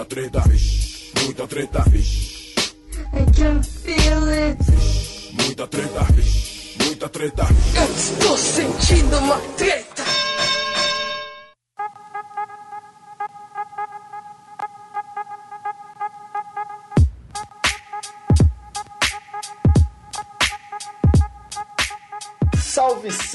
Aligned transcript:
Muita 0.00 0.14
treta, 0.14 0.40
vixe, 0.48 1.12
muita 1.24 1.46
treta, 1.46 1.84
vixe. 1.90 2.54
I 3.12 3.24
can 3.36 3.62
feel 3.62 4.28
it. 4.30 4.58
Muita 5.34 5.66
treta, 5.66 6.04
vixe, 6.14 6.78
muita 6.82 7.08
treta. 7.10 7.46
Eu 7.76 7.94
estou 7.94 8.38
sentindo 8.38 9.18
uma 9.18 9.36
treta. 9.58 9.89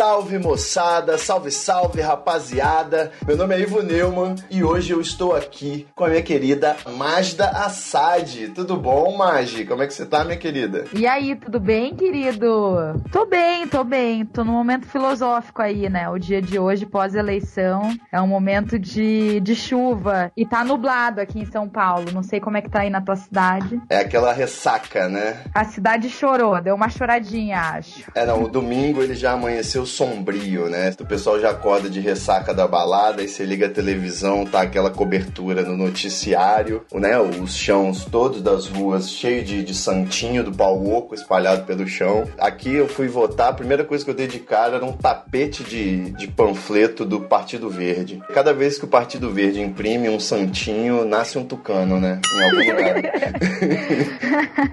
Salve, 0.06 0.38
moçada, 0.38 1.18
salve, 1.18 1.50
salve 1.50 2.00
rapaziada. 2.00 3.12
Meu 3.26 3.36
nome 3.36 3.56
é 3.56 3.62
Ivo 3.62 3.82
Neumann 3.82 4.36
e 4.52 4.64
hoje 4.64 4.94
eu 4.94 5.02
estou 5.02 5.36
aqui 5.36 5.88
com 5.96 6.06
a 6.06 6.10
minha 6.10 6.22
querida 6.22 6.78
Magda 6.96 7.50
Assad. 7.50 8.50
Tudo 8.50 8.78
bom, 8.78 9.18
Magi? 9.18 9.66
Como 9.66 9.82
é 9.82 9.88
que 9.88 9.96
você 9.96 10.06
tá, 10.06 10.24
minha 10.24 10.38
querida? 10.38 10.86
E 10.94 11.08
aí, 11.08 11.36
tudo 11.36 11.60
bem, 11.60 11.96
querido? 11.96 13.02
Tô 13.12 13.26
bem, 13.26 13.68
tô 13.68 13.84
bem. 13.84 14.24
Tô 14.28 14.44
num 14.44 14.52
momento 14.52 14.86
filosófico 14.86 15.64
aí, 15.64 15.90
né? 15.90 16.08
O 16.08 16.20
dia 16.20 16.40
de 16.40 16.60
hoje, 16.60 16.86
pós-eleição, 16.86 17.92
é 18.12 18.22
um 18.22 18.28
momento 18.28 18.78
de, 18.78 19.40
de 19.40 19.56
chuva 19.56 20.32
e 20.38 20.46
tá 20.46 20.64
nublado 20.64 21.20
aqui 21.20 21.40
em 21.40 21.46
São 21.46 21.68
Paulo. 21.68 22.12
Não 22.14 22.22
sei 22.22 22.40
como 22.40 22.58
é 22.58 22.62
que 22.62 22.70
tá 22.70 22.82
aí 22.82 22.92
na 22.92 23.02
tua 23.02 23.16
cidade. 23.16 23.82
É 23.90 24.02
aquela 24.02 24.32
ressaca, 24.32 25.10
né? 25.10 25.42
A 25.52 25.66
cidade 25.66 26.12
chorou, 26.12 26.62
deu 26.62 26.76
uma 26.76 26.90
choradinha, 26.90 27.60
acho. 27.60 28.04
É, 28.14 28.24
não, 28.24 28.44
o 28.44 28.48
domingo 28.48 29.02
ele 29.02 29.16
já 29.16 29.32
amanheceu 29.32 29.84
sombrio, 29.96 30.68
né? 30.70 30.94
O 31.00 31.06
pessoal 31.06 31.40
já 31.40 31.52
acorda 31.52 31.90
de 31.90 32.00
ressaca 32.00 32.54
da 32.54 32.68
balada 32.68 33.24
e 33.24 33.30
você 33.30 33.46
liga 33.46 33.68
a 33.68 33.70
televisão, 33.70 34.46
tá 34.46 34.62
aquela 34.62 34.90
cobertura 34.90 35.62
no 35.64 35.78
noticiário, 35.78 36.84
né? 36.94 37.18
Os 37.20 37.56
chãos 37.56 38.06
todos 38.06 38.42
das 38.42 38.68
ruas 38.68 39.10
cheios 39.10 39.48
de, 39.48 39.64
de 39.64 39.74
santinho 39.74 40.44
do 40.44 40.52
pau 40.52 40.86
oco 40.86 41.16
espalhado 41.16 41.64
pelo 41.64 41.88
chão. 41.88 42.26
Aqui 42.38 42.74
eu 42.74 42.88
fui 42.88 43.08
votar, 43.08 43.50
a 43.50 43.54
primeira 43.54 43.84
coisa 43.84 44.04
que 44.04 44.12
eu 44.12 44.16
dei 44.16 44.28
de 44.28 44.40
cara 44.40 44.76
era 44.76 44.86
um 44.86 44.92
tapete 44.92 45.64
de, 45.64 46.12
de 46.12 46.28
panfleto 46.28 47.06
do 47.06 47.22
Partido 47.22 47.70
Verde. 47.70 48.22
Cada 48.34 48.54
vez 48.54 48.78
que 48.78 48.86
o 48.86 48.90
Partido 48.90 49.32
Verde 49.32 49.62
imprime 49.62 50.10
um 50.10 50.20
santinho, 50.20 51.06
nasce 51.06 51.38
um 51.38 51.46
tucano, 51.46 52.00
né? 52.00 52.20
Em 52.34 52.44
algum 52.44 52.58
lugar. 52.76 52.96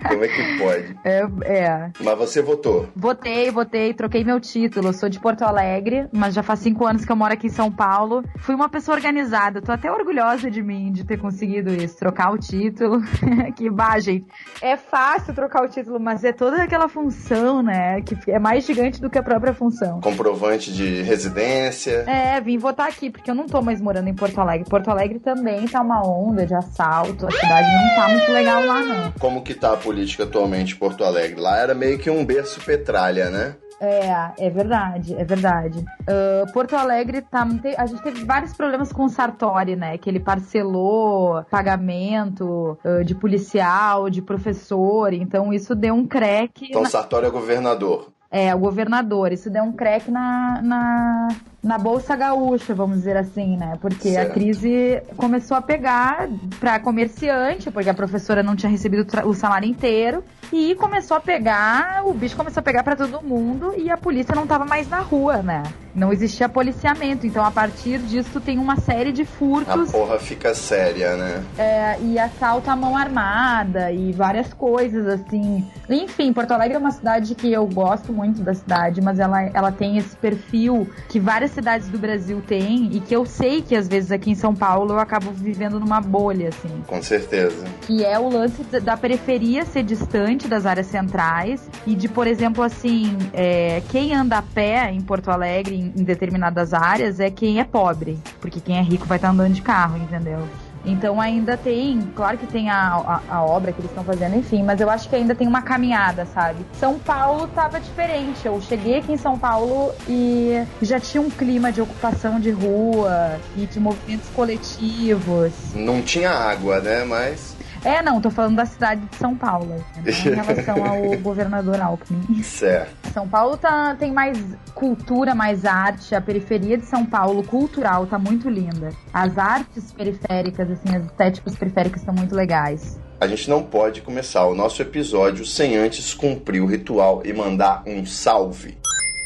Como 0.08 0.24
é 0.24 0.28
que 0.28 0.58
pode? 0.58 0.96
É, 1.04 1.22
é. 1.44 1.90
Mas 2.00 2.18
você 2.18 2.42
votou. 2.42 2.88
Votei, 2.96 3.50
votei, 3.50 3.94
troquei 3.94 4.24
meu 4.24 4.40
título. 4.40 4.92
Sou 4.92 5.08
de 5.12 5.20
Porto 5.20 5.42
Alegre, 5.42 6.08
mas 6.12 6.34
já 6.34 6.42
faz 6.42 6.60
cinco 6.60 6.86
anos 6.86 7.04
que 7.04 7.12
eu 7.12 7.16
moro 7.16 7.32
aqui 7.32 7.46
em 7.46 7.50
São 7.50 7.70
Paulo. 7.70 8.24
Fui 8.38 8.54
uma 8.54 8.68
pessoa 8.68 8.96
organizada. 8.96 9.60
Tô 9.60 9.70
até 9.70 9.92
orgulhosa 9.92 10.50
de 10.50 10.62
mim 10.62 10.90
de 10.90 11.04
ter 11.04 11.18
conseguido 11.18 11.70
isso, 11.70 11.96
trocar 11.96 12.32
o 12.32 12.38
título. 12.38 13.00
que 13.54 13.70
bah, 13.70 13.98
gente. 14.00 14.26
É 14.60 14.76
fácil 14.76 15.34
trocar 15.34 15.62
o 15.62 15.68
título, 15.68 16.00
mas 16.00 16.24
é 16.24 16.32
toda 16.32 16.62
aquela 16.62 16.88
função, 16.88 17.62
né? 17.62 18.00
Que 18.00 18.16
é 18.30 18.38
mais 18.38 18.64
gigante 18.66 19.00
do 19.00 19.10
que 19.10 19.18
a 19.18 19.22
própria 19.22 19.54
função. 19.54 20.00
Comprovante 20.00 20.72
de 20.72 21.02
residência. 21.02 22.04
É, 22.06 22.40
vim 22.40 22.58
votar 22.58 22.88
aqui, 22.88 23.10
porque 23.10 23.30
eu 23.30 23.34
não 23.34 23.46
tô 23.46 23.60
mais 23.60 23.80
morando 23.80 24.08
em 24.08 24.14
Porto 24.14 24.40
Alegre. 24.40 24.68
Porto 24.68 24.90
Alegre 24.90 25.18
também 25.20 25.68
tá 25.68 25.80
uma 25.82 26.02
onda 26.06 26.46
de 26.46 26.54
assalto. 26.54 27.26
A 27.26 27.30
cidade 27.30 27.68
não 27.68 27.94
tá 27.94 28.08
muito 28.08 28.32
legal 28.32 28.64
lá, 28.64 28.80
não. 28.80 29.12
Como 29.12 29.42
que 29.42 29.54
tá 29.54 29.74
a 29.74 29.76
política 29.76 30.24
atualmente 30.24 30.74
em 30.74 30.78
Porto 30.78 31.04
Alegre? 31.04 31.40
Lá 31.40 31.58
era 31.58 31.74
meio 31.74 31.98
que 31.98 32.10
um 32.10 32.24
berço 32.24 32.60
petralha, 32.60 33.28
né? 33.30 33.56
É, 33.84 34.46
é 34.46 34.48
verdade, 34.48 35.12
é 35.12 35.24
verdade. 35.24 35.84
Uh, 36.02 36.52
Porto 36.52 36.76
Alegre 36.76 37.20
tá. 37.20 37.44
A 37.76 37.86
gente 37.86 38.00
teve 38.00 38.24
vários 38.24 38.52
problemas 38.52 38.92
com 38.92 39.04
o 39.04 39.08
Sartori, 39.08 39.74
né? 39.74 39.98
Que 39.98 40.08
ele 40.08 40.20
parcelou 40.20 41.44
pagamento 41.50 42.78
uh, 42.84 43.04
de 43.04 43.12
policial, 43.12 44.08
de 44.08 44.22
professor, 44.22 45.12
então 45.12 45.52
isso 45.52 45.74
deu 45.74 45.94
um 45.94 46.06
creque. 46.06 46.66
Então 46.70 46.82
na... 46.82 46.88
Sartori 46.88 47.26
é 47.26 47.30
governador. 47.30 48.12
É, 48.30 48.54
o 48.54 48.58
governador. 48.58 49.32
Isso 49.32 49.50
deu 49.50 49.64
um 49.64 49.72
creque 49.72 50.10
na, 50.10 50.62
na, 50.62 51.28
na 51.62 51.76
Bolsa 51.76 52.16
Gaúcha, 52.16 52.74
vamos 52.74 52.98
dizer 52.98 53.16
assim, 53.16 53.58
né? 53.58 53.76
Porque 53.78 54.12
Certo. 54.12 54.30
a 54.30 54.32
crise 54.32 55.02
começou 55.18 55.56
a 55.56 55.60
pegar 55.60 56.28
para 56.58 56.78
comerciante, 56.78 57.70
porque 57.70 57.90
a 57.90 57.94
professora 57.94 58.42
não 58.42 58.56
tinha 58.56 58.70
recebido 58.70 59.06
o 59.26 59.34
salário 59.34 59.68
inteiro. 59.68 60.24
E 60.52 60.74
começou 60.74 61.16
a 61.16 61.20
pegar, 61.20 62.02
o 62.04 62.12
bicho 62.12 62.36
começou 62.36 62.60
a 62.60 62.62
pegar 62.62 62.82
para 62.82 62.94
todo 62.94 63.22
mundo 63.22 63.72
e 63.76 63.90
a 63.90 63.96
polícia 63.96 64.34
não 64.34 64.46
tava 64.46 64.64
mais 64.64 64.88
na 64.88 65.00
rua, 65.00 65.42
né? 65.42 65.62
Não 65.94 66.12
existia 66.12 66.48
policiamento. 66.48 67.26
Então, 67.26 67.44
a 67.44 67.50
partir 67.50 67.98
disso, 67.98 68.40
tem 68.40 68.58
uma 68.58 68.76
série 68.76 69.12
de 69.12 69.22
A 69.22 69.26
furtos 69.26 69.92
porra 69.92 70.18
fica 70.18 70.54
séria, 70.54 71.16
né? 71.16 71.42
é, 71.58 71.98
e 72.00 72.18
assalto 72.18 72.70
à 72.70 72.76
mão 72.76 72.96
armada 72.96 73.90
e 73.92 74.12
várias 74.12 74.52
coisas 74.54 75.06
assim. 75.06 75.64
Enfim, 75.88 76.32
Porto 76.32 76.52
Alegre 76.52 76.76
é 76.76 76.78
uma 76.78 76.90
cidade 76.90 77.34
que 77.34 77.52
eu 77.52 77.66
gosto 77.66 78.12
muito 78.12 78.42
da 78.42 78.54
cidade, 78.54 79.00
mas 79.02 79.18
ela, 79.18 79.42
ela 79.54 79.70
tem 79.72 79.98
esse 79.98 80.16
perfil 80.16 80.88
que 81.08 81.20
várias 81.20 81.50
cidades 81.50 81.88
do 81.88 81.98
Brasil 81.98 82.42
têm 82.46 82.90
e 82.92 83.00
que 83.00 83.14
eu 83.14 83.26
sei 83.26 83.60
que 83.60 83.74
às 83.76 83.86
vezes 83.88 84.10
aqui 84.10 84.30
em 84.30 84.34
São 84.34 84.54
Paulo 84.54 84.94
eu 84.94 84.98
acabo 84.98 85.30
vivendo 85.30 85.78
numa 85.78 86.00
bolha, 86.00 86.48
assim. 86.48 86.82
Com 86.86 87.02
certeza. 87.02 87.64
Que 87.82 88.04
é 88.04 88.18
o 88.18 88.30
lance 88.30 88.62
da 88.80 88.96
periferia 88.96 89.64
ser 89.66 89.82
distante 89.82 90.41
das 90.48 90.66
áreas 90.66 90.86
centrais 90.86 91.68
e 91.86 91.94
de, 91.94 92.08
por 92.08 92.26
exemplo, 92.26 92.62
assim, 92.62 93.16
é, 93.32 93.82
quem 93.90 94.14
anda 94.14 94.38
a 94.38 94.42
pé 94.42 94.90
em 94.90 95.00
Porto 95.00 95.30
Alegre, 95.30 95.74
em, 95.74 95.92
em 95.96 96.04
determinadas 96.04 96.72
áreas, 96.72 97.20
é 97.20 97.30
quem 97.30 97.60
é 97.60 97.64
pobre. 97.64 98.18
Porque 98.40 98.60
quem 98.60 98.78
é 98.78 98.82
rico 98.82 99.06
vai 99.06 99.18
estar 99.18 99.30
andando 99.30 99.52
de 99.52 99.62
carro, 99.62 99.96
entendeu? 99.98 100.46
Então 100.84 101.20
ainda 101.20 101.56
tem, 101.56 102.00
claro 102.14 102.36
que 102.36 102.46
tem 102.46 102.68
a, 102.68 103.20
a, 103.28 103.36
a 103.36 103.44
obra 103.44 103.72
que 103.72 103.80
eles 103.80 103.90
estão 103.90 104.04
fazendo, 104.04 104.36
enfim, 104.36 104.62
mas 104.62 104.80
eu 104.80 104.90
acho 104.90 105.08
que 105.08 105.16
ainda 105.16 105.34
tem 105.34 105.46
uma 105.46 105.62
caminhada, 105.62 106.26
sabe? 106.26 106.64
São 106.78 106.98
Paulo 106.98 107.46
tava 107.48 107.80
diferente. 107.80 108.44
Eu 108.44 108.60
cheguei 108.60 108.98
aqui 108.98 109.12
em 109.12 109.16
São 109.16 109.38
Paulo 109.38 109.92
e 110.08 110.64
já 110.80 110.98
tinha 110.98 111.20
um 111.20 111.30
clima 111.30 111.70
de 111.70 111.80
ocupação 111.80 112.40
de 112.40 112.50
rua 112.50 113.38
e 113.56 113.66
de 113.66 113.78
movimentos 113.78 114.28
coletivos. 114.30 115.52
Não 115.74 116.02
tinha 116.02 116.30
água, 116.30 116.80
né? 116.80 117.04
Mas. 117.04 117.51
É, 117.84 118.00
não, 118.00 118.20
tô 118.20 118.30
falando 118.30 118.56
da 118.56 118.64
cidade 118.64 119.00
de 119.06 119.16
São 119.16 119.36
Paulo, 119.36 119.66
né? 119.66 119.84
em 120.06 120.30
relação 120.34 120.84
ao 120.84 121.18
governador 121.18 121.80
Alckmin. 121.80 122.42
Certo. 122.42 123.10
São 123.12 123.28
Paulo 123.28 123.56
tá, 123.56 123.96
tem 123.96 124.12
mais 124.12 124.38
cultura, 124.74 125.34
mais 125.34 125.64
arte. 125.64 126.14
A 126.14 126.20
periferia 126.20 126.78
de 126.78 126.86
São 126.86 127.04
Paulo, 127.04 127.42
cultural, 127.42 128.06
tá 128.06 128.18
muito 128.18 128.48
linda. 128.48 128.90
As 129.12 129.36
artes 129.36 129.92
periféricas, 129.92 130.70
assim, 130.70 130.96
as 130.96 131.04
estéticas 131.06 131.56
periféricas 131.56 132.00
estão 132.02 132.14
muito 132.14 132.34
legais. 132.34 133.00
A 133.20 133.26
gente 133.26 133.48
não 133.48 133.62
pode 133.62 134.02
começar 134.02 134.46
o 134.46 134.54
nosso 134.54 134.80
episódio 134.82 135.44
sem 135.44 135.76
antes 135.76 136.14
cumprir 136.14 136.60
o 136.60 136.66
ritual 136.66 137.22
e 137.24 137.32
mandar 137.32 137.82
um 137.86 138.04
salve. 138.06 138.76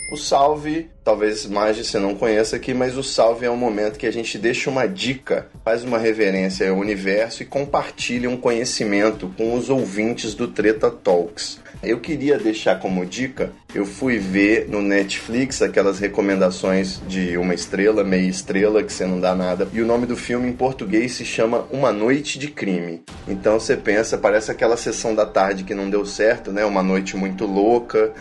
O 0.09 0.17
salve, 0.17 0.89
talvez 1.03 1.47
mais 1.47 1.77
você 1.77 1.99
não 1.99 2.15
conheça 2.15 2.55
aqui, 2.55 2.73
mas 2.73 2.97
o 2.97 3.03
salve 3.03 3.45
é 3.45 3.51
um 3.51 3.57
momento 3.57 3.99
que 3.99 4.07
a 4.07 4.13
gente 4.13 4.39
deixa 4.39 4.71
uma 4.71 4.87
dica, 4.87 5.49
faz 5.65 5.83
uma 5.83 5.99
reverência 5.99 6.71
ao 6.71 6.79
universo 6.79 7.43
e 7.43 7.47
compartilha 7.47 8.31
um 8.31 8.37
conhecimento 8.37 9.29
com 9.37 9.55
os 9.55 9.69
ouvintes 9.69 10.33
do 10.33 10.47
Treta 10.47 10.93
Talks. 10.93 11.59
Eu 11.83 12.01
queria 12.01 12.39
deixar 12.39 12.79
como 12.79 13.05
dica, 13.05 13.53
eu 13.75 13.85
fui 13.85 14.19
ver 14.19 14.69
no 14.69 14.81
Netflix 14.81 15.61
aquelas 15.61 15.99
recomendações 15.99 17.01
de 17.07 17.37
uma 17.37 17.53
estrela, 17.53 18.03
meia 18.03 18.29
estrela, 18.29 18.83
que 18.83 18.93
você 18.93 19.05
não 19.05 19.21
dá 19.21 19.35
nada. 19.35 19.69
E 19.73 19.81
o 19.83 19.87
nome 19.87 20.07
do 20.07 20.17
filme 20.17 20.49
em 20.49 20.53
português 20.53 21.13
se 21.13 21.25
chama 21.25 21.67
Uma 21.71 21.93
Noite 21.93 22.39
de 22.39 22.49
Crime. 22.49 23.03
Então 23.29 23.61
você 23.61 23.77
pensa, 23.77 24.17
parece 24.17 24.51
aquela 24.51 24.77
sessão 24.77 25.15
da 25.15 25.27
tarde 25.27 25.65
que 25.65 25.75
não 25.75 25.91
deu 25.91 26.07
certo, 26.07 26.51
né? 26.51 26.65
Uma 26.65 26.83
noite 26.83 27.17
muito 27.17 27.45
louca, 27.45 28.13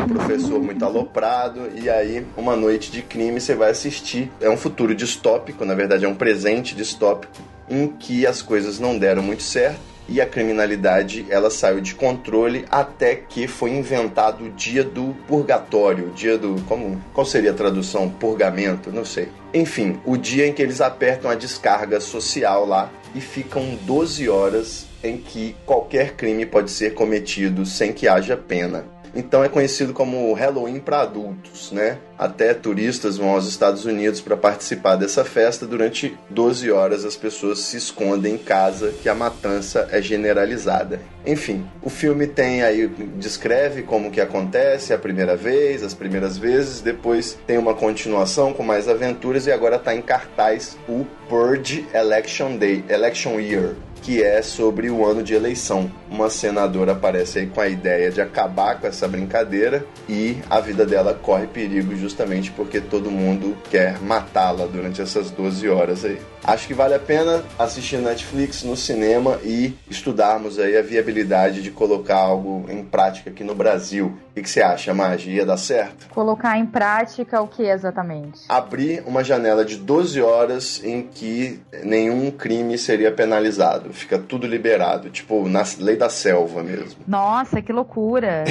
um 0.00 0.08
professor 0.08 0.60
muito 0.62 0.84
aloprado, 0.84 1.70
e 1.74 1.88
aí 1.88 2.26
uma 2.36 2.56
noite 2.56 2.90
de 2.90 3.02
crime 3.02 3.40
você 3.40 3.54
vai 3.54 3.70
assistir. 3.70 4.30
É 4.40 4.48
um 4.48 4.56
futuro 4.56 4.94
distópico, 4.94 5.64
na 5.64 5.74
verdade 5.74 6.04
é 6.04 6.08
um 6.08 6.14
presente 6.14 6.74
distópico, 6.74 7.42
em 7.68 7.88
que 7.88 8.26
as 8.26 8.42
coisas 8.42 8.78
não 8.78 8.98
deram 8.98 9.22
muito 9.22 9.42
certo 9.42 9.90
e 10.08 10.20
a 10.20 10.26
criminalidade 10.26 11.24
ela 11.30 11.50
saiu 11.50 11.80
de 11.80 11.94
controle 11.94 12.64
até 12.68 13.14
que 13.14 13.46
foi 13.46 13.70
inventado 13.70 14.44
o 14.44 14.50
dia 14.50 14.82
do 14.82 15.14
purgatório, 15.28 16.08
o 16.08 16.10
dia 16.10 16.36
do 16.36 16.60
como 16.62 17.00
qual 17.14 17.24
seria 17.24 17.52
a 17.52 17.54
tradução 17.54 18.10
purgamento, 18.10 18.90
não 18.90 19.04
sei. 19.04 19.28
Enfim, 19.54 20.00
o 20.04 20.16
dia 20.16 20.46
em 20.46 20.52
que 20.52 20.60
eles 20.60 20.80
apertam 20.80 21.30
a 21.30 21.36
descarga 21.36 22.00
social 22.00 22.66
lá 22.66 22.90
e 23.14 23.20
ficam 23.20 23.78
12 23.86 24.28
horas 24.28 24.86
em 25.02 25.16
que 25.16 25.54
qualquer 25.64 26.14
crime 26.14 26.44
pode 26.44 26.70
ser 26.70 26.94
cometido 26.94 27.64
sem 27.64 27.92
que 27.92 28.08
haja 28.08 28.36
pena. 28.36 28.84
Então 29.14 29.42
é 29.42 29.48
conhecido 29.48 29.92
como 29.92 30.32
Halloween 30.32 30.78
para 30.78 31.02
adultos, 31.02 31.72
né? 31.72 31.98
Até 32.18 32.52
turistas 32.54 33.16
vão 33.16 33.30
aos 33.30 33.46
Estados 33.48 33.84
Unidos 33.84 34.20
para 34.20 34.36
participar 34.36 34.96
dessa 34.96 35.24
festa. 35.24 35.66
Durante 35.66 36.16
12 36.28 36.70
horas 36.70 37.04
as 37.04 37.16
pessoas 37.16 37.60
se 37.60 37.76
escondem 37.76 38.34
em 38.34 38.38
casa, 38.38 38.92
que 39.02 39.08
a 39.08 39.14
matança 39.14 39.88
é 39.90 40.00
generalizada. 40.00 41.00
Enfim, 41.26 41.66
o 41.82 41.90
filme 41.90 42.26
tem 42.26 42.62
aí 42.62 42.86
descreve 43.16 43.82
como 43.82 44.10
que 44.10 44.20
acontece 44.20 44.92
a 44.92 44.98
primeira 44.98 45.36
vez, 45.36 45.82
as 45.82 45.94
primeiras 45.94 46.38
vezes, 46.38 46.80
depois 46.80 47.38
tem 47.46 47.58
uma 47.58 47.74
continuação 47.74 48.52
com 48.52 48.62
mais 48.62 48.88
aventuras 48.88 49.46
e 49.46 49.52
agora 49.52 49.76
está 49.76 49.94
em 49.94 50.02
cartaz 50.02 50.78
o 50.88 51.06
Purge 51.28 51.86
Election 51.94 52.56
Day, 52.56 52.84
Election 52.88 53.38
Year, 53.38 53.74
que 54.02 54.22
é 54.22 54.42
sobre 54.42 54.90
o 54.90 55.04
ano 55.04 55.22
de 55.22 55.34
eleição. 55.34 55.90
Uma 56.10 56.30
senadora 56.30 56.92
aparece 56.92 57.40
aí 57.40 57.46
com 57.46 57.60
a 57.60 57.68
ideia 57.68 58.10
de 58.10 58.20
acabar 58.20 58.80
com 58.80 58.86
essa 58.86 59.06
brincadeira 59.06 59.84
e 60.08 60.38
a 60.48 60.60
vida 60.60 60.84
dela 60.84 61.14
corre 61.14 61.46
perigo 61.46 61.94
justamente 61.94 62.50
porque 62.50 62.80
todo 62.80 63.10
mundo 63.10 63.56
quer 63.70 64.00
matá-la 64.00 64.66
durante 64.66 65.00
essas 65.00 65.30
12 65.30 65.68
horas 65.68 66.04
aí. 66.04 66.18
Acho 66.42 66.66
que 66.66 66.74
vale 66.74 66.94
a 66.94 66.98
pena 66.98 67.44
assistir 67.58 67.98
Netflix 67.98 68.62
no 68.62 68.76
cinema 68.76 69.38
e 69.44 69.74
estudarmos 69.90 70.58
aí 70.58 70.76
a 70.76 70.82
viabilidade 70.82 71.62
de 71.62 71.70
colocar 71.70 72.16
algo 72.16 72.64
em 72.68 72.82
prática 72.82 73.30
aqui 73.30 73.44
no 73.44 73.54
Brasil. 73.54 74.16
O 74.36 74.40
que 74.40 74.48
você 74.48 74.62
acha, 74.62 74.94
Magi? 74.94 75.30
Ia 75.30 75.44
dar 75.44 75.56
certo? 75.56 76.08
Colocar 76.10 76.56
em 76.56 76.64
prática 76.64 77.40
o 77.42 77.48
que 77.48 77.62
exatamente? 77.62 78.40
Abrir 78.48 79.02
uma 79.06 79.24
janela 79.24 79.64
de 79.64 79.76
12 79.76 80.22
horas 80.22 80.82
em 80.84 81.02
que 81.02 81.60
nenhum 81.82 82.30
crime 82.30 82.78
seria 82.78 83.10
penalizado. 83.10 83.92
Fica 83.92 84.18
tudo 84.18 84.46
liberado, 84.46 85.10
tipo 85.10 85.48
na 85.48 85.64
lei 85.78 85.96
da 85.96 86.08
selva 86.08 86.62
mesmo. 86.62 87.00
Nossa, 87.06 87.60
que 87.60 87.72
loucura! 87.72 88.44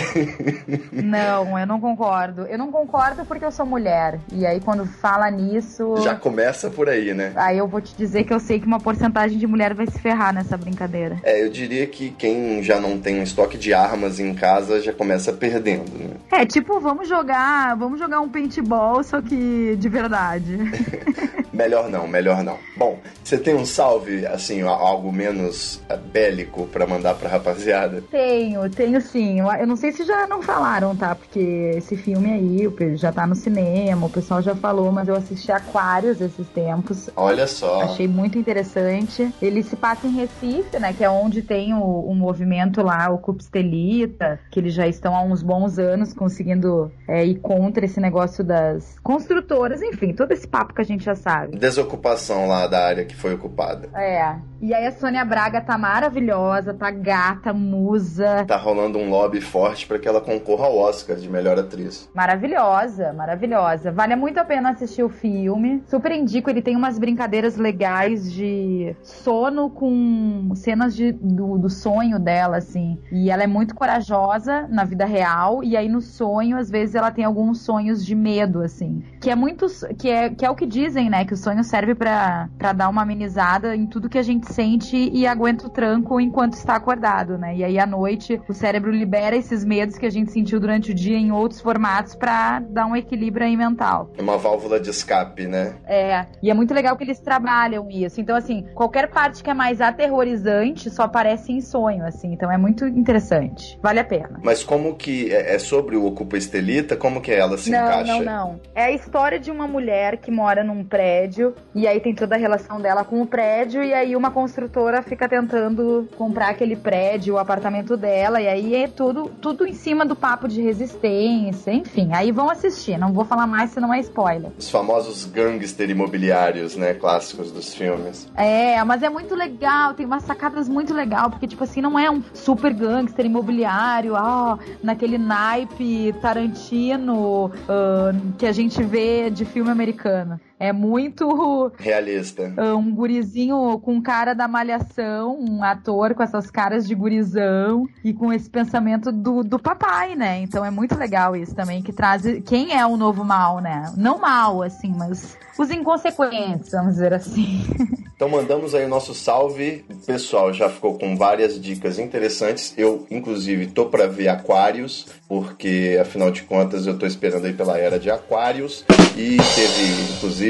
não, 0.92 1.58
eu 1.58 1.66
não 1.66 1.80
concordo. 1.80 2.46
Eu 2.46 2.58
não 2.58 2.72
concordo 2.72 3.26
porque 3.26 3.46
eu 3.46 3.52
sou 3.52 3.66
mulher. 3.66 4.20
E 4.34 4.46
aí 4.46 4.60
quando 4.60 4.86
fala 4.86 5.30
nisso. 5.32 5.96
Já 6.04 6.16
começa 6.16 6.70
por 6.70 6.90
aí, 6.90 7.14
né? 7.14 7.32
Aí 7.36 7.58
eu 7.58 7.68
vou 7.68 7.82
te 7.82 7.96
dizer 7.96 8.26
que 8.26 8.34
eu 8.34 8.40
sei 8.40 8.60
que 8.60 8.68
uma 8.68 8.80
porcentagem 8.80 9.38
de 9.38 9.48
mulher 9.48 9.74
vai 9.74 9.88
se 9.88 10.00
ferrar 10.00 10.34
nessa 10.34 10.58
brincadeira. 10.58 11.18
É, 11.24 11.42
eu 11.42 11.50
diria 11.50 11.88
que 11.88 12.12
quem 12.12 12.62
já 12.62 12.80
não 12.80 13.00
tem 13.00 13.20
um 13.20 13.24
estoque 13.24 13.58
de 13.58 13.74
armas 13.74 14.20
em 14.20 14.34
casa 14.34 14.82
já 14.82 14.92
começa 14.92 15.32
né? 15.78 16.18
É, 16.32 16.46
tipo, 16.46 16.80
vamos 16.80 17.08
jogar, 17.08 17.76
vamos 17.76 18.00
jogar 18.00 18.22
um 18.22 18.30
paintball, 18.30 19.04
só 19.04 19.22
que 19.22 19.76
de 19.78 19.90
verdade. 19.90 20.58
melhor 21.60 21.90
não, 21.90 22.08
melhor 22.08 22.42
não. 22.42 22.58
Bom, 22.78 23.00
você 23.22 23.38
tem 23.38 23.54
um 23.54 23.66
salve, 23.66 24.26
assim, 24.26 24.62
algo 24.62 25.12
menos 25.12 25.82
é, 25.90 25.98
bélico 25.98 26.66
para 26.68 26.88
mandar 26.88 27.16
pra 27.16 27.30
rapaziada? 27.30 28.02
Tenho, 28.10 28.70
tenho 28.70 29.02
sim. 29.02 29.40
Eu 29.42 29.68
não 29.68 29.76
sei 29.76 29.92
se 29.92 30.06
já 30.06 30.26
não 30.26 30.42
falaram, 30.42 30.96
tá? 30.96 31.14
Porque 31.14 31.74
esse 31.76 31.98
filme 31.98 32.32
aí 32.32 32.96
já 32.96 33.12
tá 33.12 33.28
no 33.28 33.36
cinema, 33.36 34.08
o 34.08 34.10
pessoal 34.10 34.42
já 34.42 34.56
falou, 34.56 34.90
mas 34.90 35.10
eu 35.10 35.16
assisti 35.16 35.52
Aquários 35.52 36.22
esses 36.22 36.48
tempos. 36.50 37.10
Olha 37.16 37.46
só. 37.46 37.82
Achei 37.82 38.08
muito 38.08 38.38
interessante. 38.38 39.30
Ele 39.42 39.62
se 39.62 39.76
passa 39.76 40.08
em 40.08 40.12
Recife, 40.12 40.80
né? 40.80 40.94
Que 40.94 41.04
é 41.04 41.10
onde 41.10 41.42
tem 41.42 41.74
o, 41.74 41.84
o 41.84 42.16
movimento 42.16 42.82
lá, 42.82 43.10
o 43.10 43.18
Cupstelita, 43.18 44.40
que 44.50 44.60
eles 44.62 44.74
já 44.74 44.88
estão 44.88 45.14
há 45.14 45.24
uns 45.24 45.44
bons 45.44 45.78
anos 45.78 46.14
conseguindo 46.14 46.90
é, 47.06 47.26
ir 47.26 47.36
contra 47.40 47.84
esse 47.84 48.00
negócio 48.00 48.44
das 48.44 48.98
construtoras, 49.04 49.82
enfim, 49.82 50.14
todo 50.14 50.32
esse 50.32 50.48
papo 50.48 50.74
que 50.74 50.82
a 50.82 50.86
gente 50.86 51.04
já 51.04 51.16
sabe. 51.16 51.49
Desocupação 51.52 52.48
lá 52.48 52.68
da 52.68 52.86
área 52.86 53.06
que 53.06 53.16
foi 53.16 53.34
ocupada. 53.34 53.90
É. 53.96 54.36
E 54.62 54.74
aí 54.74 54.86
a 54.86 54.92
Sônia 54.92 55.24
Braga 55.24 55.62
tá 55.62 55.78
maravilhosa, 55.78 56.74
tá 56.74 56.92
gata, 56.92 57.54
musa. 57.54 58.44
Tá 58.46 58.58
rolando 58.58 58.98
um 58.98 59.10
lobby 59.10 59.40
forte 59.40 59.88
para 59.88 59.98
que 59.98 60.08
ela 60.08 60.20
concorra 60.20 60.66
ao 60.66 60.78
Oscar 60.78 61.16
de 61.16 61.30
melhor 61.30 61.58
atriz. 61.58 62.10
Maravilhosa, 62.14 63.14
maravilhosa. 63.14 63.90
Vale 63.90 64.18
muito 64.18 64.38
a 64.38 64.44
pena 64.44 64.72
assistir 64.72 65.02
o 65.02 65.10
filme. 65.10 65.82
Super 65.88 66.12
indico, 66.12 66.50
ele 66.50 66.62
tem 66.62 66.76
umas 66.76 67.00
brincadeiras 67.00 67.56
legais 67.56 68.32
de 68.32 68.94
sono 69.02 69.70
com 69.70 70.52
cenas 70.56 70.94
de, 70.94 71.14
do, 71.14 71.58
do 71.58 71.70
sonho 71.70 72.20
dela, 72.20 72.58
assim. 72.58 72.98
E 73.12 73.32
ela 73.32 73.44
é 73.44 73.48
muito 73.48 73.74
corajosa 73.74 74.68
na 74.70 74.84
vida 74.84 75.06
real, 75.06 75.64
e 75.64 75.78
aí 75.78 75.88
no 75.88 76.02
sonho, 76.02 76.58
às 76.58 76.70
vezes, 76.70 76.96
ela 76.96 77.12
tem 77.12 77.24
alguns 77.24 77.62
sonhos 77.62 78.06
de 78.06 78.14
medo, 78.14 78.62
assim. 78.62 79.04
Que 79.22 79.30
é 79.30 79.36
muito. 79.36 79.68
Que 79.98 80.10
é, 80.10 80.30
que 80.30 80.46
é 80.46 80.50
o 80.50 80.56
que 80.56 80.66
dizem, 80.66 81.10
né? 81.10 81.24
Que 81.24 81.34
o 81.34 81.38
sonho 81.40 81.64
serve 81.64 81.96
para 81.96 82.48
dar 82.76 82.90
uma 82.90 83.02
amenizada 83.02 83.76
em 83.76 83.88
tudo 83.88 84.10
que 84.10 84.18
a 84.18 84.24
gente 84.24 84.52
sente 84.54 84.96
e 84.96 85.26
aguenta 85.26 85.68
o 85.68 85.70
tranco 85.70 86.20
enquanto 86.20 86.54
está 86.54 86.76
acordado, 86.76 87.38
né? 87.38 87.56
E 87.56 87.64
aí 87.64 87.80
à 87.80 87.86
noite 87.86 88.40
o 88.48 88.54
cérebro 88.54 88.92
libera 88.92 89.36
esses 89.36 89.64
medos 89.66 89.98
que 89.98 90.06
a 90.06 90.10
gente 90.10 90.32
sentiu 90.32 90.60
durante 90.60 90.92
o 90.92 90.96
dia 90.96 91.18
em 91.18 91.32
outros 91.32 91.62
formatos 91.62 92.16
para 92.16 92.60
dar 92.60 92.86
um 92.86 92.96
equilíbrio 92.96 93.46
aí 93.46 93.56
mental. 93.56 94.12
É 94.18 94.22
uma 94.22 94.38
válvula 94.38 94.80
de 94.80 94.90
escape, 94.90 95.48
né? 95.48 95.76
É. 95.88 96.26
E 96.42 96.50
é 96.50 96.54
muito 96.54 96.74
legal 96.74 96.96
que 96.98 97.04
eles 97.04 97.20
trabalham 97.20 97.90
isso. 97.90 98.20
Então, 98.20 98.36
assim, 98.36 98.66
qualquer 98.76 99.10
parte 99.10 99.44
que 99.44 99.50
é 99.50 99.54
mais 99.54 99.82
aterrorizante 99.82 100.90
só 100.90 101.04
aparece 101.04 101.52
em 101.52 101.62
sonho, 101.62 102.06
assim. 102.06 102.34
Então 102.34 102.52
é 102.52 102.58
muito 102.58 102.86
interessante. 102.86 103.80
Vale 103.82 104.00
a 104.00 104.04
pena. 104.04 104.40
Mas 104.44 104.64
como 104.64 104.96
que 104.96 105.34
é, 105.34 105.56
é 105.56 105.60
sobre 105.60 105.96
o 105.96 106.06
Ocupa 106.06 106.38
Estelita? 106.38 106.96
Como 106.96 107.22
que 107.22 107.32
ela 107.32 107.58
se 107.58 107.70
não, 107.70 107.80
encaixa? 107.80 108.14
Não, 108.14 108.20
não, 108.20 108.26
não. 108.26 108.62
É 108.76 108.86
a 108.86 108.92
história 108.92 109.40
de 109.40 109.52
uma 109.52 109.68
mulher 109.68 110.18
que 110.18 110.32
mora 110.32 110.64
num 110.64 110.84
prédio 110.84 111.29
e 111.76 111.88
aí 111.88 112.00
tem 112.00 112.14
toda 112.14 112.36
a 112.36 112.38
relação 112.38 112.80
dela 112.80 113.04
com 113.04 113.22
o 113.22 113.28
prédio 113.28 113.84
e 113.84 113.94
aí 113.94 114.16
uma 114.16 114.32
construtora 114.32 115.02
fica 115.02 115.28
tentando 115.28 116.08
comprar 116.18 116.50
aquele 116.50 116.76
prédio, 116.76 117.36
o 117.36 117.38
apartamento 117.38 117.96
dela 117.96 118.42
e 118.42 118.48
aí 118.48 118.76
é 118.76 118.88
tudo, 118.88 119.30
tudo 119.42 119.66
em 119.66 119.74
cima 119.74 120.06
do 120.06 120.16
papo 120.16 120.48
de 120.48 120.62
resistência, 120.62 121.72
enfim. 121.72 122.10
Aí 122.14 122.32
vão 122.32 122.50
assistir, 122.50 122.98
não 122.98 123.14
vou 123.14 123.26
falar 123.26 123.48
mais 123.48 123.72
senão 123.72 123.94
é 123.94 124.00
spoiler. 124.00 124.52
Os 124.58 124.70
famosos 124.70 125.26
gangster 125.26 125.90
imobiliários, 125.90 126.76
né, 126.76 126.94
clássicos 126.94 127.52
dos 127.52 127.74
filmes. 127.74 128.30
É, 128.36 128.84
mas 128.84 129.04
é 129.04 129.10
muito 129.10 129.36
legal, 129.36 129.94
tem 129.94 130.06
umas 130.06 130.24
sacadas 130.24 130.68
muito 130.68 130.94
legal, 130.94 131.30
porque 131.30 131.48
tipo 131.48 131.64
assim, 131.64 131.82
não 131.82 131.98
é 131.98 132.10
um 132.10 132.22
super 132.34 132.74
gangster 132.74 133.26
imobiliário, 133.26 134.16
ah, 134.16 134.58
naquele 134.84 135.18
naipe 135.18 136.14
Tarantino 136.22 137.46
uh, 137.46 138.34
que 138.38 138.46
a 138.46 138.52
gente 138.52 138.82
vê 138.84 139.30
de 139.30 139.46
filme 139.46 139.70
americano. 139.70 140.40
É 140.60 140.74
muito. 140.74 141.72
Realista. 141.78 142.54
Um 142.80 142.94
gurizinho 142.94 143.80
com 143.80 144.02
cara 144.02 144.34
da 144.34 144.48
malhação, 144.48 145.38
um 145.40 145.64
ator 145.64 146.14
com 146.14 146.24
essas 146.24 146.50
caras 146.52 146.88
de 146.88 146.96
gurizão 146.96 147.88
e 148.04 148.14
com 148.14 148.32
esse 148.32 148.50
pensamento 148.50 149.12
do, 149.12 149.44
do 149.44 149.60
papai, 149.60 150.16
né? 150.16 150.40
Então 150.42 150.64
é 150.64 150.70
muito 150.72 150.98
legal 150.98 151.36
isso 151.36 151.56
também, 151.56 151.82
que 151.82 151.92
traz. 151.92 152.24
Quem 152.46 152.74
é 152.74 152.86
o 152.86 152.98
novo 152.98 153.24
mal, 153.24 153.60
né? 153.60 153.92
Não 153.98 154.20
mal, 154.20 154.62
assim, 154.62 154.94
mas 154.96 155.38
os 155.58 155.72
inconsequentes, 155.72 156.72
vamos 156.72 156.94
dizer 156.94 157.14
assim. 157.14 157.64
Então 158.20 158.28
mandamos 158.28 158.76
aí 158.76 158.84
o 158.84 158.90
nosso 158.90 159.14
salve. 159.14 159.86
O 159.90 160.06
pessoal 160.06 160.54
já 160.54 160.68
ficou 160.68 161.00
com 161.00 161.16
várias 161.16 161.58
dicas 161.58 161.98
interessantes. 161.98 162.74
Eu, 162.78 163.08
inclusive, 163.10 163.68
tô 163.68 163.86
para 163.86 164.08
ver 164.08 164.28
Aquários, 164.28 165.08
porque 165.26 165.98
afinal 166.02 166.30
de 166.30 166.44
contas 166.44 166.86
eu 166.86 167.00
tô 167.00 167.06
esperando 167.06 167.46
aí 167.46 167.54
pela 167.54 167.78
era 167.78 167.98
de 167.98 168.12
Aquários. 168.12 168.84
E 169.16 169.38
teve, 169.38 170.14
inclusive, 170.18 170.49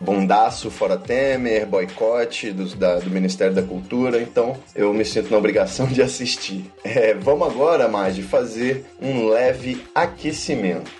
bondaço 0.00 0.70
fora 0.70 0.96
Temer, 0.96 1.66
boicote 1.66 2.52
do, 2.52 2.64
da, 2.76 2.98
do 2.98 3.10
Ministério 3.10 3.54
da 3.54 3.62
Cultura. 3.62 4.20
Então 4.20 4.56
eu 4.74 4.92
me 4.92 5.04
sinto 5.04 5.30
na 5.30 5.38
obrigação 5.38 5.86
de 5.92 6.02
assistir. 6.02 6.70
É, 6.82 7.14
vamos 7.14 7.48
agora, 7.48 7.88
Magi, 7.88 8.22
fazer 8.22 8.84
um 9.00 9.28
leve 9.28 9.82
aquecimento. 9.94 10.90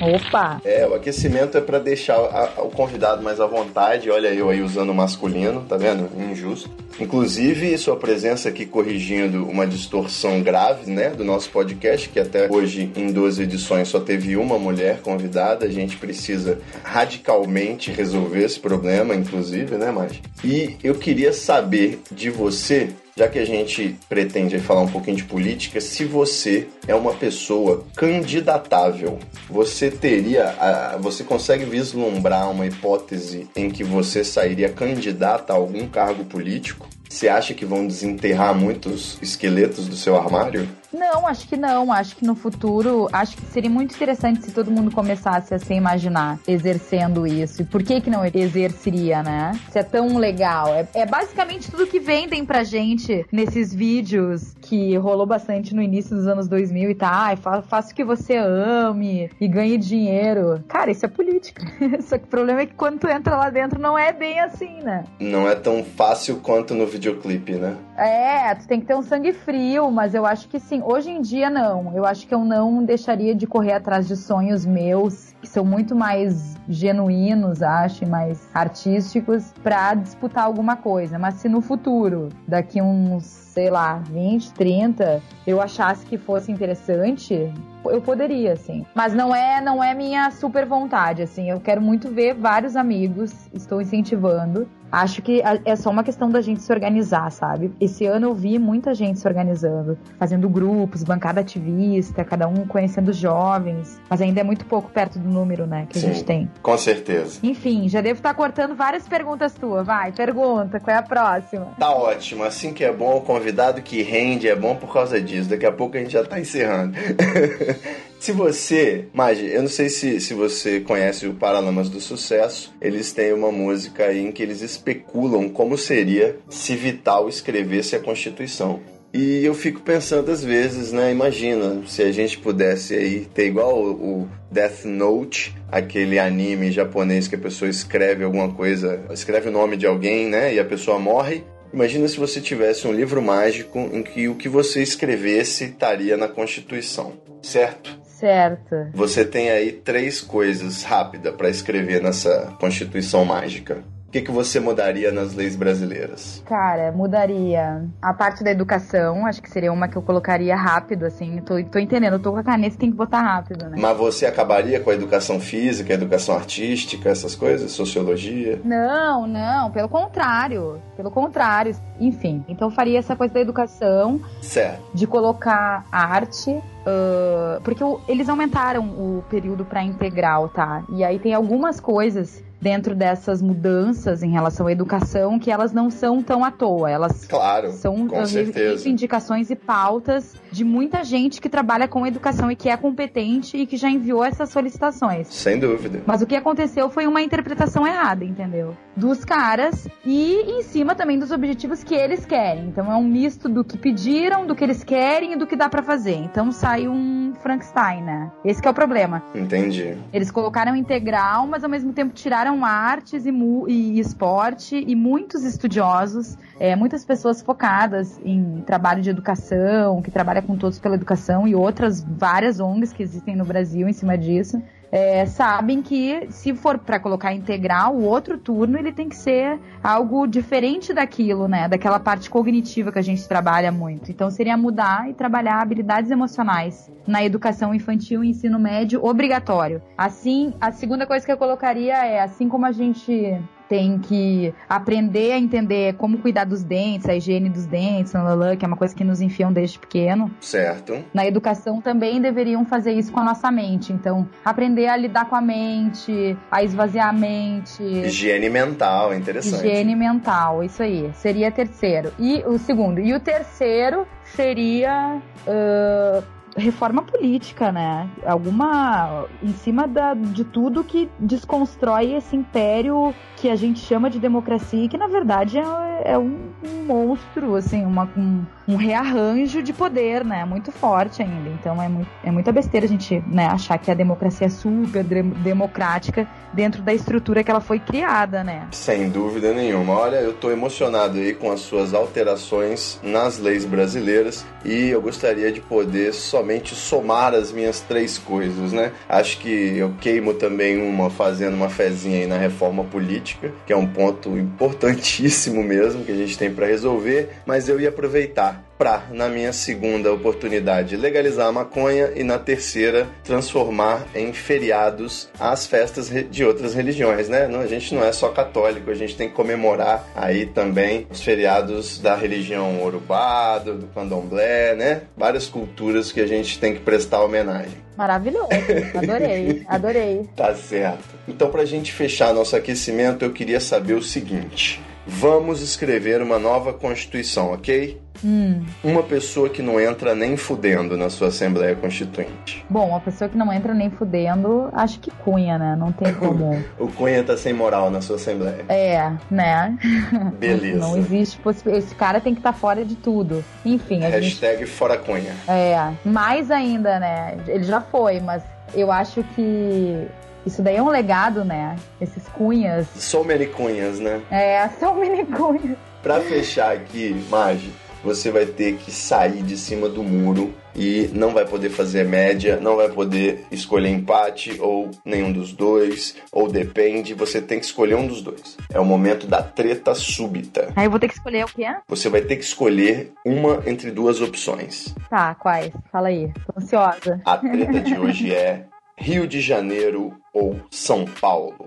Opa! 0.00 0.60
É, 0.64 0.86
o 0.86 0.94
aquecimento 0.94 1.56
é 1.56 1.60
para 1.60 1.78
deixar 1.78 2.16
a, 2.16 2.62
o 2.62 2.70
convidado 2.70 3.22
mais 3.22 3.40
à 3.40 3.46
vontade. 3.46 4.10
Olha 4.10 4.28
eu 4.28 4.50
aí 4.50 4.62
usando 4.62 4.90
o 4.90 4.94
masculino, 4.94 5.64
tá 5.68 5.76
vendo? 5.76 6.08
Injusto. 6.30 6.70
Inclusive, 6.98 7.76
sua 7.76 7.96
presença 7.96 8.48
aqui 8.48 8.64
corrigindo 8.64 9.46
uma 9.46 9.66
distorção 9.66 10.42
grave, 10.42 10.90
né, 10.90 11.10
do 11.10 11.24
nosso 11.24 11.50
podcast, 11.50 12.08
que 12.08 12.18
até 12.18 12.50
hoje 12.50 12.90
em 12.96 13.12
12 13.12 13.42
edições 13.42 13.88
só 13.88 14.00
teve 14.00 14.36
uma 14.36 14.58
mulher 14.58 15.00
convidada. 15.02 15.66
A 15.66 15.70
gente 15.70 15.96
precisa 15.96 16.58
radicalmente 16.82 17.90
resolver 17.90 18.44
esse 18.44 18.58
problema, 18.58 19.14
inclusive, 19.14 19.76
né, 19.76 19.90
Márcia? 19.90 20.22
E 20.42 20.76
eu 20.82 20.94
queria 20.94 21.32
saber 21.32 22.00
de 22.10 22.30
você 22.30 22.90
já 23.16 23.28
que 23.28 23.38
a 23.38 23.46
gente 23.46 23.96
pretende 24.08 24.58
falar 24.58 24.82
um 24.82 24.88
pouquinho 24.88 25.16
de 25.16 25.24
política, 25.24 25.80
se 25.80 26.04
você 26.04 26.68
é 26.86 26.94
uma 26.94 27.14
pessoa 27.14 27.82
candidatável, 27.96 29.18
você 29.48 29.90
teria, 29.90 30.54
você 31.00 31.24
consegue 31.24 31.64
vislumbrar 31.64 32.50
uma 32.50 32.66
hipótese 32.66 33.48
em 33.56 33.70
que 33.70 33.82
você 33.82 34.22
sairia 34.22 34.68
candidata 34.68 35.54
a 35.54 35.56
algum 35.56 35.88
cargo 35.88 36.24
político? 36.24 36.86
Você 37.08 37.28
acha 37.28 37.54
que 37.54 37.64
vão 37.64 37.86
desenterrar 37.86 38.54
muitos 38.54 39.16
esqueletos 39.22 39.88
do 39.88 39.96
seu 39.96 40.16
armário? 40.16 40.68
Não, 40.96 41.26
acho 41.26 41.46
que 41.46 41.56
não. 41.56 41.92
Acho 41.92 42.16
que 42.16 42.24
no 42.24 42.34
futuro, 42.34 43.08
acho 43.12 43.36
que 43.36 43.46
seria 43.46 43.70
muito 43.70 43.94
interessante 43.94 44.42
se 44.42 44.50
todo 44.50 44.70
mundo 44.70 44.90
começasse 44.90 45.54
a 45.54 45.58
se 45.58 45.74
imaginar 45.74 46.38
exercendo 46.48 47.26
isso. 47.26 47.62
E 47.62 47.64
por 47.64 47.82
que 47.82 48.00
que 48.00 48.08
não 48.08 48.24
exerceria, 48.24 49.22
né? 49.22 49.52
Se 49.70 49.78
é 49.78 49.82
tão 49.82 50.16
legal. 50.16 50.68
É, 50.68 50.88
é 50.94 51.06
basicamente 51.06 51.70
tudo 51.70 51.86
que 51.86 52.00
vendem 52.00 52.44
pra 52.44 52.64
gente 52.64 53.26
nesses 53.30 53.74
vídeos 53.74 54.54
que 54.62 54.96
rolou 54.96 55.26
bastante 55.26 55.74
no 55.74 55.82
início 55.82 56.16
dos 56.16 56.26
anos 56.26 56.48
2000 56.48 56.90
e 56.90 56.94
tá. 56.94 57.36
Fa 57.36 57.62
faça 57.62 57.92
o 57.92 57.94
que 57.94 58.04
você 58.04 58.36
ame 58.36 59.30
e 59.40 59.46
ganhe 59.46 59.76
dinheiro. 59.76 60.64
Cara, 60.66 60.90
isso 60.90 61.04
é 61.04 61.08
política. 61.08 61.62
Só 62.02 62.16
que 62.16 62.24
o 62.24 62.28
problema 62.28 62.60
é 62.62 62.66
que 62.66 62.74
quando 62.74 63.00
tu 63.00 63.08
entra 63.08 63.36
lá 63.36 63.50
dentro 63.50 63.80
não 63.80 63.98
é 63.98 64.12
bem 64.12 64.40
assim, 64.40 64.80
né? 64.82 65.04
Não 65.20 65.48
é 65.48 65.54
tão 65.54 65.84
fácil 65.84 66.36
quanto 66.36 66.74
no 66.74 66.86
videoclipe, 66.86 67.52
né? 67.52 67.76
É, 67.96 68.54
tu 68.54 68.66
tem 68.66 68.80
que 68.80 68.86
ter 68.86 68.94
um 68.94 69.02
sangue 69.02 69.32
frio, 69.32 69.90
mas 69.90 70.14
eu 70.14 70.24
acho 70.24 70.48
que 70.48 70.58
sim. 70.58 70.82
Hoje 70.88 71.10
em 71.10 71.20
dia, 71.20 71.50
não. 71.50 71.92
Eu 71.96 72.06
acho 72.06 72.28
que 72.28 72.32
eu 72.32 72.44
não 72.44 72.84
deixaria 72.84 73.34
de 73.34 73.44
correr 73.44 73.72
atrás 73.72 74.06
de 74.06 74.16
sonhos 74.16 74.64
meus, 74.64 75.34
que 75.40 75.48
são 75.48 75.64
muito 75.64 75.96
mais 75.96 76.56
genuínos, 76.68 77.60
acho, 77.60 78.08
mais 78.08 78.48
artísticos, 78.54 79.52
pra 79.64 79.94
disputar 79.94 80.44
alguma 80.44 80.76
coisa. 80.76 81.18
Mas 81.18 81.34
se 81.34 81.48
no 81.48 81.60
futuro, 81.60 82.28
daqui 82.46 82.80
uns, 82.80 83.24
sei 83.24 83.68
lá, 83.68 83.96
20, 84.12 84.52
30, 84.52 85.20
eu 85.44 85.60
achasse 85.60 86.06
que 86.06 86.16
fosse 86.16 86.52
interessante, 86.52 87.52
eu 87.84 88.00
poderia, 88.00 88.52
assim. 88.52 88.86
Mas 88.94 89.12
não 89.12 89.34
é, 89.34 89.60
não 89.60 89.82
é 89.82 89.92
minha 89.92 90.30
super 90.30 90.66
vontade, 90.66 91.20
assim. 91.20 91.50
Eu 91.50 91.58
quero 91.58 91.82
muito 91.82 92.10
ver 92.10 92.34
vários 92.34 92.76
amigos, 92.76 93.34
estou 93.52 93.80
incentivando. 93.80 94.68
Acho 94.90 95.22
que 95.22 95.42
é 95.64 95.76
só 95.76 95.90
uma 95.90 96.04
questão 96.04 96.30
da 96.30 96.40
gente 96.40 96.62
se 96.62 96.72
organizar, 96.72 97.30
sabe? 97.30 97.72
Esse 97.80 98.06
ano 98.06 98.28
eu 98.28 98.34
vi 98.34 98.58
muita 98.58 98.94
gente 98.94 99.18
se 99.18 99.26
organizando, 99.26 99.98
fazendo 100.18 100.48
grupos, 100.48 101.02
bancada 101.02 101.40
ativista, 101.40 102.24
cada 102.24 102.46
um 102.46 102.66
conhecendo 102.66 103.12
jovens, 103.12 104.00
mas 104.08 104.20
ainda 104.22 104.40
é 104.40 104.44
muito 104.44 104.64
pouco 104.64 104.90
perto 104.90 105.18
do 105.18 105.28
número, 105.28 105.66
né, 105.66 105.86
que 105.88 105.98
Sim, 105.98 106.06
a 106.06 106.12
gente 106.12 106.24
tem. 106.24 106.50
Com 106.62 106.78
certeza. 106.78 107.38
Enfim, 107.42 107.88
já 107.88 108.00
devo 108.00 108.18
estar 108.18 108.34
cortando 108.34 108.74
várias 108.74 109.06
perguntas 109.08 109.54
tuas. 109.54 109.86
Vai, 109.86 110.12
pergunta, 110.12 110.80
qual 110.80 110.96
é 110.96 110.98
a 110.98 111.02
próxima? 111.02 111.66
Tá 111.78 111.90
ótimo. 111.90 112.44
Assim 112.44 112.72
que 112.72 112.84
é 112.84 112.92
bom, 112.92 113.16
o 113.16 113.20
convidado 113.20 113.82
que 113.82 114.02
rende 114.02 114.48
é 114.48 114.54
bom 114.54 114.76
por 114.76 114.92
causa 114.92 115.20
disso. 115.20 115.50
Daqui 115.50 115.66
a 115.66 115.72
pouco 115.72 115.96
a 115.96 116.00
gente 116.00 116.12
já 116.12 116.24
tá 116.24 116.38
encerrando. 116.40 116.96
Se 118.18 118.32
você, 118.32 119.04
Magi, 119.12 119.46
eu 119.46 119.62
não 119.62 119.68
sei 119.68 119.88
se, 119.88 120.20
se 120.20 120.34
você 120.34 120.80
conhece 120.80 121.26
o 121.26 121.34
Paralamas 121.34 121.88
do 121.88 122.00
Sucesso, 122.00 122.74
eles 122.80 123.12
têm 123.12 123.32
uma 123.32 123.52
música 123.52 124.06
aí 124.06 124.20
em 124.20 124.32
que 124.32 124.42
eles 124.42 124.62
especulam 124.62 125.48
como 125.48 125.78
seria 125.78 126.36
se 126.48 126.74
Vital 126.74 127.28
escrevesse 127.28 127.94
a 127.94 128.00
Constituição. 128.00 128.80
E 129.14 129.44
eu 129.44 129.54
fico 129.54 129.80
pensando 129.80 130.30
às 130.30 130.44
vezes, 130.44 130.92
né? 130.92 131.10
Imagina 131.10 131.82
se 131.86 132.02
a 132.02 132.12
gente 132.12 132.38
pudesse 132.38 132.94
aí 132.94 133.26
ter 133.32 133.46
igual 133.46 133.82
o, 133.82 134.28
Death 134.50 134.84
Note, 134.84 135.54
aquele 135.70 136.18
anime 136.18 136.70
japonês 136.70 137.28
que 137.28 137.34
a 137.34 137.38
pessoa 137.38 137.70
escreve 137.70 138.24
alguma 138.24 138.52
coisa, 138.52 139.04
escreve 139.10 139.48
o 139.48 139.52
nome 139.52 139.76
de 139.76 139.86
alguém, 139.86 140.28
né? 140.28 140.54
E 140.54 140.58
a 140.58 140.64
pessoa 140.64 140.98
morre. 140.98 141.44
Imagina 141.72 142.08
se 142.08 142.18
você 142.18 142.40
tivesse 142.40 142.86
um 142.86 142.92
livro 142.92 143.20
mágico 143.20 143.78
em 143.78 144.02
que 144.02 144.28
o 144.28 144.34
que 144.34 144.48
você 144.48 144.82
escrevesse 144.82 145.64
estaria 145.64 146.16
na 146.16 146.28
Constituição, 146.28 147.14
certo? 147.42 148.05
Certo. 148.18 148.88
Você 148.94 149.26
tem 149.26 149.50
aí 149.50 149.72
três 149.72 150.22
coisas 150.22 150.82
rápidas 150.82 151.34
para 151.34 151.50
escrever 151.50 152.02
nessa 152.02 152.56
Constituição 152.58 153.26
mágica. 153.26 153.84
O 154.08 154.10
que, 154.16 154.22
que 154.22 154.30
você 154.30 154.60
mudaria 154.60 155.10
nas 155.10 155.34
leis 155.34 155.56
brasileiras? 155.56 156.40
Cara, 156.46 156.92
mudaria 156.92 157.84
a 158.00 158.14
parte 158.14 158.42
da 158.44 158.50
educação, 158.52 159.26
acho 159.26 159.42
que 159.42 159.50
seria 159.50 159.72
uma 159.72 159.88
que 159.88 159.96
eu 159.96 160.00
colocaria 160.02 160.54
rápido, 160.56 161.04
assim. 161.04 161.42
Tô, 161.44 161.62
tô 161.64 161.78
entendendo, 161.78 162.18
tô 162.20 162.30
com 162.32 162.38
a 162.38 162.44
caneta, 162.44 162.76
tem 162.78 162.90
que 162.90 162.96
botar 162.96 163.20
rápido, 163.20 163.68
né? 163.68 163.76
Mas 163.78 163.96
você 163.98 164.24
acabaria 164.24 164.78
com 164.80 164.90
a 164.90 164.94
educação 164.94 165.40
física, 165.40 165.92
a 165.92 165.94
educação 165.94 166.36
artística, 166.36 167.08
essas 167.10 167.34
coisas? 167.34 167.72
Sociologia? 167.72 168.60
Não, 168.64 169.26
não, 169.26 169.70
pelo 169.72 169.88
contrário. 169.88 170.80
Pelo 170.96 171.10
contrário. 171.10 171.74
Enfim, 172.00 172.44
então 172.48 172.68
eu 172.68 172.74
faria 172.74 172.98
essa 173.00 173.16
coisa 173.16 173.34
da 173.34 173.40
educação, 173.40 174.20
Certo. 174.40 174.82
de 174.94 175.06
colocar 175.06 175.84
arte. 175.90 176.50
uh, 176.86 177.60
porque 177.64 177.82
o- 177.82 178.00
eles 178.06 178.28
aumentaram 178.28 178.84
o 178.84 179.24
período 179.28 179.64
para 179.64 179.82
integral, 179.82 180.48
tá? 180.48 180.84
E 180.90 181.02
aí 181.02 181.18
tem 181.18 181.34
algumas 181.34 181.80
coisas 181.80 182.44
dentro 182.66 182.96
dessas 182.96 183.40
mudanças 183.40 184.24
em 184.24 184.30
relação 184.32 184.66
à 184.66 184.72
educação 184.72 185.38
que 185.38 185.52
elas 185.52 185.72
não 185.72 185.88
são 185.88 186.20
tão 186.20 186.44
à 186.44 186.50
toa. 186.50 186.90
Elas 186.90 187.24
Claro, 187.24 187.70
são 187.70 188.08
reivindicações 188.08 189.50
e 189.50 189.54
pautas 189.54 190.34
de 190.50 190.64
muita 190.64 191.04
gente 191.04 191.40
que 191.40 191.48
trabalha 191.48 191.86
com 191.86 192.04
educação 192.04 192.50
e 192.50 192.56
que 192.56 192.68
é 192.68 192.76
competente 192.76 193.56
e 193.56 193.66
que 193.66 193.76
já 193.76 193.88
enviou 193.88 194.24
essas 194.24 194.48
solicitações. 194.48 195.28
Sem 195.28 195.60
dúvida. 195.60 196.02
Mas 196.04 196.22
o 196.22 196.26
que 196.26 196.34
aconteceu 196.34 196.90
foi 196.90 197.06
uma 197.06 197.22
interpretação 197.22 197.86
errada, 197.86 198.24
entendeu? 198.24 198.76
Dos 198.96 199.24
caras 199.24 199.86
e 200.04 200.58
em 200.58 200.62
cima 200.62 200.96
também 200.96 201.20
dos 201.20 201.30
objetivos 201.30 201.84
que 201.84 201.94
eles 201.94 202.26
querem. 202.26 202.66
Então 202.66 202.90
é 202.90 202.96
um 202.96 203.04
misto 203.04 203.48
do 203.48 203.62
que 203.62 203.78
pediram, 203.78 204.44
do 204.44 204.56
que 204.56 204.64
eles 204.64 204.82
querem 204.82 205.34
e 205.34 205.36
do 205.36 205.46
que 205.46 205.54
dá 205.54 205.68
pra 205.68 205.84
fazer. 205.84 206.16
Então 206.16 206.50
sai 206.50 206.88
um 206.88 207.32
Frankenstein, 207.40 208.02
né? 208.02 208.32
Esse 208.44 208.60
que 208.60 208.66
é 208.66 208.70
o 208.70 208.74
problema. 208.74 209.22
Entendi. 209.34 209.96
Eles 210.12 210.32
colocaram 210.32 210.74
integral, 210.74 211.46
mas 211.46 211.62
ao 211.62 211.70
mesmo 211.70 211.92
tempo 211.92 212.12
tiraram 212.12 212.55
artes 212.64 213.26
e, 213.26 213.30
e 213.68 213.98
esporte 213.98 214.76
e 214.76 214.94
muitos 214.94 215.44
estudiosos, 215.44 216.36
é, 216.58 216.74
muitas 216.74 217.04
pessoas 217.04 217.42
focadas 217.42 218.20
em 218.24 218.62
trabalho 218.66 219.02
de 219.02 219.10
educação, 219.10 220.00
que 220.02 220.10
trabalha 220.10 220.42
com 220.42 220.56
todos 220.56 220.78
pela 220.78 220.94
educação 220.94 221.46
e 221.46 221.54
outras 221.54 222.02
várias 222.02 222.60
ONGs 222.60 222.92
que 222.92 223.02
existem 223.02 223.36
no 223.36 223.44
Brasil 223.44 223.88
em 223.88 223.92
cima 223.92 224.16
disso. 224.16 224.62
É, 224.90 225.26
sabem 225.26 225.82
que 225.82 226.26
se 226.30 226.54
for 226.54 226.78
para 226.78 226.98
colocar 226.98 227.32
integral, 227.32 227.94
o 227.94 228.04
outro 228.04 228.38
turno 228.38 228.78
ele 228.78 228.92
tem 228.92 229.08
que 229.08 229.16
ser 229.16 229.58
algo 229.82 230.26
diferente 230.26 230.92
daquilo, 230.92 231.48
né? 231.48 231.68
Daquela 231.68 231.98
parte 231.98 232.30
cognitiva 232.30 232.92
que 232.92 232.98
a 232.98 233.02
gente 233.02 233.26
trabalha 233.26 233.72
muito. 233.72 234.10
Então 234.10 234.30
seria 234.30 234.56
mudar 234.56 235.08
e 235.10 235.14
trabalhar 235.14 235.60
habilidades 235.60 236.10
emocionais 236.10 236.90
na 237.06 237.24
educação 237.24 237.74
infantil 237.74 238.22
e 238.22 238.30
ensino 238.30 238.58
médio 238.58 239.04
obrigatório. 239.04 239.82
Assim, 239.96 240.54
a 240.60 240.72
segunda 240.72 241.06
coisa 241.06 241.24
que 241.24 241.32
eu 241.32 241.38
colocaria 241.38 242.04
é 242.04 242.20
assim 242.20 242.48
como 242.48 242.66
a 242.66 242.72
gente 242.72 243.38
tem 243.68 243.98
que 243.98 244.54
aprender 244.68 245.32
a 245.32 245.38
entender 245.38 245.94
como 245.94 246.18
cuidar 246.18 246.44
dos 246.44 246.62
dentes, 246.62 247.08
a 247.08 247.14
higiene 247.14 247.48
dos 247.48 247.66
dentes, 247.66 248.12
que 248.58 248.64
é 248.64 248.68
uma 248.68 248.76
coisa 248.76 248.94
que 248.94 249.04
nos 249.04 249.20
enfiam 249.20 249.52
desde 249.52 249.78
pequeno. 249.78 250.30
Certo. 250.40 251.04
Na 251.12 251.26
educação 251.26 251.80
também 251.80 252.20
deveriam 252.20 252.64
fazer 252.64 252.92
isso 252.92 253.12
com 253.12 253.20
a 253.20 253.24
nossa 253.24 253.50
mente. 253.50 253.92
Então, 253.92 254.28
aprender 254.44 254.86
a 254.86 254.96
lidar 254.96 255.28
com 255.28 255.36
a 255.36 255.40
mente, 255.40 256.36
a 256.50 256.62
esvaziar 256.62 257.08
a 257.08 257.12
mente. 257.12 257.82
Higiene 257.82 258.48
mental, 258.48 259.14
interessante. 259.14 259.66
Higiene 259.66 259.94
mental, 259.94 260.62
isso 260.62 260.82
aí. 260.82 261.10
Seria 261.14 261.50
terceiro. 261.50 262.12
E 262.18 262.42
o 262.46 262.58
segundo. 262.58 263.00
E 263.00 263.14
o 263.14 263.20
terceiro 263.20 264.06
seria. 264.24 265.20
ah, 265.46 266.22
reforma 266.56 267.02
política, 267.02 267.70
né? 267.70 268.08
Alguma. 268.24 269.26
em 269.42 269.52
cima 269.52 269.86
da, 269.86 270.14
de 270.14 270.44
tudo 270.44 270.82
que 270.82 271.08
desconstrói 271.18 272.14
esse 272.14 272.34
império 272.34 273.14
que 273.36 273.50
a 273.50 273.56
gente 273.56 273.80
chama 273.80 274.08
de 274.08 274.18
democracia 274.18 274.84
e 274.84 274.88
que 274.88 274.96
na 274.96 275.06
verdade 275.08 275.58
é, 275.58 276.12
é 276.12 276.18
um, 276.18 276.38
um 276.64 276.84
monstro, 276.86 277.54
assim, 277.54 277.84
uma, 277.84 278.10
um, 278.16 278.42
um 278.66 278.76
rearranjo 278.76 279.62
de 279.62 279.74
poder, 279.74 280.24
né? 280.24 280.44
Muito 280.46 280.72
forte 280.72 281.22
ainda. 281.22 281.50
Então 281.50 281.82
é, 281.82 281.88
muito, 281.88 282.08
é 282.24 282.30
muita 282.30 282.50
besteira 282.50 282.86
a 282.86 282.88
gente 282.88 283.22
né, 283.26 283.46
achar 283.46 283.76
que 283.78 283.90
a 283.90 283.94
democracia 283.94 284.46
é 284.46 284.50
super 284.50 285.04
dem- 285.04 285.30
democrática 285.30 286.26
dentro 286.52 286.80
da 286.80 286.94
estrutura 286.94 287.44
que 287.44 287.50
ela 287.50 287.60
foi 287.60 287.78
criada, 287.78 288.42
né? 288.42 288.66
Sem 288.70 289.10
dúvida 289.10 289.52
nenhuma. 289.52 289.92
Olha, 289.92 290.16
eu 290.16 290.32
tô 290.32 290.50
emocionado 290.50 291.18
aí 291.18 291.34
com 291.34 291.52
as 291.52 291.60
suas 291.60 291.92
alterações 291.92 292.98
nas 293.02 293.38
leis 293.38 293.66
brasileiras 293.66 294.46
e 294.64 294.88
eu 294.88 295.02
gostaria 295.02 295.52
de 295.52 295.60
poder 295.60 296.14
somente 296.14 296.45
somar 296.74 297.34
as 297.34 297.52
minhas 297.52 297.80
três 297.80 298.18
coisas, 298.18 298.72
né? 298.72 298.92
Acho 299.08 299.38
que 299.38 299.76
eu 299.76 299.94
queimo 300.00 300.34
também 300.34 300.76
uma 300.80 301.10
fazendo 301.10 301.54
uma 301.54 301.68
fezinha 301.68 302.18
aí 302.18 302.26
na 302.26 302.38
reforma 302.38 302.84
política, 302.84 303.52
que 303.66 303.72
é 303.72 303.76
um 303.76 303.86
ponto 303.86 304.36
importantíssimo 304.36 305.62
mesmo 305.62 306.04
que 306.04 306.12
a 306.12 306.16
gente 306.16 306.36
tem 306.36 306.52
para 306.52 306.66
resolver, 306.66 307.30
mas 307.46 307.68
eu 307.68 307.80
ia 307.80 307.88
aproveitar 307.88 308.65
para, 308.78 309.04
na 309.10 309.28
minha 309.28 309.52
segunda 309.52 310.12
oportunidade, 310.12 310.96
legalizar 310.96 311.48
a 311.48 311.52
maconha 311.52 312.12
e 312.14 312.22
na 312.22 312.38
terceira, 312.38 313.06
transformar 313.24 314.06
em 314.14 314.32
feriados 314.32 315.28
as 315.38 315.66
festas 315.66 316.10
de 316.30 316.44
outras 316.44 316.74
religiões, 316.74 317.28
né? 317.28 317.46
Não, 317.46 317.60
a 317.60 317.66
gente 317.66 317.94
não 317.94 318.04
é 318.04 318.12
só 318.12 318.28
católico, 318.28 318.90
a 318.90 318.94
gente 318.94 319.16
tem 319.16 319.28
que 319.28 319.34
comemorar 319.34 320.06
aí 320.14 320.46
também 320.46 321.06
os 321.10 321.20
feriados 321.20 321.98
da 321.98 322.14
religião 322.14 322.82
Urubá, 322.82 323.58
do, 323.58 323.74
do 323.74 323.86
candomblé, 323.88 324.74
né? 324.74 325.02
Várias 325.16 325.46
culturas 325.46 326.12
que 326.12 326.20
a 326.20 326.26
gente 326.26 326.58
tem 326.58 326.74
que 326.74 326.80
prestar 326.80 327.22
homenagem. 327.22 327.86
Maravilhoso. 327.96 328.48
Adorei, 328.94 329.62
adorei. 329.68 330.28
Tá 330.36 330.54
certo. 330.54 331.16
Então, 331.26 331.50
pra 331.50 331.64
gente 331.64 331.92
fechar 331.92 332.34
nosso 332.34 332.54
aquecimento, 332.54 333.24
eu 333.24 333.32
queria 333.32 333.60
saber 333.60 333.94
o 333.94 334.02
seguinte. 334.02 334.80
Vamos 335.06 335.62
escrever 335.62 336.20
uma 336.20 336.38
nova 336.38 336.72
Constituição, 336.72 337.52
ok? 337.52 338.00
Hum. 338.24 338.64
Uma 338.82 339.02
pessoa 339.02 339.48
que 339.48 339.62
não 339.62 339.80
entra 339.80 340.14
nem 340.14 340.36
fudendo 340.36 340.96
na 340.96 341.10
sua 341.10 341.28
Assembleia 341.28 341.76
Constituinte. 341.76 342.64
Bom, 342.68 342.88
uma 342.88 343.00
pessoa 343.00 343.28
que 343.28 343.36
não 343.36 343.52
entra 343.52 343.74
nem 343.74 343.90
fudendo, 343.90 344.68
acho 344.72 344.98
que 345.00 345.10
cunha, 345.10 345.58
né? 345.58 345.76
Não 345.78 345.92
tem 345.92 346.12
como. 346.14 346.62
O 346.78 346.88
Cunha 346.88 347.22
tá 347.22 347.36
sem 347.36 347.52
moral 347.52 347.90
na 347.90 348.00
sua 348.00 348.16
Assembleia. 348.16 348.64
É, 348.68 349.12
né? 349.30 349.78
Beleza. 350.40 350.78
Não 350.78 350.96
existe 350.96 351.38
possibilidade. 351.38 351.86
Esse 351.86 351.94
cara 351.94 352.20
tem 352.20 352.34
que 352.34 352.40
estar 352.40 352.52
fora 352.52 352.84
de 352.84 352.96
tudo. 352.96 353.44
Enfim, 353.64 354.04
a 354.04 354.10
gente. 354.10 354.40
Hashtag 354.40 354.66
fora 354.66 354.96
Cunha. 354.96 355.34
É, 355.46 355.92
mais 356.04 356.50
ainda, 356.50 356.98
né? 356.98 357.36
Ele 357.46 357.64
já 357.64 357.80
foi, 357.80 358.20
mas 358.20 358.42
eu 358.74 358.90
acho 358.90 359.22
que 359.34 360.08
isso 360.46 360.62
daí 360.62 360.76
é 360.76 360.82
um 360.82 360.88
legado, 360.88 361.44
né? 361.44 361.76
Esses 362.00 362.26
cunhas. 362.28 362.86
So 362.94 363.24
many 363.24 363.46
Cunhas, 363.46 363.98
né? 363.98 364.22
É, 364.30 364.68
são 364.78 364.94
mini 364.94 365.26
cunhas. 365.26 365.76
Pra 366.02 366.20
fechar 366.20 366.72
aqui, 366.72 367.20
Magi, 367.28 367.72
você 368.04 368.30
vai 368.30 368.46
ter 368.46 368.76
que 368.76 368.92
sair 368.92 369.42
de 369.42 369.56
cima 369.56 369.88
do 369.88 370.04
muro 370.04 370.54
e 370.76 371.10
não 371.12 371.32
vai 371.32 371.44
poder 371.44 371.70
fazer 371.70 372.04
média, 372.04 372.60
não 372.60 372.76
vai 372.76 372.88
poder 372.88 373.44
escolher 373.50 373.88
empate 373.88 374.56
ou 374.60 374.90
nenhum 375.04 375.32
dos 375.32 375.52
dois, 375.52 376.14
ou 376.30 376.48
depende, 376.48 377.14
você 377.14 377.40
tem 377.40 377.58
que 377.58 377.64
escolher 377.64 377.96
um 377.96 378.06
dos 378.06 378.22
dois. 378.22 378.56
É 378.72 378.78
o 378.78 378.84
momento 378.84 379.26
da 379.26 379.42
treta 379.42 379.94
súbita. 379.94 380.68
Aí 380.76 380.86
eu 380.86 380.90
vou 380.90 381.00
ter 381.00 381.08
que 381.08 381.14
escolher 381.14 381.44
o 381.44 381.48
quê? 381.48 381.66
Você 381.88 382.08
vai 382.08 382.20
ter 382.20 382.36
que 382.36 382.44
escolher 382.44 383.12
uma 383.24 383.62
entre 383.66 383.90
duas 383.90 384.20
opções. 384.20 384.94
Tá, 385.10 385.34
quais? 385.34 385.72
Fala 385.90 386.08
aí. 386.08 386.30
Tô 386.46 386.60
ansiosa. 386.60 387.20
A 387.24 387.36
treta 387.38 387.80
de 387.80 387.98
hoje 387.98 388.32
é 388.32 388.66
Rio 388.98 389.26
de 389.26 389.40
Janeiro 389.40 390.16
ou 390.32 390.58
São 390.70 391.04
Paulo. 391.04 391.66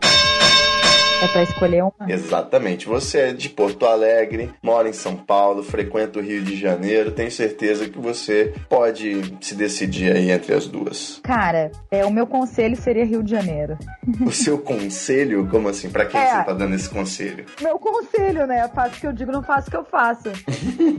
É 1.22 1.28
pra 1.28 1.44
escolher 1.44 1.84
uma? 1.84 1.94
Exatamente. 2.08 2.88
Você 2.88 3.18
é 3.20 3.34
de 3.34 3.50
Porto 3.50 3.86
Alegre, 3.86 4.52
mora 4.64 4.88
em 4.88 4.94
São 4.94 5.16
Paulo, 5.16 5.62
frequenta 5.64 6.20
o 6.20 6.22
Rio 6.22 6.42
de 6.42 6.56
Janeiro, 6.56 7.12
tenho 7.12 7.30
certeza 7.32 7.90
que 7.90 8.00
você 8.00 8.54
pode 8.70 9.22
se 9.42 9.54
decidir 9.56 10.16
aí 10.16 10.32
entre 10.32 10.54
as 10.54 10.66
duas. 10.68 11.20
Cara, 11.24 11.72
é, 11.92 12.06
o 12.06 12.12
meu 12.12 12.26
conselho 12.26 12.76
seria 12.76 13.06
Rio 13.06 13.22
de 13.24 13.32
Janeiro. 13.32 13.78
O 14.26 14.32
seu 14.32 14.58
conselho, 14.58 15.48
como 15.50 15.70
assim? 15.70 15.90
Pra 15.90 16.06
quem 16.06 16.20
É. 16.20 16.28
você 16.40 16.44
tá 16.44 16.54
dando 16.54 16.76
esse 16.76 16.90
conselho? 16.90 17.46
Meu 17.62 17.78
conselho, 17.80 18.46
né? 18.48 18.68
Faço 18.74 18.96
o 18.98 19.00
que 19.00 19.08
eu 19.08 19.14
digo, 19.14 19.32
não 19.32 19.42
faço 19.44 19.68
o 19.68 19.72
que 19.72 19.78
eu 19.78 19.84
faço. 19.86 20.24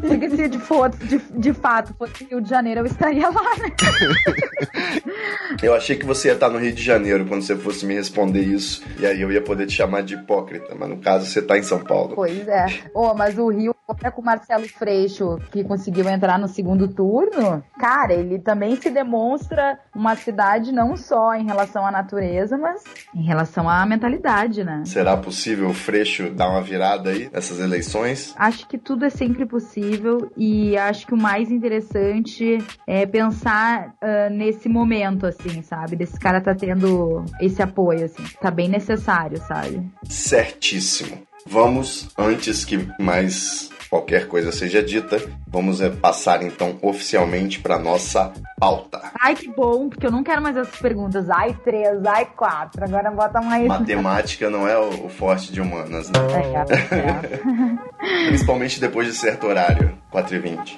Porque 0.00 0.30
se 0.30 0.48
de, 0.48 0.58
for, 0.58 0.88
de, 0.90 1.18
de 1.18 1.52
fato 1.52 1.94
fosse 1.98 2.24
Rio 2.24 2.40
de 2.40 2.48
Janeiro, 2.48 2.80
eu 2.80 2.86
estaria 2.86 3.28
lá, 3.28 3.50
né? 3.58 3.70
Eu 5.62 5.74
achei 5.74 5.96
que 5.96 6.06
você 6.06 6.28
ia 6.28 6.34
estar 6.34 6.48
no 6.48 6.58
Rio 6.58 6.72
de 6.72 6.82
Janeiro 6.82 7.26
quando 7.26 7.42
você 7.42 7.56
fosse 7.56 7.84
me 7.84 7.94
responder 7.94 8.40
isso, 8.42 8.82
e 8.98 9.04
aí 9.06 9.20
eu 9.20 9.30
ia 9.30 9.40
poder 9.42 9.66
te 9.66 9.74
chamar 9.74 10.02
de 10.02 10.09
hipócrita, 10.14 10.74
mas 10.78 10.88
no 10.88 10.98
caso 10.98 11.26
você 11.26 11.42
tá 11.42 11.58
em 11.58 11.62
São 11.62 11.80
Paulo. 11.80 12.14
Pois 12.14 12.46
é. 12.48 12.66
Ô, 12.94 13.14
mas 13.14 13.38
o 13.38 13.48
Rio, 13.48 13.74
agora 13.88 14.10
com 14.10 14.22
o 14.22 14.24
Marcelo 14.24 14.68
Freixo, 14.68 15.38
que 15.50 15.64
conseguiu 15.64 16.08
entrar 16.08 16.38
no 16.38 16.48
segundo 16.48 16.88
turno, 16.88 17.62
cara, 17.78 18.12
ele 18.12 18.38
também 18.38 18.76
se 18.76 18.90
demonstra 18.90 19.78
uma 19.94 20.16
cidade 20.16 20.72
não 20.72 20.96
só 20.96 21.34
em 21.34 21.44
relação 21.44 21.86
à 21.86 21.90
natureza, 21.90 22.56
mas 22.56 22.82
em 23.14 23.22
relação 23.22 23.68
à 23.68 23.84
mentalidade, 23.86 24.64
né? 24.64 24.82
Será 24.84 25.16
possível 25.16 25.68
o 25.68 25.74
Freixo 25.74 26.30
dar 26.30 26.48
uma 26.50 26.62
virada 26.62 27.10
aí 27.10 27.28
nessas 27.32 27.60
eleições? 27.60 28.34
Acho 28.36 28.66
que 28.68 28.78
tudo 28.78 29.04
é 29.04 29.10
sempre 29.10 29.46
possível 29.46 30.30
e 30.36 30.76
acho 30.76 31.06
que 31.06 31.14
o 31.14 31.20
mais 31.20 31.50
interessante 31.50 32.58
é 32.86 33.06
pensar 33.06 33.94
ah, 34.00 34.30
nesse 34.30 34.68
momento, 34.68 35.26
assim, 35.26 35.62
sabe? 35.62 35.96
Desse 35.96 36.18
cara 36.18 36.40
tá 36.40 36.54
tendo 36.54 37.24
esse 37.40 37.62
apoio, 37.62 38.04
assim. 38.04 38.22
Tá 38.40 38.50
bem 38.50 38.68
necessário, 38.68 39.38
sabe? 39.38 39.82
Certíssimo. 40.09 41.23
Vamos, 41.47 42.09
antes 42.19 42.64
que 42.64 42.88
mais 43.00 43.71
qualquer 43.88 44.28
coisa 44.28 44.52
seja 44.52 44.80
dita, 44.80 45.21
vamos 45.49 45.80
é, 45.80 45.90
passar 45.90 46.42
então 46.42 46.78
oficialmente 46.80 47.59
para 47.59 47.76
nossa 47.78 48.33
pauta. 48.57 49.00
Ai, 49.21 49.35
que 49.35 49.49
bom, 49.49 49.88
porque 49.88 50.07
eu 50.07 50.12
não 50.12 50.23
quero 50.23 50.40
mais 50.40 50.57
essas 50.57 50.78
perguntas. 50.78 51.28
Ai, 51.28 51.59
três, 51.64 52.04
ai, 52.07 52.26
quatro. 52.37 52.85
Agora 52.85 53.11
bota 53.11 53.40
mais. 53.40 53.66
Matemática 53.66 54.49
não 54.49 54.69
é 54.69 54.78
o 54.78 54.90
o 55.00 55.09
forte 55.09 55.52
de 55.52 55.61
humanas, 55.61 56.11
né? 56.11 56.19
É, 56.35 56.97
é. 56.97 58.26
Principalmente 58.28 58.80
depois 58.80 59.07
de 59.07 59.14
certo 59.14 59.47
horário, 59.47 59.97
4h20. 60.12 60.76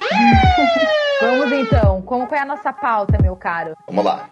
Vamos 1.21 1.51
então. 1.51 2.01
Como 2.01 2.27
qual 2.27 2.39
é 2.39 2.43
a 2.43 2.45
nossa 2.45 2.71
pauta, 2.71 3.17
meu 3.21 3.35
caro? 3.35 3.75
Vamos 3.87 4.05
lá. 4.05 4.29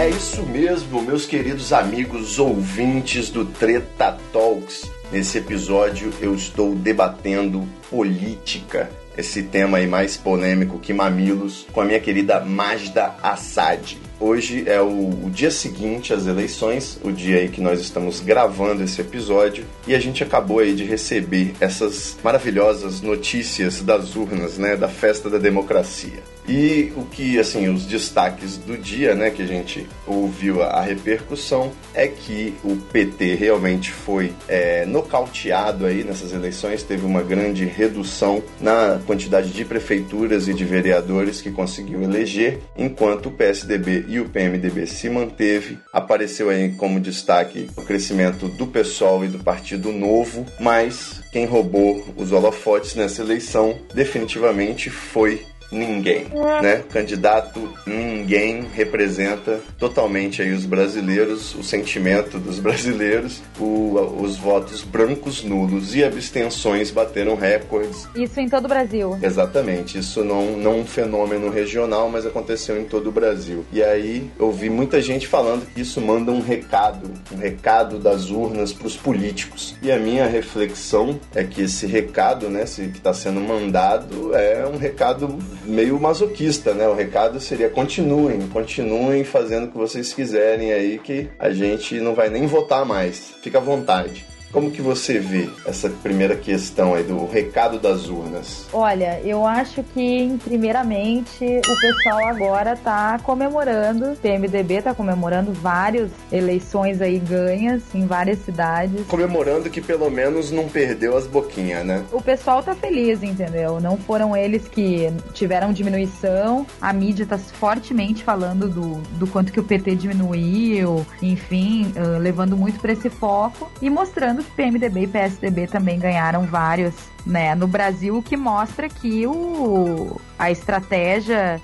É 0.00 0.08
isso 0.08 0.46
mesmo, 0.46 1.02
meus 1.02 1.26
queridos 1.26 1.74
amigos 1.74 2.38
ouvintes 2.38 3.28
do 3.28 3.44
Treta 3.44 4.16
Talks. 4.32 4.90
Nesse 5.12 5.36
episódio 5.36 6.10
eu 6.22 6.34
estou 6.34 6.74
debatendo 6.74 7.68
política, 7.90 8.90
esse 9.18 9.42
tema 9.42 9.76
aí 9.76 9.86
mais 9.86 10.16
polêmico 10.16 10.78
que 10.78 10.94
mamilos, 10.94 11.66
com 11.70 11.82
a 11.82 11.84
minha 11.84 12.00
querida 12.00 12.40
Magda 12.40 13.14
Assad. 13.22 13.98
Hoje 14.18 14.64
é 14.66 14.80
o, 14.80 15.26
o 15.26 15.30
dia 15.30 15.50
seguinte 15.50 16.14
às 16.14 16.26
eleições, 16.26 16.98
o 17.04 17.12
dia 17.12 17.36
aí 17.36 17.48
que 17.50 17.60
nós 17.60 17.78
estamos 17.78 18.20
gravando 18.20 18.82
esse 18.82 19.02
episódio, 19.02 19.66
e 19.86 19.94
a 19.94 20.00
gente 20.00 20.22
acabou 20.22 20.60
aí 20.60 20.74
de 20.74 20.84
receber 20.84 21.52
essas 21.60 22.16
maravilhosas 22.24 23.02
notícias 23.02 23.82
das 23.82 24.16
urnas, 24.16 24.56
né, 24.56 24.76
da 24.76 24.88
festa 24.88 25.28
da 25.28 25.36
democracia. 25.36 26.22
E 26.50 26.92
o 26.96 27.04
que, 27.04 27.38
assim, 27.38 27.68
os 27.68 27.86
destaques 27.86 28.56
do 28.56 28.76
dia, 28.76 29.14
né, 29.14 29.30
que 29.30 29.40
a 29.40 29.46
gente 29.46 29.86
ouviu 30.04 30.64
a, 30.64 30.80
repercussão, 30.80 31.70
é 31.94 32.08
que 32.08 32.54
o 32.64 32.74
PT 32.74 33.36
realmente 33.36 33.92
foi 33.92 34.32
é, 34.48 34.84
nocauteado 34.84 35.86
aí 35.86 36.02
nessas 36.02 36.32
eleições, 36.32 36.82
teve 36.82 37.06
uma 37.06 37.22
grande 37.22 37.64
redução 37.64 38.42
na 38.60 39.00
quantidade 39.06 39.50
de 39.50 39.64
prefeituras 39.64 40.48
e 40.48 40.54
de 40.54 40.64
vereadores 40.64 41.40
que 41.40 41.52
conseguiu 41.52 42.02
eleger, 42.02 42.58
enquanto 42.76 43.26
o 43.26 43.30
PSDB 43.30 44.06
e 44.08 44.18
o 44.18 44.28
PMDB 44.28 44.88
se 44.88 45.08
manteve. 45.08 45.78
Apareceu 45.92 46.50
aí 46.50 46.72
como 46.72 46.98
destaque 46.98 47.68
o 47.76 47.82
crescimento 47.82 48.48
do 48.48 48.66
PSOL 48.66 49.24
e 49.24 49.28
do 49.28 49.38
Partido 49.38 49.92
Novo, 49.92 50.44
mas 50.58 51.22
quem 51.30 51.46
roubou 51.46 52.04
os 52.16 52.32
holofotes 52.32 52.96
nessa 52.96 53.22
eleição 53.22 53.78
definitivamente 53.94 54.90
foi 54.90 55.46
ninguém, 55.70 56.26
né? 56.62 56.82
Candidato 56.92 57.72
ninguém 57.86 58.66
representa 58.74 59.60
totalmente 59.78 60.42
aí 60.42 60.52
os 60.52 60.64
brasileiros, 60.64 61.54
o 61.54 61.62
sentimento 61.62 62.38
dos 62.38 62.58
brasileiros, 62.58 63.40
o- 63.58 63.94
os 64.22 64.36
votos 64.36 64.82
brancos 64.82 65.42
nulos 65.44 65.94
e 65.94 66.02
abstenções 66.04 66.90
bateram 66.90 67.34
recordes. 67.36 68.06
Isso 68.14 68.40
em 68.40 68.48
todo 68.48 68.64
o 68.64 68.68
Brasil. 68.68 69.18
Exatamente, 69.22 69.98
isso 69.98 70.24
não, 70.24 70.56
não 70.56 70.80
um 70.80 70.84
fenômeno 70.86 71.50
regional, 71.50 72.08
mas 72.08 72.26
aconteceu 72.26 72.80
em 72.80 72.84
todo 72.84 73.08
o 73.08 73.12
Brasil. 73.12 73.64
E 73.72 73.82
aí 73.82 74.30
eu 74.38 74.50
vi 74.52 74.68
muita 74.70 75.00
gente 75.00 75.26
falando 75.26 75.66
que 75.72 75.80
isso 75.80 76.00
manda 76.00 76.30
um 76.32 76.40
recado, 76.40 77.10
um 77.32 77.36
recado 77.36 77.98
das 77.98 78.30
urnas 78.30 78.72
para 78.72 78.86
os 78.86 78.96
políticos. 78.96 79.74
E 79.82 79.90
a 79.90 79.98
minha 79.98 80.26
reflexão 80.26 81.18
é 81.34 81.44
que 81.44 81.62
esse 81.62 81.86
recado, 81.86 82.48
né, 82.48 82.64
que 82.64 82.98
está 82.98 83.12
sendo 83.12 83.40
mandado, 83.40 84.34
é 84.34 84.66
um 84.66 84.76
recado 84.78 85.38
meio 85.64 85.98
masoquista, 86.00 86.74
né? 86.74 86.88
O 86.88 86.94
recado 86.94 87.40
seria 87.40 87.68
continuem, 87.68 88.48
continuem 88.48 89.24
fazendo 89.24 89.64
o 89.64 89.70
que 89.70 89.78
vocês 89.78 90.12
quiserem 90.12 90.72
aí, 90.72 90.98
que 90.98 91.28
a 91.38 91.50
gente 91.50 92.00
não 92.00 92.14
vai 92.14 92.28
nem 92.28 92.46
votar 92.46 92.84
mais. 92.84 93.34
Fica 93.42 93.58
à 93.58 93.60
vontade. 93.60 94.29
Como 94.52 94.70
que 94.70 94.82
você 94.82 95.20
vê 95.20 95.48
essa 95.64 95.88
primeira 95.88 96.34
questão 96.34 96.94
aí 96.94 97.04
do 97.04 97.24
recado 97.24 97.78
das 97.78 98.08
urnas? 98.08 98.66
Olha, 98.72 99.20
eu 99.24 99.46
acho 99.46 99.82
que, 99.94 100.36
primeiramente, 100.42 101.44
o 101.44 101.80
pessoal 101.80 102.26
agora 102.26 102.76
tá 102.76 103.20
comemorando, 103.22 104.12
o 104.12 104.16
PMDB 104.16 104.82
tá 104.82 104.92
comemorando 104.92 105.52
várias 105.52 106.10
eleições 106.32 107.00
aí 107.00 107.18
ganhas 107.18 107.82
em 107.94 108.06
várias 108.06 108.40
cidades. 108.40 109.06
Comemorando 109.06 109.70
que 109.70 109.80
pelo 109.80 110.10
menos 110.10 110.50
não 110.50 110.68
perdeu 110.68 111.16
as 111.16 111.28
boquinhas, 111.28 111.86
né? 111.86 112.04
O 112.10 112.20
pessoal 112.20 112.60
tá 112.60 112.74
feliz, 112.74 113.22
entendeu? 113.22 113.80
Não 113.80 113.96
foram 113.96 114.36
eles 114.36 114.66
que 114.66 115.12
tiveram 115.32 115.72
diminuição. 115.72 116.66
A 116.80 116.92
mídia 116.92 117.24
tá 117.24 117.38
fortemente 117.38 118.24
falando 118.24 118.68
do, 118.68 118.94
do 119.16 119.28
quanto 119.28 119.52
que 119.52 119.60
o 119.60 119.64
PT 119.64 119.94
diminuiu, 119.94 121.06
enfim, 121.22 121.92
ah, 121.96 122.18
levando 122.18 122.56
muito 122.56 122.80
pra 122.80 122.92
esse 122.92 123.08
foco 123.08 123.70
e 123.80 123.88
mostrando 123.88 124.39
PMDB 124.44 125.02
e 125.02 125.06
PSDB 125.06 125.66
também 125.66 125.98
ganharam 125.98 126.46
vários, 126.46 126.94
né, 127.24 127.54
no 127.54 127.66
Brasil, 127.66 128.16
o 128.16 128.22
que 128.22 128.36
mostra 128.36 128.88
que 128.88 129.26
o, 129.26 130.20
a 130.38 130.50
estratégia 130.50 131.60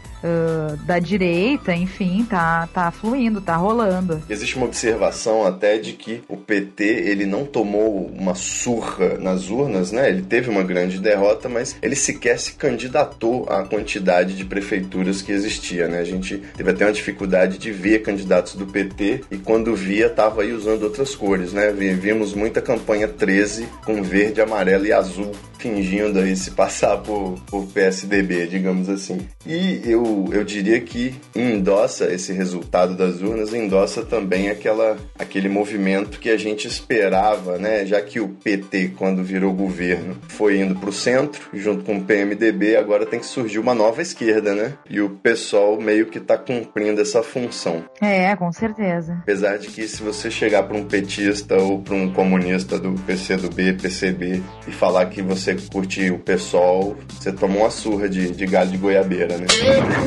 da 0.87 0.99
direita, 0.99 1.75
enfim, 1.75 2.27
tá, 2.29 2.69
tá 2.73 2.91
fluindo, 2.91 3.41
tá 3.41 3.57
rolando. 3.57 4.23
Existe 4.29 4.57
uma 4.57 4.67
observação 4.67 5.47
até 5.47 5.79
de 5.79 5.93
que 5.93 6.23
o 6.29 6.37
PT 6.37 6.85
ele 6.85 7.27
não 7.27 7.45
tomou 7.45 8.07
uma 8.07 8.35
surra 8.35 9.19
nas 9.19 9.49
urnas, 9.51 9.93
né? 9.93 10.09
Ele 10.09 10.23
teve 10.23 10.49
uma 10.51 10.62
grande 10.62 10.99
derrota, 10.99 11.49
mas 11.49 11.77
ele 11.83 11.97
sequer 11.97 12.39
se 12.39 12.53
candidatou 12.53 13.47
à 13.49 13.62
quantidade 13.65 14.35
de 14.35 14.45
prefeituras 14.45 15.23
que 15.23 15.33
existia, 15.33 15.89
né? 15.89 15.99
A 16.01 16.05
gente 16.05 16.39
teve 16.57 16.71
até 16.71 16.85
uma 16.87 16.93
dificuldade 16.93 17.59
de 17.59 17.71
ver 17.73 18.03
candidatos 18.03 18.55
do 18.55 18.67
PT 18.67 19.23
e 19.31 19.37
quando 19.39 19.75
via 19.75 20.09
tava 20.09 20.43
aí 20.43 20.53
usando 20.53 20.83
outras 20.85 21.15
cores, 21.15 21.53
né? 21.53 21.73
Vi- 21.73 21.95
Vimos 21.95 22.35
muita 22.35 22.61
campanha 22.61 23.09
13 23.09 23.67
com 23.85 24.03
verde, 24.03 24.41
amarelo 24.41 24.87
e 24.87 24.93
azul. 24.93 25.33
fingindo 25.59 26.19
aí 26.21 26.37
se 26.37 26.51
passar 26.53 26.99
por, 26.99 27.35
por 27.47 27.65
PSDB, 27.67 28.47
digamos 28.47 28.89
assim. 28.89 29.19
E 29.45 29.81
eu, 29.85 30.03
eu 30.33 30.45
diria 30.45 30.81
que 30.81 31.15
endossa 31.35 32.13
esse 32.13 32.33
resultado 32.33 32.97
das 32.97 33.21
urnas, 33.21 33.53
endossa 33.53 34.05
também 34.05 34.49
aquela, 34.51 34.97
aquele 35.19 35.49
movimento 35.49 36.19
que 36.19 36.31
a 36.31 36.37
gente 36.37 36.67
esperava, 36.67 37.59
né? 37.59 37.85
Já 37.85 38.01
que 38.01 38.21
o 38.21 38.29
PT, 38.29 38.93
quando 38.97 39.23
virou 39.23 39.53
governo, 39.53 40.17
foi 40.29 40.61
indo 40.61 40.75
para 40.75 40.91
o 40.91 40.93
centro, 40.93 41.43
junto 41.53 41.85
com 41.85 41.97
o 41.97 42.05
PMDB, 42.05 42.77
agora 42.77 43.07
tem 43.07 43.21
que 43.21 43.27
surgir 43.27 43.59
uma 43.59 43.75
nova 43.75 44.03
esquerda, 44.03 44.55
né? 44.55 44.75
E 44.89 45.01
o 45.01 45.11
pessoal 45.11 45.81
meio 45.81 46.07
que 46.07 46.19
está 46.19 46.37
cumprindo 46.37 47.01
essa 47.01 47.23
função. 47.23 47.85
É, 48.01 48.35
com 48.37 48.53
certeza. 48.53 49.19
Apesar 49.23 49.59
de 49.59 49.69
que 49.69 49.87
se 49.89 50.03
você 50.03 50.31
chegar 50.31 50.65
para 50.65 50.77
um 50.77 50.85
petista 50.85 51.57
ou 51.57 51.81
para 51.81 51.95
um 51.95 52.13
comunista 52.13 52.79
do 52.79 52.93
PCdoB, 52.93 53.75
PCB 53.75 54.43
e 54.67 54.71
falar 54.73 55.07
que 55.07 55.23
você 55.23 55.57
curte 55.73 56.11
o 56.11 56.19
PSOL, 56.19 56.97
você 57.09 57.33
toma 57.33 57.57
uma 57.57 57.71
surra 57.71 58.09
de, 58.09 58.31
de 58.31 58.47
galho 58.47 58.71
de 58.71 58.79
goiabeira, 58.79 59.37
né? 59.39 59.47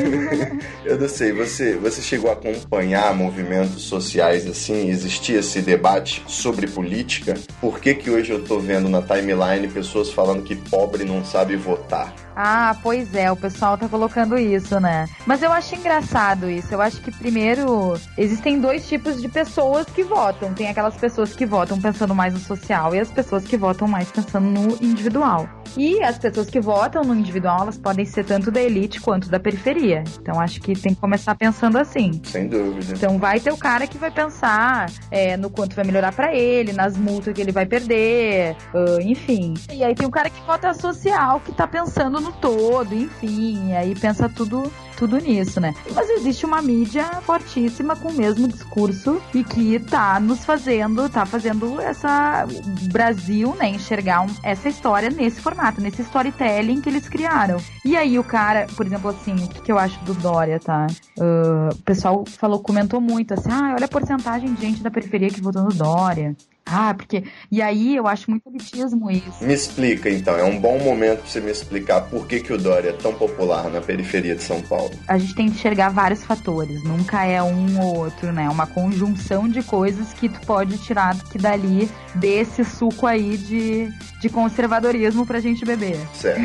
eu 0.84 0.98
não 0.98 1.08
sei, 1.08 1.32
você, 1.32 1.76
você 1.76 2.00
chegou 2.00 2.30
a 2.30 2.34
acompanhar 2.34 3.14
movimentos 3.14 3.82
sociais 3.82 4.46
assim? 4.46 4.88
Existia 4.88 5.40
esse 5.40 5.60
debate 5.60 6.22
sobre 6.26 6.66
política? 6.66 7.34
Por 7.60 7.80
que 7.80 7.94
que 7.94 8.10
hoje 8.10 8.32
eu 8.32 8.44
tô 8.44 8.58
vendo 8.58 8.88
na 8.88 9.02
timeline 9.02 9.68
pessoas 9.68 10.10
falando 10.10 10.42
que 10.42 10.56
pobre 10.56 11.04
não 11.04 11.24
sabe 11.24 11.56
votar? 11.56 12.14
Ah, 12.42 12.74
pois 12.82 13.14
é, 13.14 13.30
o 13.30 13.36
pessoal 13.36 13.76
tá 13.76 13.86
colocando 13.86 14.38
isso, 14.38 14.80
né? 14.80 15.06
Mas 15.26 15.42
eu 15.42 15.52
acho 15.52 15.74
engraçado 15.74 16.48
isso. 16.48 16.72
Eu 16.72 16.80
acho 16.80 16.98
que 17.02 17.10
primeiro 17.10 18.00
existem 18.16 18.58
dois 18.58 18.88
tipos 18.88 19.20
de 19.20 19.28
pessoas 19.28 19.84
que 19.84 20.02
votam. 20.02 20.54
Tem 20.54 20.70
aquelas 20.70 20.96
pessoas 20.96 21.34
que 21.34 21.44
votam 21.44 21.78
pensando 21.78 22.14
mais 22.14 22.32
no 22.32 22.40
social 22.40 22.94
e 22.94 22.98
as 22.98 23.10
pessoas 23.10 23.44
que 23.44 23.58
votam 23.58 23.86
mais 23.86 24.10
pensando 24.10 24.46
no 24.46 24.82
individual. 24.82 25.46
E 25.76 26.02
as 26.02 26.18
pessoas 26.18 26.48
que 26.48 26.60
votam 26.60 27.02
no 27.04 27.14
individual, 27.14 27.60
elas 27.60 27.78
podem 27.78 28.04
ser 28.04 28.24
tanto 28.24 28.50
da 28.50 28.60
elite 28.60 29.00
quanto 29.00 29.28
da 29.28 29.38
periferia. 29.38 30.02
Então 30.20 30.40
acho 30.40 30.60
que 30.60 30.74
tem 30.74 30.94
que 30.94 31.00
começar 31.00 31.34
pensando 31.34 31.76
assim. 31.78 32.20
Sem 32.24 32.48
dúvida. 32.48 32.94
Então 32.94 33.18
vai 33.18 33.38
ter 33.38 33.52
o 33.52 33.56
cara 33.56 33.86
que 33.86 33.98
vai 33.98 34.10
pensar 34.10 34.90
é, 35.10 35.36
no 35.36 35.50
quanto 35.50 35.76
vai 35.76 35.84
melhorar 35.84 36.12
para 36.12 36.34
ele, 36.34 36.72
nas 36.72 36.96
multas 36.96 37.34
que 37.34 37.40
ele 37.40 37.52
vai 37.52 37.66
perder, 37.66 38.56
uh, 38.74 39.00
enfim. 39.02 39.54
E 39.72 39.84
aí 39.84 39.94
tem 39.94 40.06
o 40.06 40.10
cara 40.10 40.30
que 40.30 40.40
vota 40.46 40.72
social, 40.74 41.40
que 41.40 41.52
tá 41.52 41.66
pensando 41.66 42.20
no 42.20 42.29
todo, 42.32 42.94
enfim. 42.94 43.72
Aí 43.74 43.94
pensa 43.94 44.28
tudo 44.28 44.70
tudo 45.00 45.16
nisso, 45.16 45.58
né? 45.60 45.74
Mas 45.94 46.10
existe 46.10 46.44
uma 46.44 46.60
mídia 46.60 47.06
fortíssima 47.22 47.96
com 47.96 48.10
o 48.10 48.12
mesmo 48.12 48.46
discurso 48.46 49.18
e 49.34 49.42
que 49.42 49.78
tá 49.78 50.20
nos 50.20 50.44
fazendo, 50.44 51.08
tá 51.08 51.24
fazendo 51.24 51.80
essa 51.80 52.46
Brasil, 52.92 53.56
né, 53.58 53.70
enxergar 53.70 54.20
um, 54.20 54.26
essa 54.42 54.68
história 54.68 55.08
nesse 55.08 55.40
formato, 55.40 55.80
nesse 55.80 56.02
storytelling 56.02 56.82
que 56.82 56.90
eles 56.90 57.08
criaram. 57.08 57.56
E 57.82 57.96
aí 57.96 58.18
o 58.18 58.24
cara, 58.24 58.66
por 58.76 58.84
exemplo, 58.84 59.08
assim, 59.08 59.34
o 59.36 59.48
que, 59.48 59.62
que 59.62 59.72
eu 59.72 59.78
acho 59.78 59.98
do 60.04 60.12
Dória, 60.12 60.60
tá? 60.60 60.86
Uh, 61.18 61.72
o 61.72 61.82
pessoal 61.82 62.22
falou, 62.26 62.60
comentou 62.60 63.00
muito 63.00 63.32
assim, 63.32 63.50
ah, 63.50 63.72
olha 63.74 63.86
a 63.86 63.88
porcentagem 63.88 64.52
de 64.52 64.60
gente 64.60 64.82
da 64.82 64.90
periferia 64.90 65.30
que 65.30 65.40
votou 65.40 65.62
no 65.62 65.70
Dória. 65.70 66.36
Ah, 66.70 66.94
porque. 66.94 67.24
E 67.50 67.60
aí 67.60 67.96
eu 67.96 68.06
acho 68.06 68.30
muito 68.30 68.48
elitismo 68.48 69.10
isso. 69.10 69.42
Me 69.42 69.52
explica 69.52 70.08
então, 70.08 70.36
é 70.36 70.44
um 70.44 70.58
bom 70.58 70.78
momento 70.78 71.20
pra 71.20 71.28
você 71.28 71.40
me 71.40 71.50
explicar 71.50 72.02
por 72.02 72.26
que, 72.26 72.40
que 72.40 72.52
o 72.52 72.58
Dória 72.58 72.90
é 72.90 72.92
tão 72.92 73.12
popular 73.12 73.68
na 73.70 73.80
periferia 73.80 74.34
de 74.34 74.42
São 74.42 74.60
Paulo. 74.62 74.92
A 75.08 75.18
gente 75.18 75.34
tem 75.34 75.46
que 75.46 75.56
enxergar 75.56 75.88
vários 75.88 76.24
fatores, 76.24 76.82
nunca 76.84 77.24
é 77.24 77.42
um 77.42 77.80
ou 77.80 77.98
outro, 77.98 78.32
né? 78.32 78.44
É 78.44 78.48
uma 78.48 78.66
conjunção 78.66 79.48
de 79.48 79.62
coisas 79.62 80.12
que 80.12 80.28
tu 80.28 80.40
pode 80.46 80.78
tirar 80.78 81.16
que 81.24 81.38
dali 81.38 81.90
desse 82.14 82.64
suco 82.64 83.06
aí 83.06 83.36
de, 83.36 83.88
de 84.20 84.28
conservadorismo 84.28 85.26
pra 85.26 85.40
gente 85.40 85.64
beber. 85.64 85.96
Certo. 86.14 86.40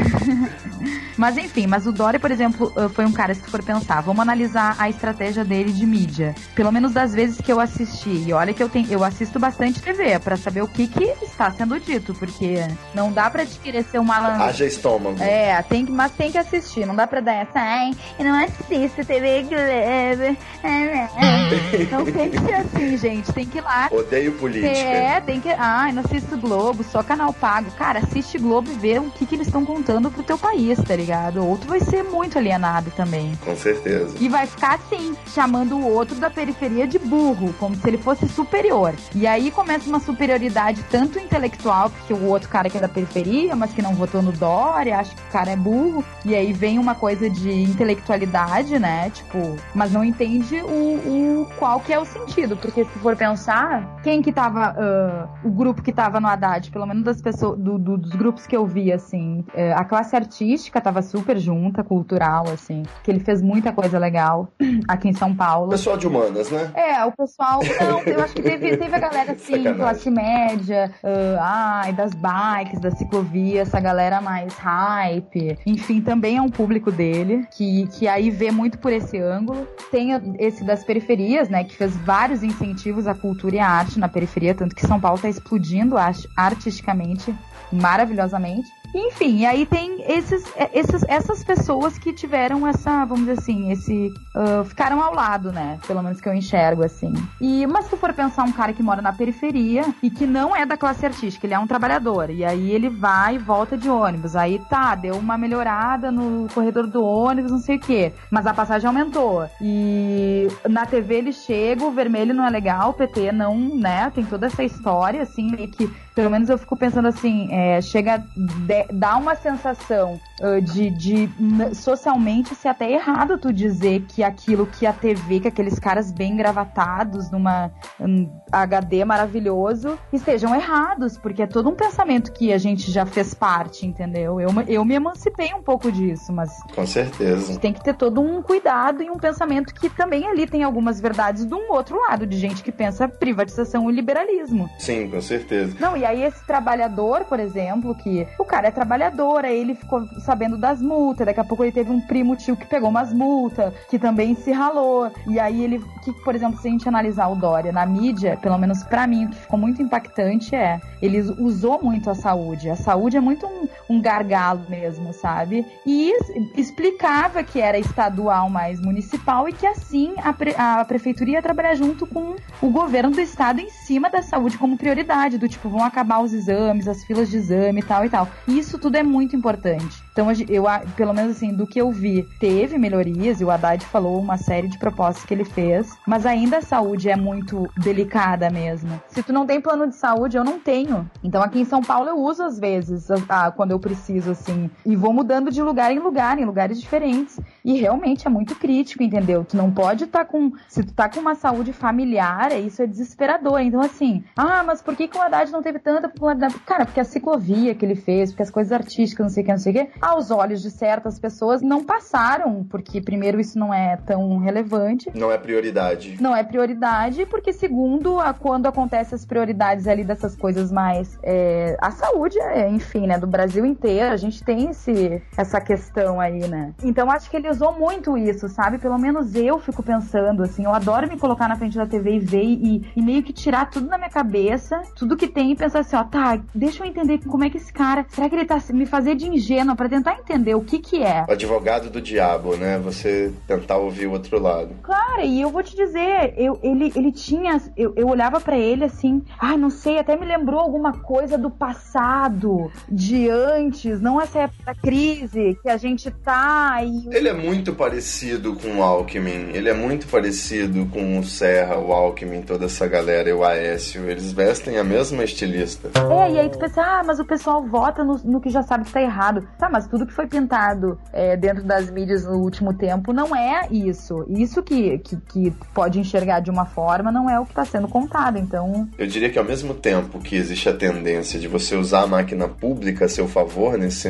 mas 1.17 1.38
enfim, 1.38 1.67
mas 1.67 1.86
o 1.88 1.91
Dória, 1.91 2.19
por 2.19 2.32
exemplo, 2.32 2.73
uh, 2.75 2.89
foi 2.89 3.06
um 3.06 3.12
cara, 3.12 3.34
se 3.34 3.41
tu 3.41 3.49
for 3.49 3.63
pensar, 3.63 4.01
vamos 4.01 4.21
analisar 4.21 4.75
a 4.80 4.89
estratégia 4.89 5.45
dele 5.45 5.71
de 5.71 5.86
mídia. 5.86 6.36
Pelo 6.56 6.71
menos 6.71 6.93
das 6.93 7.13
vezes 7.13 7.39
que 7.39 7.51
eu 7.51 7.60
assisti, 7.60 8.23
e 8.28 8.34
olha 8.34 8.54
que 8.54 8.62
eu 8.62 8.69
tenho, 8.69 8.91
eu 8.91 9.04
assisto 9.04 9.39
bastante 9.39 9.82
TV 9.82 10.19
para 10.19 10.38
saber 10.38 10.62
o 10.62 10.67
que 10.67 10.88
que 10.88 11.04
está 11.23 11.51
sendo 11.51 11.80
dito, 11.80 12.13
porque 12.13 12.65
não 12.93 13.12
dá 13.12 13.30
pra 13.30 13.45
te 13.45 13.60
querer 13.60 13.84
ser 13.84 13.99
uma 13.99 14.15
malandro. 14.15 14.43
Haja 14.43 14.65
estômago. 14.65 15.21
É, 15.21 15.62
tem 15.63 15.86
que, 15.86 15.91
mas 15.91 16.12
tem 16.13 16.32
que 16.32 16.38
assistir, 16.38 16.86
não 16.86 16.95
dá 16.95 17.06
pra 17.06 17.19
dar 17.19 17.34
essa, 17.34 17.60
ai, 17.60 17.91
eu 18.17 18.25
não 18.25 18.43
assisto 18.43 19.06
TV 19.06 19.43
Globo. 19.43 20.38
Não 21.91 22.06
tem 22.06 22.32
que 22.32 22.39
ser 22.39 22.54
assim, 22.54 22.97
gente, 22.97 23.32
tem 23.32 23.45
que 23.45 23.60
ir 23.60 23.62
lá. 23.62 23.88
Odeio 23.91 24.32
política. 24.34 24.67
É, 24.67 25.21
tem 25.21 25.39
que. 25.39 25.49
Ai, 25.49 25.91
não 25.91 26.01
assisto 26.04 26.38
Globo, 26.38 26.84
só 26.84 27.04
canal 27.04 27.32
pago. 27.34 27.69
Cara, 27.71 27.99
assiste 27.99 28.38
Globo 28.38 28.71
e 28.71 28.73
vê 28.73 28.99
o 28.99 29.12
que, 29.12 29.25
que 29.25 29.36
eles 29.36 29.47
estão 29.47 29.65
contando 29.65 30.10
pro 30.10 30.23
teu 30.23 30.38
país, 30.38 30.78
tá 30.84 30.95
ligado? 30.95 31.04
Outro 31.43 31.69
vai 31.69 31.79
ser 31.79 32.03
muito 32.03 32.37
alienado 32.37 32.91
também. 32.91 33.35
Com 33.43 33.55
certeza. 33.55 34.15
E 34.19 34.29
vai 34.29 34.45
ficar 34.45 34.75
assim, 34.75 35.15
chamando 35.27 35.77
o 35.77 35.91
outro 35.91 36.15
da 36.15 36.29
periferia 36.29 36.87
de 36.87 36.99
burro, 36.99 37.53
como 37.59 37.75
se 37.75 37.87
ele 37.87 37.97
fosse 37.97 38.27
superior. 38.27 38.93
E 39.13 39.27
aí 39.27 39.51
começa 39.51 39.89
uma 39.89 39.99
superioridade 39.99 40.83
tanto 40.89 41.19
intelectual, 41.19 41.89
porque 41.89 42.13
o 42.13 42.25
outro 42.25 42.49
cara 42.49 42.69
que 42.69 42.77
é 42.77 42.81
da 42.81 42.87
periferia, 42.87 43.55
mas 43.55 43.73
que 43.73 43.81
não 43.81 43.93
votou 43.93 44.21
no 44.21 44.31
Dória, 44.31 44.97
acha 44.97 45.15
que 45.15 45.21
o 45.21 45.31
cara 45.31 45.51
é 45.51 45.55
burro. 45.55 46.03
E 46.23 46.35
aí 46.35 46.53
vem 46.53 46.79
uma 46.79 46.95
coisa 46.95 47.29
de 47.29 47.51
intelectualidade, 47.51 48.77
né? 48.79 49.09
Tipo, 49.09 49.55
mas 49.73 49.91
não 49.91 50.03
entende 50.03 50.61
o, 50.61 51.41
o 51.41 51.47
qual 51.57 51.79
que 51.79 51.93
é 51.93 51.99
o 51.99 52.05
sentido. 52.05 52.55
Porque 52.57 52.83
se 52.83 52.99
for 52.99 53.15
pensar, 53.15 53.99
quem 54.03 54.21
que 54.21 54.31
tava. 54.31 54.75
Uh, 54.75 55.47
o 55.47 55.51
grupo 55.51 55.81
que 55.81 55.91
tava 55.91 56.19
no 56.19 56.27
Haddad, 56.27 56.71
pelo 56.71 56.85
menos 56.85 57.03
das 57.03 57.21
pessoas, 57.21 57.57
do, 57.57 57.77
do, 57.77 57.97
dos 57.97 58.11
grupos 58.11 58.47
que 58.47 58.55
eu 58.55 58.65
vi, 58.65 58.91
assim, 58.91 59.45
uh, 59.53 59.75
a 59.75 59.83
classe 59.83 60.15
artística 60.15 60.81
tava 60.81 60.94
super 61.01 61.38
junta, 61.38 61.84
cultural, 61.84 62.45
assim, 62.53 62.84
que 63.03 63.12
ele 63.12 63.19
fez 63.19 63.41
muita 63.41 63.71
coisa 63.71 63.97
legal 63.99 64.49
aqui 64.88 65.10
em 65.10 65.13
São 65.13 65.36
Paulo. 65.36 65.69
Pessoal 65.69 65.97
de 65.97 66.08
humanas, 66.08 66.49
né? 66.51 66.71
É, 66.75 67.03
o 67.05 67.12
pessoal. 67.12 67.60
Não, 67.81 67.99
eu 68.01 68.21
acho 68.23 68.34
que 68.34 68.41
teve, 68.41 68.75
teve 68.77 68.95
a 68.95 68.99
galera 68.99 69.31
assim, 69.34 69.53
Sacanagem. 69.53 69.75
classe 69.77 70.10
média, 70.10 70.91
uh, 71.03 71.38
ai, 71.39 71.93
das 71.93 72.12
bikes, 72.13 72.79
da 72.79 72.91
ciclovia, 72.91 73.62
essa 73.62 73.79
galera 73.79 74.21
mais 74.21 74.53
hype. 74.55 75.58
Enfim, 75.65 76.01
também 76.01 76.38
é 76.38 76.41
um 76.41 76.49
público 76.49 76.91
dele, 76.91 77.45
que, 77.55 77.88
que 77.88 78.08
aí 78.08 78.29
vê 78.29 78.51
muito 78.51 78.77
por 78.79 78.91
esse 78.93 79.17
ângulo. 79.19 79.67
Tem 79.91 80.12
esse 80.39 80.63
das 80.63 80.84
periferias, 80.84 81.49
né, 81.49 81.63
que 81.63 81.75
fez 81.75 81.95
vários 81.97 82.43
incentivos 82.43 83.08
à 83.08 83.13
cultura 83.13 83.55
e 83.55 83.60
à 83.60 83.67
arte 83.69 83.99
na 83.99 84.08
periferia, 84.10 84.53
tanto 84.55 84.75
que 84.75 84.86
São 84.86 84.99
Paulo 84.99 85.19
tá 85.19 85.29
explodindo 85.29 85.97
art- 85.97 86.25
artisticamente, 86.38 87.34
maravilhosamente. 87.71 88.67
Enfim, 88.95 89.39
e 89.39 89.45
aí 89.45 89.65
tem 89.65 90.01
esses, 90.08 90.45
esses, 90.73 91.03
essas 91.10 91.43
pessoas 91.43 91.99
que 91.99 92.13
tiveram 92.13 92.65
essa, 92.65 93.03
vamos 93.03 93.25
dizer 93.25 93.39
assim, 93.39 93.69
esse. 93.69 94.13
uh, 94.34 94.63
ficaram 94.63 95.01
ao 95.01 95.13
lado, 95.13 95.51
né? 95.51 95.77
Pelo 95.86 96.01
menos 96.01 96.21
que 96.21 96.29
eu 96.29 96.34
enxergo, 96.34 96.81
assim. 96.81 97.12
E, 97.41 97.67
mas 97.67 97.86
se 97.86 97.91
tu 97.91 97.97
for 97.97 98.13
pensar 98.13 98.43
um 98.43 98.53
cara 98.53 98.71
que 98.71 98.81
mora 98.81 99.01
na 99.01 99.12
periferia 99.12 99.84
e 100.01 100.10
que 100.10 100.25
não 100.25 100.55
é 100.55 100.65
da 100.65 100.77
classe 100.77 101.05
artística, 101.05 101.45
ele 101.45 101.53
é 101.53 101.60
um 101.60 101.67
trabalhador. 101.67 102.29
E 102.29 102.45
aí 102.45 102.71
ele 102.71 102.88
vai 102.88 103.36
e 103.36 103.38
volta 103.38 103.77
de 103.77 103.89
ônibus. 103.89 104.34
Aí 104.34 104.62
tá, 104.69 104.95
deu 104.95 105.15
uma 105.15 105.38
melhorada 105.38 106.10
no 106.10 106.47
corredor 106.53 106.88
do 106.88 107.03
ônibus, 107.03 107.51
não 107.51 107.60
sei 107.60 107.75
o 107.75 107.79
quê. 107.79 108.13
Mas 108.31 108.47
a 108.47 108.53
passagem 108.53 108.88
aumentou. 108.88 109.49
E 109.60 110.47
na 110.69 110.86
TV 110.86 111.15
ele 111.15 111.34
chega, 111.34 111.84
o 111.84 111.91
vermelho 111.91 112.34
não 112.34 112.45
é 112.45 112.49
legal, 112.49 112.91
o 112.91 112.93
PT 112.93 113.34
não, 113.34 113.58
né? 113.58 114.10
Tem 114.15 114.23
toda 114.23 114.45
essa 114.45 114.63
história, 114.63 115.21
assim, 115.21 115.51
meio 115.51 115.67
que 115.67 115.91
pelo 116.15 116.32
menos 116.32 116.49
eu 116.49 116.58
fico 116.58 116.78
pensando 116.78 117.10
assim, 117.10 117.49
é, 117.51 117.82
chega, 117.82 118.17
de, 118.17 118.86
dá 118.93 119.17
uma 119.17 119.36
sensação 119.36 120.19
uh, 120.39 120.62
de, 120.62 120.89
de 120.89 121.30
socialmente 121.75 122.56
ser 122.56 122.69
até 122.69 122.89
errado 122.89 123.38
tu 123.38 123.51
dizer 123.51 124.06
que 124.08 124.23
aquilo 124.23 124.65
que 124.65 124.86
a 124.86 124.93
TV, 124.93 125.41
que 125.41 125.49
aqueles 125.49 125.78
caras 125.78 126.12
bem 126.12 126.38
gravatados 126.38 127.30
numa 127.30 127.69
um, 127.99 128.30
HD 128.49 129.04
maravilhoso, 129.04 129.99
estejam 130.13 130.56
errados, 130.56 131.17
porque 131.17 131.43
é 131.43 131.47
todo 131.47 131.69
um 131.69 131.75
pensamento 131.75 132.32
que 132.32 132.54
a 132.54 132.58
gente 132.58 132.89
já 132.91 133.06
fez 133.06 133.34
parte, 133.34 133.86
entendeu? 133.86 134.39
Eu, 134.39 134.49
eu 134.67 134.86
me 134.86 134.95
emancipei 134.95 135.54
um 135.54 135.62
pouco 135.62 135.91
disso, 135.91 136.32
mas 136.32 136.49
Com 136.73 136.88
certeza. 136.88 137.60
tem 137.60 137.73
que 137.73 137.84
ter 137.84 137.93
todo 137.93 138.21
um 138.21 138.41
cuidado 138.41 139.04
e 139.04 139.10
um 139.10 139.17
pensamento 139.17 139.73
que 139.73 139.89
também 139.89 140.25
ali 140.28 140.47
tem 140.47 140.63
algumas 140.63 141.01
verdades 141.01 141.45
de 141.45 141.54
um 141.54 141.71
outro 141.73 141.99
lado, 142.08 142.25
de 142.25 142.38
gente 142.38 142.63
que 142.63 142.71
pensa 142.71 143.10
privatização 143.10 143.91
e 143.91 143.93
liberalismo. 143.93 144.69
Sim, 144.80 145.10
com 145.10 145.21
certeza. 145.21 145.75
Não, 145.80 145.97
e 145.97 146.04
aí 146.05 146.23
esse 146.23 146.45
trabalhador, 146.45 147.25
por 147.25 147.39
exemplo, 147.39 147.95
que 147.95 148.27
o 148.39 148.45
cara 148.45 148.67
é 148.67 148.71
trabalhador, 148.71 149.43
aí 149.45 149.57
ele 149.57 149.75
ficou 149.75 150.07
sabendo 150.19 150.57
das 150.57 150.81
multas, 150.81 151.25
daqui 151.25 151.39
a 151.39 151.43
pouco 151.43 151.63
ele 151.63 151.71
teve 151.71 151.91
um 151.91 151.99
primo 152.01 152.35
tio 152.35 152.55
que 152.55 152.65
pegou 152.65 152.89
umas 152.89 153.11
multas, 153.13 153.73
que 153.89 153.97
também 153.99 154.35
se 154.35 154.51
ralou. 154.51 155.11
E 155.27 155.39
aí 155.39 155.63
ele, 155.63 155.83
que, 156.03 156.11
por 156.23 156.35
exemplo, 156.35 156.59
se 156.59 156.67
a 156.67 156.71
gente 156.71 156.87
analisar 156.87 157.27
o 157.27 157.35
Dória 157.35 157.71
na 157.71 157.85
mídia, 157.85 158.37
pelo 158.41 158.57
menos 158.57 158.83
pra 158.83 159.07
mim, 159.07 159.25
o 159.25 159.29
que 159.29 159.35
ficou 159.37 159.59
muito 159.59 159.81
impactante 159.81 160.55
é, 160.55 160.79
ele 161.01 161.19
usou 161.39 161.81
muito 161.81 162.09
a 162.09 162.15
saúde. 162.15 162.69
A 162.69 162.75
saúde 162.75 163.17
é 163.17 163.21
muito 163.21 163.45
um, 163.45 163.67
um 163.89 164.01
gargalo 164.01 164.65
mesmo, 164.69 165.13
sabe? 165.13 165.65
E 165.85 166.13
explicava 166.55 167.43
que 167.43 167.59
era 167.59 167.77
estadual 167.77 168.49
mais 168.49 168.79
municipal 168.79 169.47
e 169.47 169.53
que 169.53 169.65
assim 169.65 170.13
a, 170.23 170.33
pre- 170.33 170.55
a 170.57 170.83
prefeitura 170.85 171.31
ia 171.31 171.41
trabalhar 171.41 171.75
junto 171.75 172.05
com 172.05 172.35
o 172.61 172.69
governo 172.69 173.11
do 173.11 173.21
estado 173.21 173.59
em 173.59 173.69
cima 173.69 174.09
da 174.09 174.21
saúde 174.21 174.57
como 174.57 174.77
prioridade, 174.77 175.37
do 175.37 175.47
tipo, 175.47 175.69
vão 175.69 175.83
acabar 175.95 176.19
os 176.21 176.34
exames, 176.34 176.89
as 176.89 177.05
filas 177.05 177.29
de 177.29 177.38
exame 177.38 177.79
e 177.79 177.84
tal 177.84 178.03
e 178.03 178.10
tal. 178.10 178.27
Isso 178.45 178.77
tudo 178.77 178.97
é 178.97 179.03
muito 179.03 179.34
importante. 179.34 180.03
Então, 180.15 180.28
eu, 180.47 180.63
pelo 180.95 181.13
menos 181.13 181.36
assim, 181.36 181.54
do 181.54 181.67
que 181.67 181.82
eu 181.82 181.91
vi, 181.91 182.23
teve 182.39 182.78
melhorias, 182.78 183.41
e 183.41 183.43
o 183.43 183.51
Haddad 183.51 183.86
falou 183.86 184.17
uma 184.17 184.38
série 184.38 184.69
de 184.69 184.80
propostas 184.80 185.25
que 185.25 185.34
ele 185.34 185.43
fez, 185.43 185.93
mas 186.08 186.25
ainda 186.25 186.60
a 186.60 186.62
saúde 186.62 187.10
é 187.10 187.17
muito 187.17 187.69
delicada 187.75 188.49
mesmo. 188.49 188.97
Se 189.10 189.21
tu 189.21 189.34
não 189.34 189.45
tem 189.45 189.60
plano 189.60 189.89
de 189.89 189.95
saúde, 189.95 190.38
eu 190.38 190.43
não 190.45 190.58
tenho. 190.58 191.12
Então, 191.21 191.43
aqui 191.43 191.60
em 191.60 191.65
São 191.65 191.82
Paulo, 191.82 192.08
eu 192.08 192.17
uso 192.17 192.43
às 192.43 192.58
vezes, 192.58 193.12
a, 193.12 193.47
a, 193.47 193.51
quando 193.51 193.71
eu 193.71 193.80
preciso, 193.80 194.32
assim, 194.32 194.69
e 194.86 194.95
vou 194.95 195.12
mudando 195.12 195.51
de 195.51 195.62
lugar 195.62 195.91
em 195.91 195.99
lugar, 195.99 196.39
em 196.39 196.45
lugares 196.45 196.80
diferentes. 196.80 197.38
E 197.65 197.73
realmente 197.73 198.25
é 198.25 198.30
muito 198.30 198.56
crítico, 198.56 199.04
entendeu? 199.04 199.43
Tu 199.43 199.58
não 199.58 199.69
pode 199.69 200.06
estar 200.06 200.19
tá 200.19 200.25
com. 200.25 200.54
Se 200.69 200.82
tu 200.82 200.93
tá 200.93 201.10
com 201.10 201.19
uma 201.19 201.36
saúde 201.36 201.73
familiar, 201.73 202.58
isso 202.58 202.82
é 202.82 202.88
desesperador. 202.88 203.60
Então, 203.60 203.82
assim, 203.82 204.23
ah, 204.38 204.63
mas 204.63 204.82
por 204.82 204.95
que, 204.95 205.10
que 205.10 205.17
o 205.17 205.21
Haddad 205.21 205.51
não 205.51 205.62
teve 205.62 205.80
tanta 205.80 206.08
popularidade? 206.08 206.58
Cara, 206.60 206.86
porque 206.86 207.01
a 207.01 207.04
ciclovia 207.04 207.75
que 207.75 207.84
ele 207.84 207.95
fez, 207.95 208.32
porque 208.32 208.43
as 208.43 208.49
coisas 208.49 208.71
artísticas, 208.71 209.25
não 209.25 209.30
sei 209.30 209.43
o 209.43 209.45
que, 209.45 209.51
não 209.51 209.60
sei 209.60 209.71
o 209.71 209.75
que, 209.75 209.91
aos 210.05 210.29
olhos 210.29 210.61
de 210.61 210.69
certas 210.69 211.17
pessoas 211.17 211.63
não 211.63 211.83
passaram, 211.83 212.63
porque 212.63 213.01
primeiro 213.01 213.39
isso 213.39 213.57
não 213.57 213.73
é 213.73 213.97
tão 213.97 214.37
relevante. 214.37 215.11
Não 215.15 215.31
é 215.31 215.37
prioridade. 215.37 216.17
Não 216.21 216.35
é 216.35 216.43
prioridade, 216.43 217.25
porque 217.25 217.51
segundo, 217.51 218.19
a, 218.19 218.31
quando 218.31 218.67
acontecem 218.67 219.15
as 219.15 219.25
prioridades 219.25 219.87
ali 219.87 220.03
dessas 220.03 220.35
coisas 220.35 220.71
mais. 220.71 221.17
É, 221.23 221.75
a 221.81 221.89
saúde, 221.89 222.37
é, 222.39 222.69
enfim, 222.69 223.07
né, 223.07 223.17
do 223.17 223.25
Brasil 223.25 223.65
inteiro, 223.65 224.13
a 224.13 224.17
gente 224.17 224.43
tem 224.43 224.69
esse, 224.69 225.23
essa 225.35 225.59
questão 225.59 226.21
aí, 226.21 226.47
né? 226.47 226.73
Então 226.83 227.09
acho 227.09 227.27
que 227.27 227.37
ele 227.37 227.49
usou 227.49 227.73
muito 227.73 228.15
isso, 228.15 228.47
sabe? 228.47 228.77
Pelo 228.77 228.99
menos 228.99 229.33
eu 229.33 229.57
fico 229.57 229.81
pensando, 229.81 230.43
assim, 230.43 230.65
eu 230.65 230.71
adoro 230.71 231.07
me 231.07 231.17
colocar 231.17 231.47
na 231.47 231.55
frente 231.55 231.77
da 231.77 231.87
TV 231.87 232.17
e 232.17 232.19
ver 232.19 232.43
e, 232.43 232.91
e 232.95 233.01
meio 233.01 233.23
que 233.23 233.33
tirar 233.33 233.71
tudo 233.71 233.87
na 233.87 233.97
minha 233.97 234.09
cabeça, 234.11 234.83
tudo 234.95 235.17
que 235.17 235.27
tem 235.27 235.51
e 235.51 235.55
pensar 235.55 235.79
assim, 235.79 235.95
ó, 235.95 236.03
tá, 236.03 236.39
deixa 236.53 236.83
eu 236.83 236.87
entender 236.87 237.19
como 237.25 237.43
é 237.43 237.49
que 237.49 237.57
esse 237.57 237.73
cara, 237.73 238.05
será 238.09 238.29
que 238.29 238.35
ele 238.35 238.45
tá 238.45 238.61
me 238.71 238.85
fazer 238.85 239.15
de 239.15 239.27
ingênua 239.27 239.75
para 239.75 239.94
tentar 239.95 240.19
entender 240.19 240.55
o 240.55 240.62
que 240.62 240.79
que 240.79 241.01
é? 241.01 241.25
O 241.27 241.31
advogado 241.31 241.89
do 241.89 242.01
diabo, 242.01 242.58
né? 242.58 242.77
Você 242.79 243.34
tentar 243.47 243.77
ouvir 243.77 244.08
o 244.08 244.12
outro 244.12 244.41
lado. 244.41 244.75
Claro, 244.84 245.21
e 245.21 245.39
eu 245.41 245.49
vou 245.49 245.63
te 245.63 245.75
dizer, 245.75 246.34
eu, 246.38 246.60
ele, 246.62 246.91
ele 246.95 247.12
tinha, 247.12 247.62
eu, 247.77 247.93
eu 247.95 248.08
olhava 248.08 248.41
para 248.41 248.58
ele 248.58 248.84
assim, 248.84 249.23
ai, 249.39 249.55
não 249.55 249.69
sei, 249.69 249.97
até 249.97 250.17
me 250.17 250.25
lembrou 250.25 250.60
alguma 250.60 250.91
coisa 250.93 251.38
do 251.38 251.49
passado, 251.49 252.71
de 252.89 253.29
antes, 253.29 254.01
não 254.01 254.19
essa 254.19 254.39
época 254.39 254.63
da 254.65 254.75
crise 254.75 255.58
que 255.62 255.69
a 255.69 255.77
gente 255.77 256.12
tá 256.12 256.84
e... 256.84 257.08
Ele 257.15 257.29
é 257.29 257.34
muito 257.34 257.73
parecido 257.73 258.55
com 258.55 258.79
o 258.79 258.84
Alckmin, 258.84 259.51
ele 259.53 259.69
é 259.69 259.73
muito 259.73 260.08
parecido 260.08 260.86
com 260.88 261.19
o 261.19 261.23
Serra, 261.23 261.77
o 261.77 261.93
Alckmin, 261.93 262.41
toda 262.41 262.65
essa 262.65 262.88
galera, 262.88 263.29
e 263.29 263.34
o 263.34 263.43
Aécio, 263.43 264.10
eles 264.10 264.34
vestem 264.34 264.77
a 264.77 264.84
mesma 264.84 265.23
estilista. 265.23 265.89
É, 266.12 266.31
e 266.31 266.39
aí 266.39 266.49
tu 266.49 266.60
pensa, 266.60 266.81
ah, 266.81 267.03
mas 267.05 267.19
o 267.19 267.25
pessoal 267.25 267.63
vota 267.63 268.03
no, 268.03 268.19
no 268.23 268.41
que 268.41 268.49
já 268.49 268.62
sabe 268.62 268.86
que 268.86 268.91
tá 268.91 269.01
errado. 269.01 269.47
Tá, 269.58 269.69
mas 269.69 269.84
tudo 269.87 270.05
que 270.05 270.13
foi 270.13 270.27
pintado 270.27 270.97
é, 271.11 271.35
dentro 271.35 271.63
das 271.63 271.89
mídias 271.89 272.25
no 272.25 272.37
último 272.37 272.73
tempo 272.73 273.13
não 273.13 273.35
é 273.35 273.67
isso. 273.71 274.25
Isso 274.29 274.61
que, 274.63 274.97
que, 274.99 275.17
que 275.17 275.53
pode 275.73 275.99
enxergar 275.99 276.39
de 276.39 276.49
uma 276.49 276.65
forma 276.65 277.11
não 277.11 277.29
é 277.29 277.39
o 277.39 277.45
que 277.45 277.51
está 277.51 277.65
sendo 277.65 277.87
contado, 277.87 278.37
então... 278.37 278.87
Eu 278.97 279.07
diria 279.07 279.29
que 279.29 279.39
ao 279.39 279.45
mesmo 279.45 279.73
tempo 279.73 280.19
que 280.19 280.35
existe 280.35 280.69
a 280.69 280.73
tendência 280.73 281.39
de 281.39 281.47
você 281.47 281.75
usar 281.75 282.01
a 282.01 282.07
máquina 282.07 282.47
pública 282.47 283.05
a 283.05 283.09
seu 283.09 283.27
favor 283.27 283.77
nesse 283.77 284.09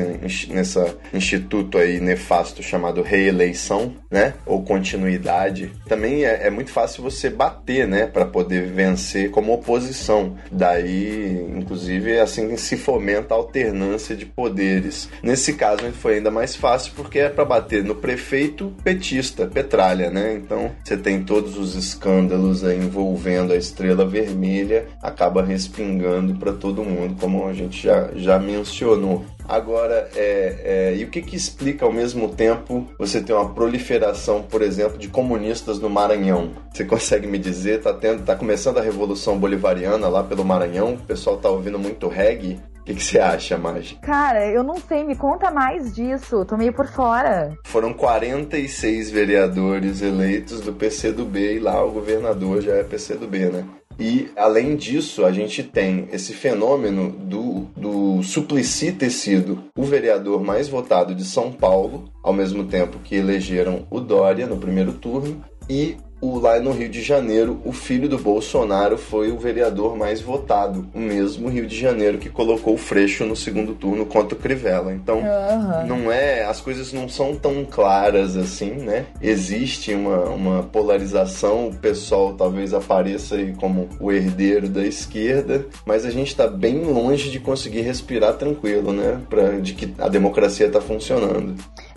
nessa 0.50 0.96
instituto 1.14 1.78
aí 1.78 2.00
nefasto 2.00 2.62
chamado 2.64 3.02
reeleição, 3.02 3.94
né? 4.10 4.34
Ou 4.46 4.64
continuidade, 4.64 5.72
também 5.88 6.26
é, 6.26 6.48
é 6.48 6.50
muito 6.50 6.72
fácil 6.72 7.04
você 7.04 7.30
bater, 7.30 7.88
né? 7.88 8.08
Para 8.08 8.26
poder 8.26 8.68
vencer 8.68 9.32
como 9.32 9.54
oposição. 9.54 10.36
Daí, 10.52 11.46
inclusive, 11.56 12.20
assim 12.20 12.56
se 12.58 12.78
fomenta 12.78 13.34
a 13.34 13.38
alternância 13.38 14.16
de 14.16 14.26
poderes. 14.26 15.10
Nesse 15.22 15.54
caso, 15.54 15.65
foi 15.94 16.16
ainda 16.16 16.32
mais 16.32 16.56
fácil 16.56 16.94
porque 16.96 17.20
é 17.20 17.30
para 17.30 17.46
bater 17.46 17.84
no 17.84 17.96
prefeito 17.96 18.74
petista, 18.84 19.48
Petralha, 19.48 20.10
né? 20.10 20.34
Então, 20.34 20.72
você 20.84 20.98
tem 20.98 21.24
todos 21.24 21.58
os 21.58 21.76
escândalos 21.76 22.64
envolvendo 22.64 23.54
a 23.54 23.56
estrela 23.56 24.06
vermelha, 24.06 24.86
acaba 25.02 25.44
respingando 25.44 26.36
para 26.36 26.54
todo 26.54 26.84
mundo, 26.84 27.16
como 27.20 27.48
a 27.48 27.54
gente 27.54 27.82
já, 27.82 28.10
já 28.16 28.40
mencionou. 28.40 29.26
Agora, 29.48 30.10
é, 30.16 30.56
é, 30.64 30.96
e 30.98 31.04
o 31.04 31.10
que, 31.10 31.22
que 31.22 31.36
explica 31.36 31.86
ao 31.86 31.94
mesmo 31.94 32.30
tempo 32.30 32.88
você 32.98 33.22
ter 33.22 33.34
uma 33.34 33.54
proliferação, 33.54 34.42
por 34.42 34.62
exemplo, 34.62 34.98
de 34.98 35.08
comunistas 35.08 35.80
no 35.80 35.90
Maranhão? 35.90 36.52
Você 36.74 36.84
consegue 36.84 37.28
me 37.28 37.38
dizer? 37.38 37.82
Tá, 37.82 37.94
tendo, 37.94 38.24
tá 38.24 38.36
começando 38.36 38.80
a 38.80 38.82
Revolução 38.82 39.38
Bolivariana 39.38 40.08
lá 40.08 40.24
pelo 40.24 40.44
Maranhão, 40.44 40.96
o 40.96 40.98
pessoal 40.98 41.38
tá 41.38 41.50
ouvindo 41.50 41.78
muito 41.78 42.08
reggae. 42.08 42.60
O 42.86 42.94
que, 42.94 43.04
você 43.04 43.18
acha, 43.18 43.58
Magi? 43.58 43.96
Cara, 43.96 44.46
eu 44.46 44.64
não 44.64 44.76
sei, 44.76 45.04
me 45.04 45.16
conta 45.16 45.50
mais 45.50 45.92
disso, 45.96 46.46
tô 46.46 46.56
meio 46.56 46.72
por 46.72 46.86
fora. 46.86 47.58
Foram 47.64 47.92
46 47.92 49.10
vereadores 49.10 50.04
eleitos 50.04 50.62
do 50.62 50.72
PCdoB 50.72 51.56
e 51.56 51.60
lá 51.60 51.84
o 51.84 51.92
governador 51.92 52.62
já 52.62 52.76
é 52.76 52.84
PCdoB, 52.84 53.50
né? 53.50 53.66
E, 54.00 54.30
além 54.36 54.76
disso, 54.76 55.26
a 55.26 55.32
gente 55.32 55.64
tem 55.64 56.08
esse 56.12 56.34
fenômeno 56.34 57.10
do, 57.10 57.68
do 57.76 58.22
Suplicy 58.22 58.92
ter 58.92 59.10
sido 59.10 59.64
o 59.76 59.84
vereador 59.84 60.44
mais 60.44 60.68
votado 60.68 61.16
de 61.16 61.24
São 61.24 61.52
Paulo, 61.52 62.10
ao 62.26 62.34
mesmo 62.34 62.66
tempo 62.66 62.98
que 63.04 63.16
elegeram 63.16 63.86
o 63.92 64.00
Dória 64.00 64.48
no 64.48 64.58
primeiro 64.58 64.94
turno, 64.94 65.46
e 65.70 65.96
o, 66.20 66.40
lá 66.40 66.60
no 66.60 66.72
Rio 66.72 66.90
de 66.90 67.04
Janeiro, 67.04 67.62
o 67.64 67.72
filho 67.72 68.10
do 68.10 68.18
Bolsonaro 68.18 68.98
foi 68.98 69.32
o 69.32 69.38
vereador 69.38 69.96
mais 69.96 70.22
votado, 70.22 70.88
o 70.94 71.00
mesmo 71.00 71.50
Rio 71.50 71.68
de 71.68 71.78
Janeiro 71.78 72.18
que 72.18 72.30
colocou 72.30 72.74
o 72.74 72.78
Freixo 72.78 73.26
no 73.26 73.36
segundo 73.36 73.74
turno 73.76 74.06
contra 74.06 74.36
o 74.36 74.40
Crivella. 74.40 74.92
Então, 74.92 75.20
uhum. 75.20 75.88
não 75.88 76.12
é, 76.12 76.44
as 76.46 76.62
coisas 76.62 76.92
não 76.92 77.08
são 77.08 77.36
tão 77.36 77.64
claras 77.64 78.36
assim, 78.36 78.72
né? 78.72 79.06
Existe 79.22 79.94
uma, 79.94 80.24
uma 80.30 80.64
polarização, 80.64 81.68
o 81.68 81.76
pessoal 81.76 82.34
talvez 82.34 82.74
apareça 82.74 83.36
aí 83.36 83.54
como 83.54 83.88
o 84.00 84.12
herdeiro 84.12 84.68
da 84.68 84.84
esquerda, 84.84 85.66
mas 85.86 86.06
a 86.06 86.10
gente 86.10 86.30
está 86.30 86.48
bem 86.48 86.86
longe 86.86 87.30
de 87.30 87.40
conseguir 87.40 87.82
respirar 87.82 88.34
tranquilo, 88.34 88.92
né? 88.92 89.22
Pra, 89.30 89.60
de 89.60 89.74
que 89.74 89.94
a 90.00 90.08
democracia 90.08 90.66
está 90.66 90.82
funcionando. 90.82 91.56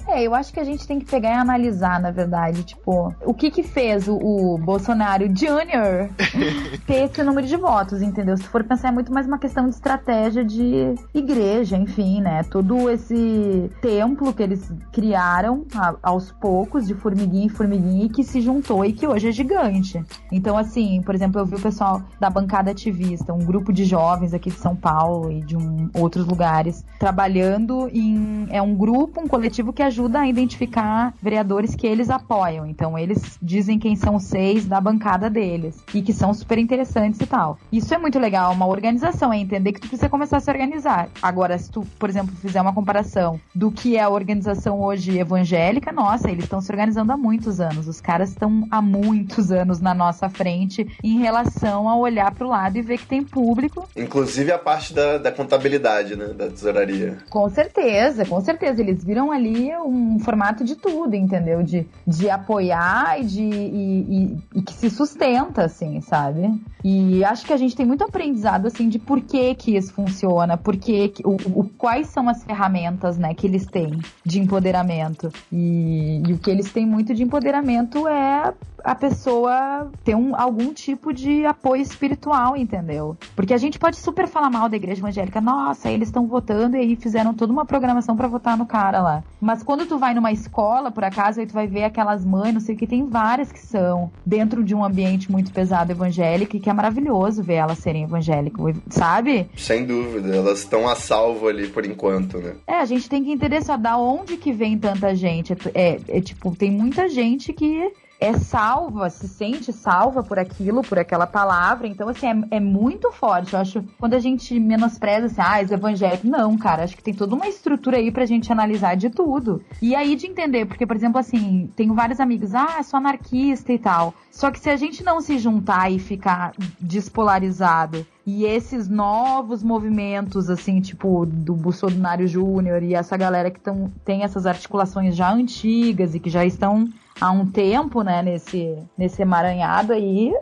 É, 0.09 0.23
eu 0.23 0.35
acho 0.35 0.53
que 0.55 0.59
a 0.59 0.65
gente 0.65 0.87
tem 0.87 0.99
que 0.99 1.05
pegar 1.05 1.31
e 1.31 1.35
analisar, 1.35 2.01
na 2.01 2.11
verdade, 2.11 2.63
tipo, 2.65 3.15
o 3.27 3.35
que 3.35 3.51
que 3.51 3.63
fez 3.63 4.09
o, 4.09 4.17
o 4.17 4.57
Bolsonaro 4.57 5.29
Jr. 5.29 6.09
ter 6.87 7.05
esse 7.05 7.23
número 7.23 7.47
de 7.47 7.57
votos, 7.57 8.01
entendeu? 8.01 8.35
Se 8.39 8.45
for 8.45 8.65
pensar, 8.65 8.89
é 8.89 8.93
muito 8.93 9.13
mais 9.13 9.27
uma 9.27 9.39
questão 9.39 9.69
de 9.69 9.75
estratégia 9.75 10.43
de 10.43 10.95
igreja, 11.13 11.77
enfim, 11.77 12.23
né? 12.23 12.43
Todo 12.45 12.89
esse 12.89 13.71
templo 13.83 14.33
que 14.33 14.43
eles 14.43 14.73
criaram 14.93 15.67
a, 15.75 15.95
aos 16.03 16.33
poucos, 16.33 16.87
de 16.87 16.95
formiguinha 16.95 17.45
em 17.45 17.51
formiguinha, 17.51 18.07
e 18.07 18.09
que 18.09 18.25
se 18.25 18.41
juntou 18.41 18.87
e 18.87 18.95
que 18.95 19.07
hoje 19.07 19.29
é 19.29 19.33
gigante. 19.33 20.03
Então, 20.33 20.57
assim, 20.57 21.03
por 21.03 21.15
exemplo, 21.15 21.39
eu 21.39 21.45
vi 21.45 21.57
o 21.57 21.61
pessoal 21.61 22.03
da 22.19 22.31
bancada 22.31 22.71
ativista, 22.71 23.35
um 23.35 23.45
grupo 23.45 23.75
de 23.75 23.85
jovens 23.85 24.33
aqui 24.33 24.49
de 24.49 24.59
São 24.59 24.75
Paulo 24.75 25.31
e 25.31 25.43
de 25.43 25.55
um, 25.55 25.91
outros 25.93 26.27
lugares, 26.27 26.83
trabalhando 26.99 27.91
em. 27.93 28.47
É 28.51 28.63
um 28.63 28.75
grupo, 28.75 29.21
um 29.21 29.29
coletivo 29.29 29.71
que 29.71 29.83
ajuda 29.83 29.98
ajuda 29.99 30.21
a 30.21 30.29
identificar 30.29 31.13
vereadores 31.21 31.75
que 31.75 31.87
eles 31.87 32.09
apoiam. 32.09 32.65
Então, 32.65 32.97
eles 32.97 33.37
dizem 33.43 33.81
quem 33.81 33.97
são 33.97 34.15
os 34.15 34.25
seis 34.25 34.65
da 34.65 34.81
bancada 34.81 35.29
deles 35.29 35.83
e 35.93 36.01
que 36.01 36.13
são 36.13 36.33
super 36.33 36.57
interessantes 36.57 37.21
e 37.21 37.27
tal. 37.27 37.59
Isso 37.73 37.93
é 37.93 37.99
muito 37.99 38.19
legal, 38.19 38.53
uma 38.53 38.67
organização, 38.67 39.33
é 39.33 39.39
entender 39.39 39.73
que 39.73 39.81
tu 39.81 39.89
precisa 39.89 40.09
começar 40.09 40.37
a 40.37 40.41
se 40.41 40.51
organizar. 40.51 41.09
Agora, 41.21 41.59
se 41.59 41.69
tu, 41.69 41.85
por 41.99 42.09
exemplo, 42.09 42.33
fizer 42.37 42.61
uma 42.61 42.73
comparação 42.73 43.41
do 43.53 43.73
que 43.73 43.97
é 43.97 44.03
a 44.03 44.09
organização 44.09 44.81
hoje 44.81 45.19
evangélica, 45.19 45.91
nossa, 45.91 46.31
eles 46.31 46.45
estão 46.45 46.61
se 46.61 46.71
organizando 46.71 47.13
há 47.13 47.17
muitos 47.17 47.61
anos. 47.61 47.89
Os 47.89 48.01
caras 48.01 48.31
estão 48.31 48.69
há 48.71 48.81
muitos 48.81 49.51
anos 49.51 49.81
na 49.81 49.95
nossa 49.95 50.29
frente 50.29 50.87
em 51.03 51.19
relação 51.19 51.89
a 51.89 51.97
olhar 51.97 52.33
para 52.33 52.47
o 52.47 52.51
lado 52.51 52.79
e 52.79 52.83
ver 52.83 52.99
que 52.99 53.07
tem 53.07 53.25
público. 53.25 53.89
Inclusive 53.97 54.53
a 54.53 54.59
parte 54.59 54.95
da, 54.95 55.19
da 55.19 55.33
contabilidade, 55.33 56.15
né? 56.15 56.27
Da 56.27 56.49
tesouraria. 56.49 57.19
Com 57.29 57.49
certeza, 57.49 58.25
com 58.25 58.41
certeza. 58.41 58.81
Eles 58.81 59.03
viram 59.03 59.33
ali 59.33 59.75
um 59.89 60.19
formato 60.19 60.65
de 60.65 60.77
tudo, 60.77 61.15
entendeu? 61.15 61.63
De, 61.63 61.87
de 62.07 62.29
apoiar 62.29 63.21
e 63.21 63.25
de 63.25 63.43
e, 63.43 64.01
e, 64.01 64.39
e, 64.57 64.63
que 64.63 64.73
se 64.73 64.91
sustenta, 64.91 65.65
assim, 65.65 66.01
sabe? 66.01 66.61
E 66.85 67.25
acho 67.25 67.47
que 67.47 67.53
a 67.53 67.57
gente 67.57 67.75
tem 67.75 67.87
muito 67.87 68.05
aprendizado, 68.05 68.67
assim, 68.67 68.89
de 68.89 68.99
por 68.99 69.21
que 69.21 69.55
que 69.55 69.77
isso 69.77 69.93
funciona, 69.93 70.57
por 70.57 70.77
que, 70.77 71.13
o, 71.25 71.61
o, 71.61 71.69
quais 71.77 72.09
são 72.09 72.29
as 72.29 72.45
ferramentas, 72.45 73.19
né, 73.19 73.35
que 73.35 73.47
eles 73.47 73.67
têm 73.67 73.99
de 74.25 74.41
empoderamento. 74.41 75.31
E, 75.53 76.23
e 76.27 76.33
o 76.33 76.39
que 76.39 76.51
eles 76.51 76.71
têm 76.73 76.87
muito 76.87 77.15
de 77.15 77.23
empoderamento 77.23 78.07
é 78.07 78.55
a 78.85 78.95
pessoa 78.95 79.91
ter 80.05 80.15
um, 80.15 80.35
algum 80.37 80.73
tipo 80.73 81.13
de 81.13 81.45
apoio 81.45 81.83
espiritual, 81.83 82.57
entendeu? 82.57 83.17
Porque 83.35 83.53
a 83.53 83.59
gente 83.59 83.79
pode 83.79 83.97
super 83.97 84.27
falar 84.27 84.51
mal 84.51 84.69
da 84.69 84.77
igreja 84.77 85.01
evangélica, 85.01 85.41
nossa, 85.41 85.91
eles 85.91 86.09
estão 86.09 86.27
votando 86.27 86.77
e 86.77 86.81
aí 86.81 86.97
fizeram 86.97 87.35
toda 87.35 87.53
uma 87.53 87.65
programação 87.65 88.17
para 88.17 88.29
votar 88.29 88.57
no 88.57 88.67
cara 88.67 89.01
lá. 89.01 89.25
Mas 89.41 89.63
quando 89.69 89.85
tu 89.85 89.99
vai 89.99 90.15
numa 90.15 90.33
escola, 90.33 90.91
por 90.91 91.05
acaso, 91.05 91.41
aí 91.41 91.47
tu 91.47 91.53
vai 91.53 91.67
ver 91.67 91.85
aquelas 91.85 92.25
mães, 92.25 92.55
não 92.55 92.61
sei 92.61 92.75
o 92.75 92.79
que, 92.79 92.87
tem 92.87 93.05
várias 93.05 93.53
que 93.53 93.59
são 93.59 94.11
dentro 94.25 94.65
de 94.65 94.75
um 94.75 94.83
ambiente 94.83 95.31
muito 95.31 95.53
pesado 95.53 95.93
evangélico 95.93 96.57
e 96.57 96.59
que 96.59 96.71
é 96.71 96.73
maravilhoso 96.73 97.43
ver 97.43 97.57
elas 97.57 97.77
serem 97.77 98.05
evangélicas, 98.05 98.77
sabe? 98.89 99.47
Sem 99.55 99.85
dúvida, 99.85 100.35
elas 100.35 100.61
estão 100.61 100.89
a 100.89 100.95
salvo 100.95 101.49
ali 101.49 101.69
por 101.69 101.85
enquanto, 101.85 102.39
né? 102.39 102.55
É, 102.67 102.77
a 102.77 102.87
gente 102.87 103.11
tem 103.11 103.23
que 103.23 103.31
entender 103.31 103.63
só 103.63 103.77
da 103.77 103.99
onde 103.99 104.39
que 104.39 104.53
vem 104.53 104.79
tanta 104.79 105.15
gente. 105.15 105.53
É, 105.53 105.57
é, 105.75 106.01
é 106.17 106.21
tipo, 106.23 106.57
tem 106.57 106.71
muita 106.71 107.07
gente 107.07 107.53
que 107.53 107.93
é 108.21 108.33
salva, 108.33 109.09
se 109.11 109.29
sente 109.29 109.73
salva 109.73 110.23
por 110.23 110.39
aquilo, 110.39 110.83
por 110.83 110.99
aquela 110.99 111.27
palavra. 111.27 111.87
Então, 111.87 112.09
assim, 112.09 112.27
é, 112.27 112.57
é 112.57 112.61
muito 112.61 113.13
forte. 113.13 113.55
Eu 113.55 113.61
acho, 113.61 113.85
quando 113.99 114.15
a 114.15 114.19
gente 114.19 114.59
menospreza, 114.59 115.27
assim, 115.27 115.41
ah, 115.41 115.65
os 115.65 115.71
evangélicos, 115.71 116.29
não, 116.29 116.57
cara, 116.59 116.83
acho 116.83 116.97
que 116.97 117.03
tem 117.03 117.15
toda 117.15 117.35
uma 117.35 117.47
estrutura 117.47 117.99
aí 117.99 118.11
pra 118.11 118.27
gente 118.27 118.51
analisar 118.51 118.97
de 118.97 119.09
tudo. 119.09 119.63
E 119.81 119.95
aí 119.95 120.17
de 120.17 120.27
entender, 120.27 120.67
porque, 120.67 120.87
por 120.87 120.97
exemplo, 120.97 121.19
assim, 121.19 121.71
tenho 121.77 121.95
vários 121.95 122.19
amigos, 122.19 122.55
ah, 122.55 122.83
sou 122.83 122.99
anarquista 122.99 123.73
e 123.73 123.79
tal. 123.79 124.13
Só 124.31 124.51
que 124.51 124.59
se 124.59 124.71
a 124.71 124.77
gente 124.77 125.05
não 125.05 125.21
se 125.21 125.39
juntar 125.39 125.91
e 125.91 125.99
ficar 125.99 126.53
despolarizado 126.81 128.07
e 128.27 128.45
esses 128.45 128.89
novos 128.89 129.63
movimentos, 129.63 130.51
assim, 130.51 130.83
tipo, 130.83 131.25
do 131.25 131.55
Bolsonaro 131.55 132.27
Júnior 132.27 132.83
e 132.83 132.95
essa 132.95 133.17
galera 133.17 133.51
que 133.51 133.59
tão, 133.59 133.91
tem 134.05 134.23
essas 134.23 134.45
articulações 134.45 135.17
já 135.17 135.33
antigas 135.33 136.15
e 136.15 136.21
que 136.21 136.29
já 136.29 136.45
estão 136.45 136.89
há 137.21 137.31
um 137.31 137.47
tempo, 137.47 138.03
né, 138.03 138.23
nesse, 138.23 138.77
nesse 138.97 139.23
emaranhado 139.23 139.93
aí, 139.93 140.33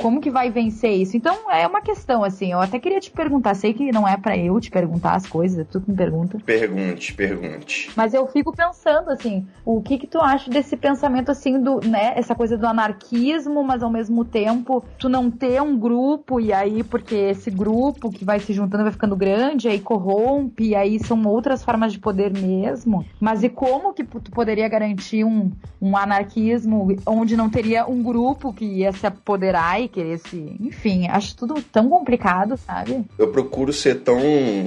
como 0.00 0.20
que 0.20 0.30
vai 0.30 0.50
vencer 0.50 0.92
isso? 0.92 1.16
Então 1.16 1.50
é 1.50 1.66
uma 1.66 1.80
questão, 1.80 2.24
assim, 2.24 2.52
eu 2.52 2.60
até 2.60 2.78
queria 2.78 3.00
te 3.00 3.10
perguntar, 3.10 3.54
sei 3.54 3.74
que 3.74 3.92
não 3.92 4.06
é 4.06 4.16
para 4.16 4.36
eu 4.36 4.58
te 4.60 4.70
perguntar 4.70 5.14
as 5.14 5.26
coisas, 5.26 5.66
tu 5.68 5.82
me 5.86 5.94
pergunta. 5.94 6.38
Pergunte, 6.44 7.14
pergunte. 7.14 7.90
Mas 7.96 8.14
eu 8.14 8.26
fico 8.26 8.54
pensando, 8.54 9.10
assim, 9.10 9.46
o 9.64 9.82
que 9.82 9.98
que 9.98 10.06
tu 10.06 10.18
acha 10.18 10.50
desse 10.50 10.76
pensamento, 10.76 11.30
assim, 11.30 11.60
do, 11.60 11.80
né, 11.80 12.12
essa 12.16 12.34
coisa 12.34 12.56
do 12.56 12.66
anarquismo, 12.66 13.62
mas 13.62 13.82
ao 13.82 13.90
mesmo 13.90 14.24
tempo 14.24 14.82
tu 14.98 15.08
não 15.08 15.30
ter 15.30 15.60
um 15.60 15.78
grupo, 15.78 16.40
e 16.40 16.52
aí, 16.52 16.82
porque 16.82 17.14
esse 17.14 17.50
grupo 17.50 18.10
que 18.10 18.24
vai 18.24 18.40
se 18.40 18.52
juntando 18.52 18.84
vai 18.84 18.92
ficando 18.92 19.16
grande, 19.16 19.68
aí 19.68 19.80
corrompe, 19.80 20.68
e 20.68 20.74
aí 20.74 20.98
são 20.98 21.22
outras 21.26 21.62
formas 21.62 21.92
de 21.92 21.98
poder 21.98 22.32
mesmo, 22.32 23.04
mas 23.20 23.42
e 23.42 23.48
como 23.48 23.92
que 23.92 24.04
tu 24.04 24.30
poderia 24.30 24.68
garantir 24.68 25.24
um, 25.24 25.50
um 25.80 25.96
anarquismo 26.02 26.96
onde 27.06 27.36
não 27.36 27.50
teria 27.50 27.86
um 27.86 28.02
grupo 28.02 28.52
que 28.52 28.64
ia 28.64 28.92
se 28.92 29.06
apoderar 29.06 29.80
e 29.80 29.88
querer 29.88 30.18
se. 30.18 30.56
Enfim, 30.60 31.06
acho 31.08 31.36
tudo 31.36 31.62
tão 31.62 31.88
complicado, 31.88 32.56
sabe? 32.56 33.04
Eu 33.18 33.30
procuro 33.30 33.72
ser 33.72 34.00
tão 34.00 34.20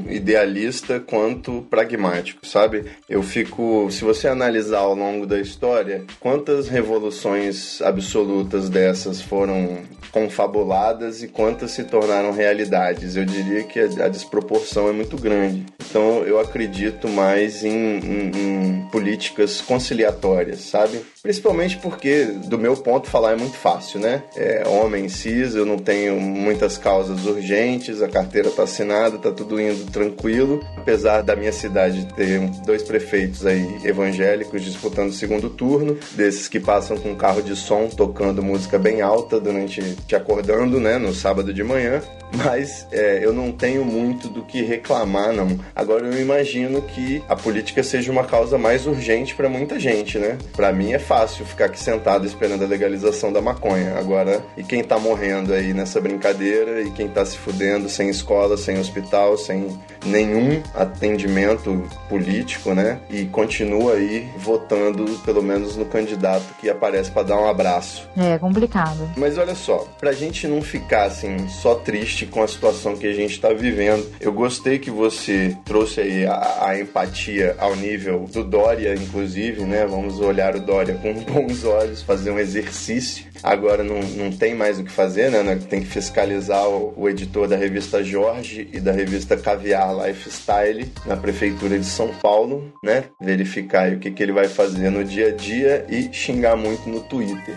idealista 0.10 1.00
quanto 1.00 1.66
pragmático, 1.70 2.46
sabe? 2.46 2.86
Eu 3.10 3.24
fico. 3.24 3.90
Se 3.92 4.04
você 4.04 4.28
analisar 4.28 4.80
ao 4.80 4.96
longo 4.96 5.26
da 5.26 5.40
história, 5.40 6.06
quantas 6.20 6.68
revoluções 6.68 7.82
absolutas 7.82 8.70
dessas 8.70 9.22
foram 9.22 9.80
confabuladas 10.12 11.24
e 11.24 11.28
quantas 11.28 11.72
se 11.72 11.84
tornaram 11.84 12.32
realidades? 12.32 13.16
Eu 13.16 13.26
diria 13.26 13.64
que 13.64 13.80
a, 13.80 14.08
desproporção 14.08 14.90
é 14.90 14.92
muito 14.92 15.18
grande. 15.18 15.66
Então 15.90 16.24
eu 16.24 16.40
acredito 16.40 17.08
mais 17.08 17.64
em, 17.64 17.70
em, 17.70 18.32
em 18.36 18.88
políticas 18.92 19.62
conciliatórias, 19.62 20.60
sabe? 20.62 21.02
Principalmente 21.22 21.78
porque, 21.78 22.26
do 22.26 22.58
meu 22.58 22.76
ponto, 22.76 23.08
falar 23.08 23.34
é 23.34 23.36
muito 23.36 23.56
fácil, 23.56 24.00
né? 24.00 24.24
É, 24.36 24.68
homem 24.68 25.08
cis, 25.08 25.54
eu 25.54 25.68
não 25.68 25.78
tenho 25.78 26.20
muitas 26.20 26.80
causas 26.80 27.26
urgentes, 27.26 28.02
a 28.02 28.08
carteira 28.08 28.48
está 28.48 28.64
assinada, 28.64 29.18
está 29.18 29.32
tudo 29.32 29.62
indo 29.62 29.92
tranquilo. 29.92 30.66
Apesar 30.76 31.22
da 31.22 31.36
minha 31.36 31.54
cidade 31.54 32.08
ter 32.16 32.40
dois 32.66 32.82
prefeitos 32.82 33.46
aí 33.46 33.82
evangélicos 33.84 34.64
disputando 34.64 35.10
o 35.10 35.14
segundo 35.14 35.48
turno, 35.52 35.96
desses 36.14 36.48
que 36.48 36.60
passam 36.60 36.98
com 36.98 37.16
carro 37.16 37.44
de 37.44 37.56
som 37.56 37.88
tocando 37.88 38.42
música 38.42 38.80
bem 38.80 39.02
alta 39.02 39.40
durante 39.40 39.80
te 40.08 40.16
acordando, 40.16 40.80
né, 40.80 40.98
no 40.98 41.14
sábado 41.14 41.54
de 41.54 41.64
manhã 41.64 42.02
mas 42.34 42.88
é, 42.92 43.20
eu 43.24 43.34
não 43.34 43.52
tenho 43.52 43.84
muito 43.84 44.28
do 44.28 44.44
que 44.44 44.62
reclamar, 44.62 45.34
não. 45.34 45.60
Agora 45.76 46.06
eu 46.06 46.20
imagino 46.20 46.82
que 46.82 47.22
a 47.28 47.36
política 47.36 47.84
seja 47.84 48.12
uma 48.12 48.24
causa 48.24 48.58
mais 48.58 48.88
urgente 48.88 49.36
para 49.36 49.50
muita 49.50 49.80
gente, 49.80 50.18
né? 50.18 50.38
Para 50.56 50.72
mim 50.72 50.94
é 50.94 51.00
fácil 51.12 51.46
ficar 51.46 51.66
aqui 51.66 51.78
sentado 51.78 52.26
esperando 52.26 52.64
a 52.64 52.68
legalização 52.68 53.34
da 53.34 53.42
maconha. 53.42 53.98
Agora, 53.98 54.42
e 54.56 54.64
quem 54.64 54.82
tá 54.82 54.98
morrendo 54.98 55.54
aí 55.54 55.74
nessa 55.74 56.00
brincadeira 56.00 56.82
e 56.82 56.90
quem 56.92 57.10
tá 57.10 57.26
se 57.26 57.38
fudendo 57.38 57.90
sem 57.90 58.10
escola, 58.10 58.56
sem 58.56 58.80
hospital, 58.80 59.38
sem 59.38 59.78
nenhum 60.06 60.64
atendimento 60.74 61.84
político, 62.08 62.74
né? 62.74 62.98
E 63.10 63.26
continua 63.26 63.96
aí 63.96 64.26
votando 64.38 65.04
pelo 65.26 65.44
menos 65.44 65.76
no 65.76 65.84
candidato 65.84 66.46
que 66.62 66.70
aparece 66.70 67.12
para 67.12 67.24
dar 67.24 67.42
um 67.42 67.50
abraço. 67.50 68.08
É 68.16 68.38
complicado. 68.38 69.12
Mas 69.18 69.38
olha 69.38 69.54
só, 69.54 69.86
pra 70.00 70.14
gente 70.14 70.48
não 70.48 70.62
ficar 70.62 71.04
assim 71.04 71.50
só 71.50 71.76
triste 71.76 72.26
com 72.26 72.42
a 72.42 72.48
situação 72.48 72.96
que 72.96 73.06
a 73.06 73.14
gente 73.14 73.34
está 73.34 73.50
vivendo. 73.50 74.10
Eu 74.22 74.32
gostei 74.32 74.80
que 74.80 74.90
você 74.90 75.58
trouxe 75.66 76.00
aí 76.00 76.26
a, 76.26 76.68
a, 76.68 76.80
empatia 76.80 77.54
ao 77.60 77.76
nível 77.76 78.30
do 78.32 78.46
Dória, 78.46 78.94
inclusive, 78.94 79.64
né? 79.64 79.86
Vamos 79.86 80.22
olhar 80.22 80.56
o 80.56 80.62
Dória 80.62 81.01
com 81.02 81.14
bons 81.14 81.64
olhos, 81.64 82.02
fazer 82.02 82.32
um 82.32 82.40
exercício. 82.40 83.26
Agora 83.44 83.84
não, 83.84 84.00
não 84.00 84.32
tem 84.32 84.54
mais 84.54 84.80
o 84.80 84.84
que 84.84 84.92
fazer, 84.92 85.32
né? 85.32 85.60
Tem 85.70 85.82
que 85.82 85.88
fiscalizar 85.88 86.68
o, 86.68 86.94
o 86.96 87.10
editor 87.10 87.48
da 87.48 87.56
revista 87.56 88.04
Jorge 88.04 88.70
e 88.72 88.80
da 88.80 88.92
revista 88.92 89.36
Caviar 89.36 89.94
Lifestyle 90.06 90.92
na 91.06 91.18
prefeitura 91.18 91.78
de 91.78 91.86
São 91.86 92.10
Paulo, 92.16 92.72
né? 92.84 93.06
Verificar 93.20 93.92
o 93.92 94.00
que, 94.00 94.12
que 94.12 94.22
ele 94.22 94.32
vai 94.32 94.48
fazer 94.48 94.90
no 94.90 95.04
dia 95.04 95.30
a 95.30 95.32
dia 95.32 95.86
e 95.90 96.14
xingar 96.14 96.56
muito 96.56 96.88
no 96.90 97.02
Twitter 97.02 97.56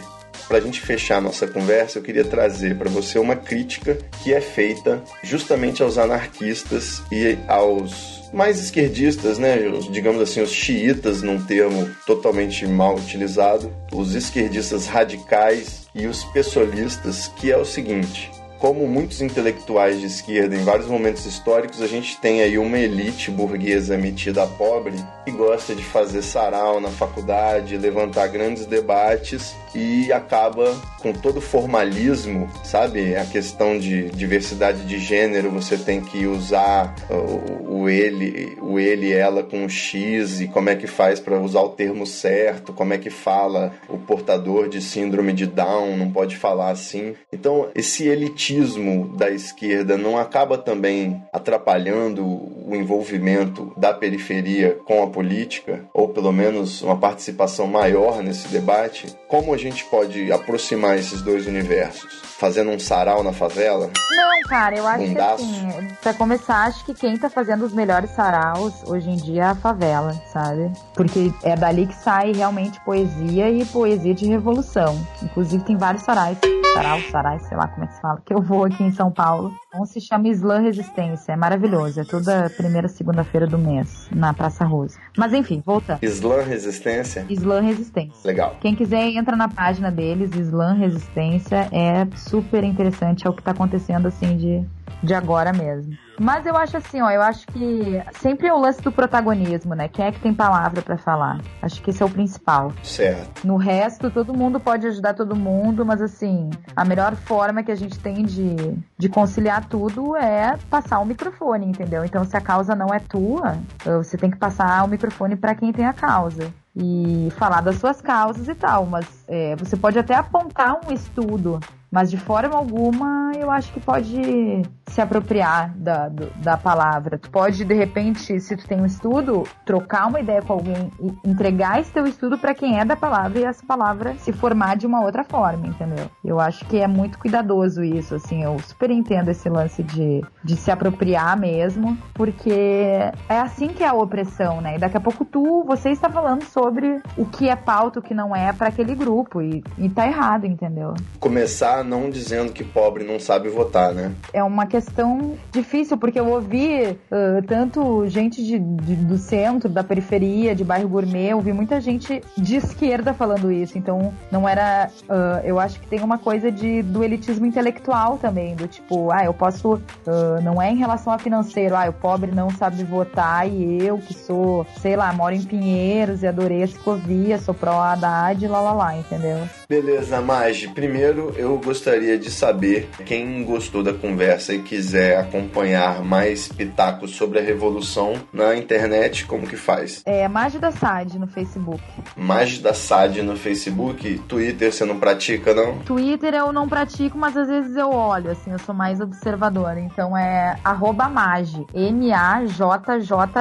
para 0.48 0.59
a 0.59 0.61
gente 0.61 0.80
fechar 0.80 1.22
nossa 1.22 1.46
conversa, 1.46 1.98
eu 1.98 2.02
queria 2.02 2.24
trazer 2.24 2.76
para 2.76 2.90
você 2.90 3.18
uma 3.18 3.35
crítica 3.35 3.96
que 4.22 4.33
é 4.33 4.40
feita 4.40 5.02
justamente 5.22 5.83
aos 5.83 5.96
anarquistas 5.96 7.02
e 7.11 7.38
aos 7.48 8.24
mais 8.35 8.59
esquerdistas, 8.59 9.38
né, 9.38 9.57
digamos 9.90 10.20
assim, 10.20 10.42
os 10.42 10.51
xiitas, 10.51 11.23
num 11.23 11.42
termo 11.42 11.88
totalmente 12.05 12.66
mal 12.66 12.97
utilizado, 12.97 13.73
os 13.92 14.14
esquerdistas 14.14 14.87
radicais 14.87 15.88
e 15.94 16.07
os 16.07 16.25
pessoalistas, 16.25 17.29
que 17.37 17.53
é 17.53 17.57
o 17.57 17.64
seguinte: 17.64 18.31
como 18.59 18.87
muitos 18.88 19.20
intelectuais 19.23 20.01
de 20.01 20.07
esquerda 20.07 20.57
em 20.57 20.64
vários 20.64 20.88
momentos 20.88 21.25
históricos, 21.27 21.81
a 21.81 21.87
gente 21.87 22.20
tem 22.20 22.42
aí 22.42 22.59
uma 22.59 22.79
elite 22.79 23.31
burguesa 23.31 23.97
metida 23.97 24.42
a 24.42 24.47
pobre 24.47 24.97
que 25.25 25.31
gosta 25.31 25.75
de 25.75 25.85
fazer 25.85 26.23
sarau 26.23 26.81
na 26.81 26.88
faculdade, 26.88 27.77
levantar 27.77 28.27
grandes 28.29 28.66
debates 28.66 29.55
e 29.75 30.13
acaba 30.13 30.75
com 31.01 31.13
todo 31.13 31.41
formalismo, 31.41 32.49
sabe? 32.63 33.15
A 33.15 33.25
questão 33.27 33.79
de 33.79 34.11
diversidade 34.11 34.87
de 34.87 34.99
gênero, 34.99 35.51
você 35.51 35.77
tem 35.77 36.01
que 36.01 36.27
usar 36.27 36.95
o, 37.11 37.83
o 37.83 37.89
ele, 37.89 38.57
o 38.63 38.79
ele 38.79 39.09
e 39.09 39.13
ela 39.13 39.43
com 39.43 39.67
o 39.67 39.69
X 39.69 40.41
e 40.41 40.49
como 40.49 40.71
é 40.71 40.77
que 40.77 40.87
faz 40.87 41.21
para 41.21 41.39
usar 41.39 41.61
o 41.61 41.71
termo 41.71 42.07
certo, 42.07 42.73
como 42.73 42.95
é 42.95 42.99
que 42.99 43.11
fala 43.11 43.75
o 43.89 43.99
portador 43.99 44.69
de 44.69 44.81
síndrome 44.81 45.33
de 45.33 45.47
Down, 45.47 45.97
não 45.97 46.11
pode 46.11 46.37
falar 46.37 46.71
assim. 46.71 47.15
Então, 47.33 47.69
esse 47.75 48.07
elitismo 48.07 49.15
da 49.17 49.31
esquerda 49.31 49.99
não 49.99 50.17
acaba 50.17 50.57
também 50.57 51.23
atrapalhando 51.33 52.25
o 52.25 52.75
envolvimento 52.75 53.73
da 53.77 53.93
periferia 53.93 54.79
com 54.85 55.03
a 55.03 55.07
política, 55.07 55.85
ou 55.93 56.09
pelo 56.09 56.33
menos 56.33 56.83
uma 56.83 56.97
participação 56.97 57.67
maior 57.67 58.23
nesse 58.23 58.49
debate? 58.49 59.07
Como 59.29 59.53
a 59.53 59.59
gente 59.64 59.85
pode 59.87 60.31
aproximar 60.33 60.98
esses 60.98 61.22
dois 61.22 61.46
universos? 61.46 62.22
Fazendo 62.38 62.70
um 62.70 62.79
sarau 62.79 63.22
na 63.22 63.33
favela? 63.33 63.90
Não, 64.11 64.48
cara, 64.48 64.77
eu 64.77 64.87
acho 64.87 65.07
Bundaço. 65.07 65.37
que 65.37 65.66
assim, 65.66 65.88
pra 66.03 66.12
começar, 66.14 66.64
acho 66.64 66.85
que 66.85 66.92
quem 66.92 67.16
tá 67.16 67.31
fazendo 67.31 67.64
os 67.64 67.72
melhores 67.72 68.11
saraus 68.11 68.74
hoje 68.87 69.09
em 69.09 69.16
dia 69.16 69.42
é 69.42 69.46
a 69.46 69.55
favela, 69.55 70.12
sabe? 70.33 70.70
Porque 70.94 71.33
é 71.42 71.57
dali 71.57 71.87
que 71.87 71.94
sai 71.94 72.33
realmente 72.33 72.79
poesia 72.85 73.48
e 73.50 73.64
poesia 73.64 74.14
de 74.14 74.27
revolução. 74.27 74.94
Inclusive 75.22 75.64
tem 75.64 75.77
vários 75.77 76.03
sarais, 76.03 76.37
sarau, 76.74 77.00
sarais, 77.11 77.42
sei 77.48 77.57
lá 77.57 77.68
como 77.68 77.85
é 77.85 77.87
que 77.87 77.94
se 77.94 78.00
fala, 78.03 78.22
que 78.27 78.35
eu 78.35 78.42
vou 78.42 78.64
aqui 78.64 78.83
em 78.83 78.92
São 78.92 79.11
Paulo. 79.11 79.53
Um 79.77 79.85
se 79.85 80.01
chama 80.01 80.29
Slam 80.29 80.63
Resistência, 80.63 81.33
é 81.33 81.37
maravilhoso, 81.37 82.01
é 82.01 82.05
toda 82.05 82.49
primeira 82.51 82.87
segunda-feira 82.87 83.45
do 83.45 83.59
mês, 83.59 84.09
na 84.15 84.33
Praça 84.33 84.65
Rosa. 84.65 85.01
Mas 85.17 85.33
enfim, 85.33 85.63
voltando. 85.67 85.99
Slam 86.01 86.45
Resistência? 86.45 87.27
Slam 87.29 87.61
Resistência. 87.61 88.25
Legal. 88.25 88.57
Quem 88.61 88.75
quiser 88.77 89.09
entra 89.09 89.35
na 89.35 89.49
página 89.49 89.91
deles, 89.91 90.31
Slam 90.33 90.77
Resistência, 90.77 91.69
é 91.73 92.07
super 92.17 92.63
interessante, 92.63 93.27
é 93.27 93.31
o 93.31 93.33
que 93.33 93.43
tá 93.43 93.51
acontecendo 93.51 94.07
assim 94.07 94.37
de, 94.37 94.65
de 95.03 95.13
agora 95.13 95.53
mesmo. 95.53 95.97
Mas 96.18 96.46
eu 96.46 96.57
acho 96.57 96.77
assim, 96.77 97.00
ó, 97.00 97.11
eu 97.11 97.22
acho 97.22 97.46
que 97.48 98.03
sempre 98.20 98.46
é 98.46 98.53
o 98.55 98.59
lance 98.59 98.81
do 98.81 98.92
protagonismo, 98.92 99.74
né? 99.74 99.88
Quem 99.88 100.07
é 100.07 100.12
que 100.12 100.20
tem 100.20 100.33
palavra 100.33 100.83
para 100.83 100.96
falar? 100.96 101.40
Acho 101.61 101.83
que 101.83 101.90
esse 101.90 102.03
é 102.03 102.07
o 102.07 102.11
principal. 102.11 102.72
Certo. 102.83 103.46
No 103.46 103.57
resto, 103.57 104.11
todo 104.11 104.35
mundo 104.35 104.61
pode 104.61 104.87
ajudar 104.87 105.14
todo 105.14 105.35
mundo, 105.35 105.85
mas 105.85 106.00
assim, 106.00 106.50
a 106.74 106.85
melhor 106.85 107.14
forma 107.16 107.62
que 107.62 107.72
a 107.72 107.77
gente 107.77 107.98
tem 107.98 108.24
de, 108.24 108.55
de 108.96 109.09
conciliar 109.09 109.64
tudo 109.68 110.16
é 110.16 110.57
passar 110.70 111.01
o 111.01 111.05
microfone, 111.05 111.66
entendeu? 111.66 112.05
Então, 112.05 112.24
se 112.24 112.36
a 112.36 112.41
causa 112.41 112.74
não 112.74 112.93
é 112.93 112.99
tua, 112.99 113.59
você 113.84 114.16
tem 114.16 114.30
que 114.30 114.36
passar 114.36 114.84
o 114.84 114.89
microfone 114.89 115.36
para 115.36 115.55
quem 115.55 115.72
tem 115.72 115.86
a 115.86 115.93
causa 115.93 116.53
e 116.76 117.28
falar 117.36 117.61
das 117.61 117.76
suas 117.76 118.01
causas 118.01 118.49
e 118.49 118.55
tal, 118.55 118.84
mas 118.84 119.07
é, 119.28 119.55
você 119.57 119.76
pode 119.76 119.99
até 119.99 120.14
apontar 120.14 120.80
um 120.84 120.93
estudo 120.93 121.61
mas 121.95 122.11
de 122.11 122.16
forma 122.16 122.57
alguma 122.57 123.30
eu 123.36 123.49
acho 123.53 123.72
que 123.72 123.78
pode 123.78 124.62
se 124.88 125.01
apropriar 125.01 125.72
da, 125.76 126.09
do, 126.09 126.26
da 126.42 126.57
palavra. 126.57 127.18
Tu 127.18 127.30
pode, 127.30 127.64
de 127.64 127.74
repente, 127.74 128.40
se 128.40 128.57
tu 128.57 128.66
tem 128.66 128.80
um 128.80 128.86
estudo, 128.86 129.45
trocar 129.64 130.09
uma 130.09 130.20
ideia 130.20 130.42
com 130.42 130.55
alguém 130.55 130.90
e 131.01 131.28
entregar 131.28 131.80
esse 131.80 131.92
teu 131.92 132.05
estudo 132.07 132.36
para 132.36 132.55
quem 132.55 132.78
é 132.80 132.84
da 132.84 132.97
palavra 132.97 133.38
e 133.38 133.45
essa 133.45 133.64
palavra 133.64 134.14
se 134.18 134.32
formar 134.32 134.76
de 134.76 134.86
uma 134.86 135.03
outra 135.03 135.22
forma, 135.22 135.68
entendeu? 135.68 136.11
Eu 136.24 136.40
acho 136.40 136.64
que 136.64 136.78
é 136.78 136.88
muito 136.88 137.18
cuidadoso 137.18 137.84
isso, 137.84 138.14
assim, 138.16 138.42
eu 138.42 138.59
super 138.59 138.90
entendo 138.90 139.30
esse 139.30 139.49
lance 139.49 139.82
de, 139.82 140.22
de 140.42 140.57
se 140.57 140.70
apropriar 140.70 141.38
mesmo, 141.38 141.97
porque 142.12 142.51
é 142.51 143.38
assim 143.40 143.68
que 143.68 143.84
é 143.84 143.88
a 143.88 143.95
opressão, 143.95 144.61
né? 144.61 144.76
E 144.76 144.78
daqui 144.78 144.97
a 144.97 145.01
pouco 145.01 145.24
tu, 145.24 145.62
você 145.64 145.90
está 145.90 146.11
falando 146.11 146.42
sobre 146.42 147.01
o 147.16 147.24
que 147.24 147.49
é 147.49 147.57
pauta, 147.57 148.01
o 148.01 148.03
que 148.03 148.14
não 148.14 148.34
é 148.34 148.53
para 148.53 148.68
aquele 148.68 148.95
grupo 148.95 149.40
e, 149.40 149.62
e 149.78 149.88
tá 149.88 150.07
errado, 150.07 150.45
entendeu? 150.45 150.95
Começar 151.20 151.84
não 151.85 152.11
dizendo 152.11 152.53
que 152.53 152.64
pobre 152.64 153.05
não 153.05 153.20
sabe 153.20 153.49
votar, 153.49 153.93
né? 153.93 154.12
É 154.32 154.43
uma 154.43 154.66
questão 154.66 155.37
difícil, 155.53 155.97
porque 155.97 156.18
eu 156.18 156.28
ouvi 156.28 156.99
uh, 157.11 157.43
tanto 157.47 158.07
gente 158.09 158.45
de, 158.45 158.59
de, 158.59 158.97
do 158.97 159.16
centro, 159.16 159.68
da 159.68 159.85
periferia, 159.85 160.55
de 160.55 160.64
bairro 160.64 160.89
gourmet, 160.89 161.30
eu 161.30 161.37
ouvi 161.37 161.53
muita 161.53 161.80
gente 161.80 162.22
de 162.37 162.57
esquerda 162.57 163.14
falando 163.14 163.53
isso. 163.53 163.78
Então, 163.78 164.12
não 164.30 164.49
era. 164.49 164.91
Uh, 165.03 165.45
eu 165.45 165.61
acho 165.61 165.80
que 165.80 165.87
tem 165.87 166.01
uma 166.01 166.18
coisa 166.18 166.51
de, 166.51 166.82
do 166.82 167.05
elitismo 167.05 167.47
intelectual 167.47 168.18
também, 168.18 168.55
do 168.55 168.66
tipo, 168.66 169.11
ah, 169.11 169.24
eu 169.24 169.35
posso. 169.35 169.74
Uh, 169.74 170.43
não 170.43 170.61
é 170.61 170.70
em 170.70 170.76
relação 170.76 171.12
a 171.12 171.18
financeiro, 171.18 171.76
ah, 171.76 171.89
o 171.89 171.93
pobre 171.93 172.30
não 172.32 172.51
sabe 172.51 172.82
votar 172.85 173.49
e 173.49 173.85
eu 173.85 173.99
que 173.99 174.14
sou, 174.14 174.66
sei 174.80 174.97
lá, 174.97 175.12
moro 175.12 175.35
em 175.35 175.43
Pinheiros 175.43 176.22
e 176.22 176.26
adorei 176.26 176.62
a 176.62 176.66
Ciclovia, 176.66 177.39
sou 177.39 177.55
pró-Haddad, 177.55 178.47
lá 178.47 178.61
lá 178.61 178.72
lá, 178.72 178.97
entendeu? 178.97 179.39
Beleza, 179.68 180.20
Magi. 180.20 180.68
Primeiro, 180.68 181.32
eu 181.37 181.59
gostaria 181.59 181.74
de 182.20 182.31
saber 182.31 182.89
quem 183.05 183.45
gostou 183.45 183.83
da 183.83 183.93
conversa 183.93 184.55
e 184.55 184.62
quiser 184.62 185.18
acompanhar 185.18 186.03
mais 186.05 186.49
pitacos 186.49 187.16
sobre 187.16 187.39
a 187.39 187.43
revolução 187.43 188.14
na 188.33 188.57
internet, 188.57 189.27
como 189.27 189.47
que 189.47 189.57
faz? 189.57 190.03
É 190.07 190.27
Magi 190.29 190.59
da 190.59 190.70
SAD 190.70 191.18
no 191.18 191.27
Facebook. 191.27 191.83
Magi 192.16 192.61
da 192.61 192.72
SAD 192.72 193.22
no 193.22 193.37
Facebook? 193.37 194.18
Twitter 194.29 194.72
você 194.72 194.85
não 194.85 194.99
pratica, 194.99 195.53
não? 195.53 195.79
Twitter 195.81 196.35
eu 196.35 196.53
não 196.53 196.68
pratico, 196.68 197.18
mas 197.18 197.37
às 197.37 197.49
vezes 197.49 197.77
eu 197.77 197.91
olho, 197.91 198.31
assim, 198.31 198.53
eu 198.53 198.59
sou 198.59 198.75
mais 198.75 199.01
observadora. 199.01 199.81
Então 199.81 200.16
é 200.16 200.57
arroba 200.64 201.09
Magi, 201.09 201.66
M-A-J-J-J. 201.75 203.35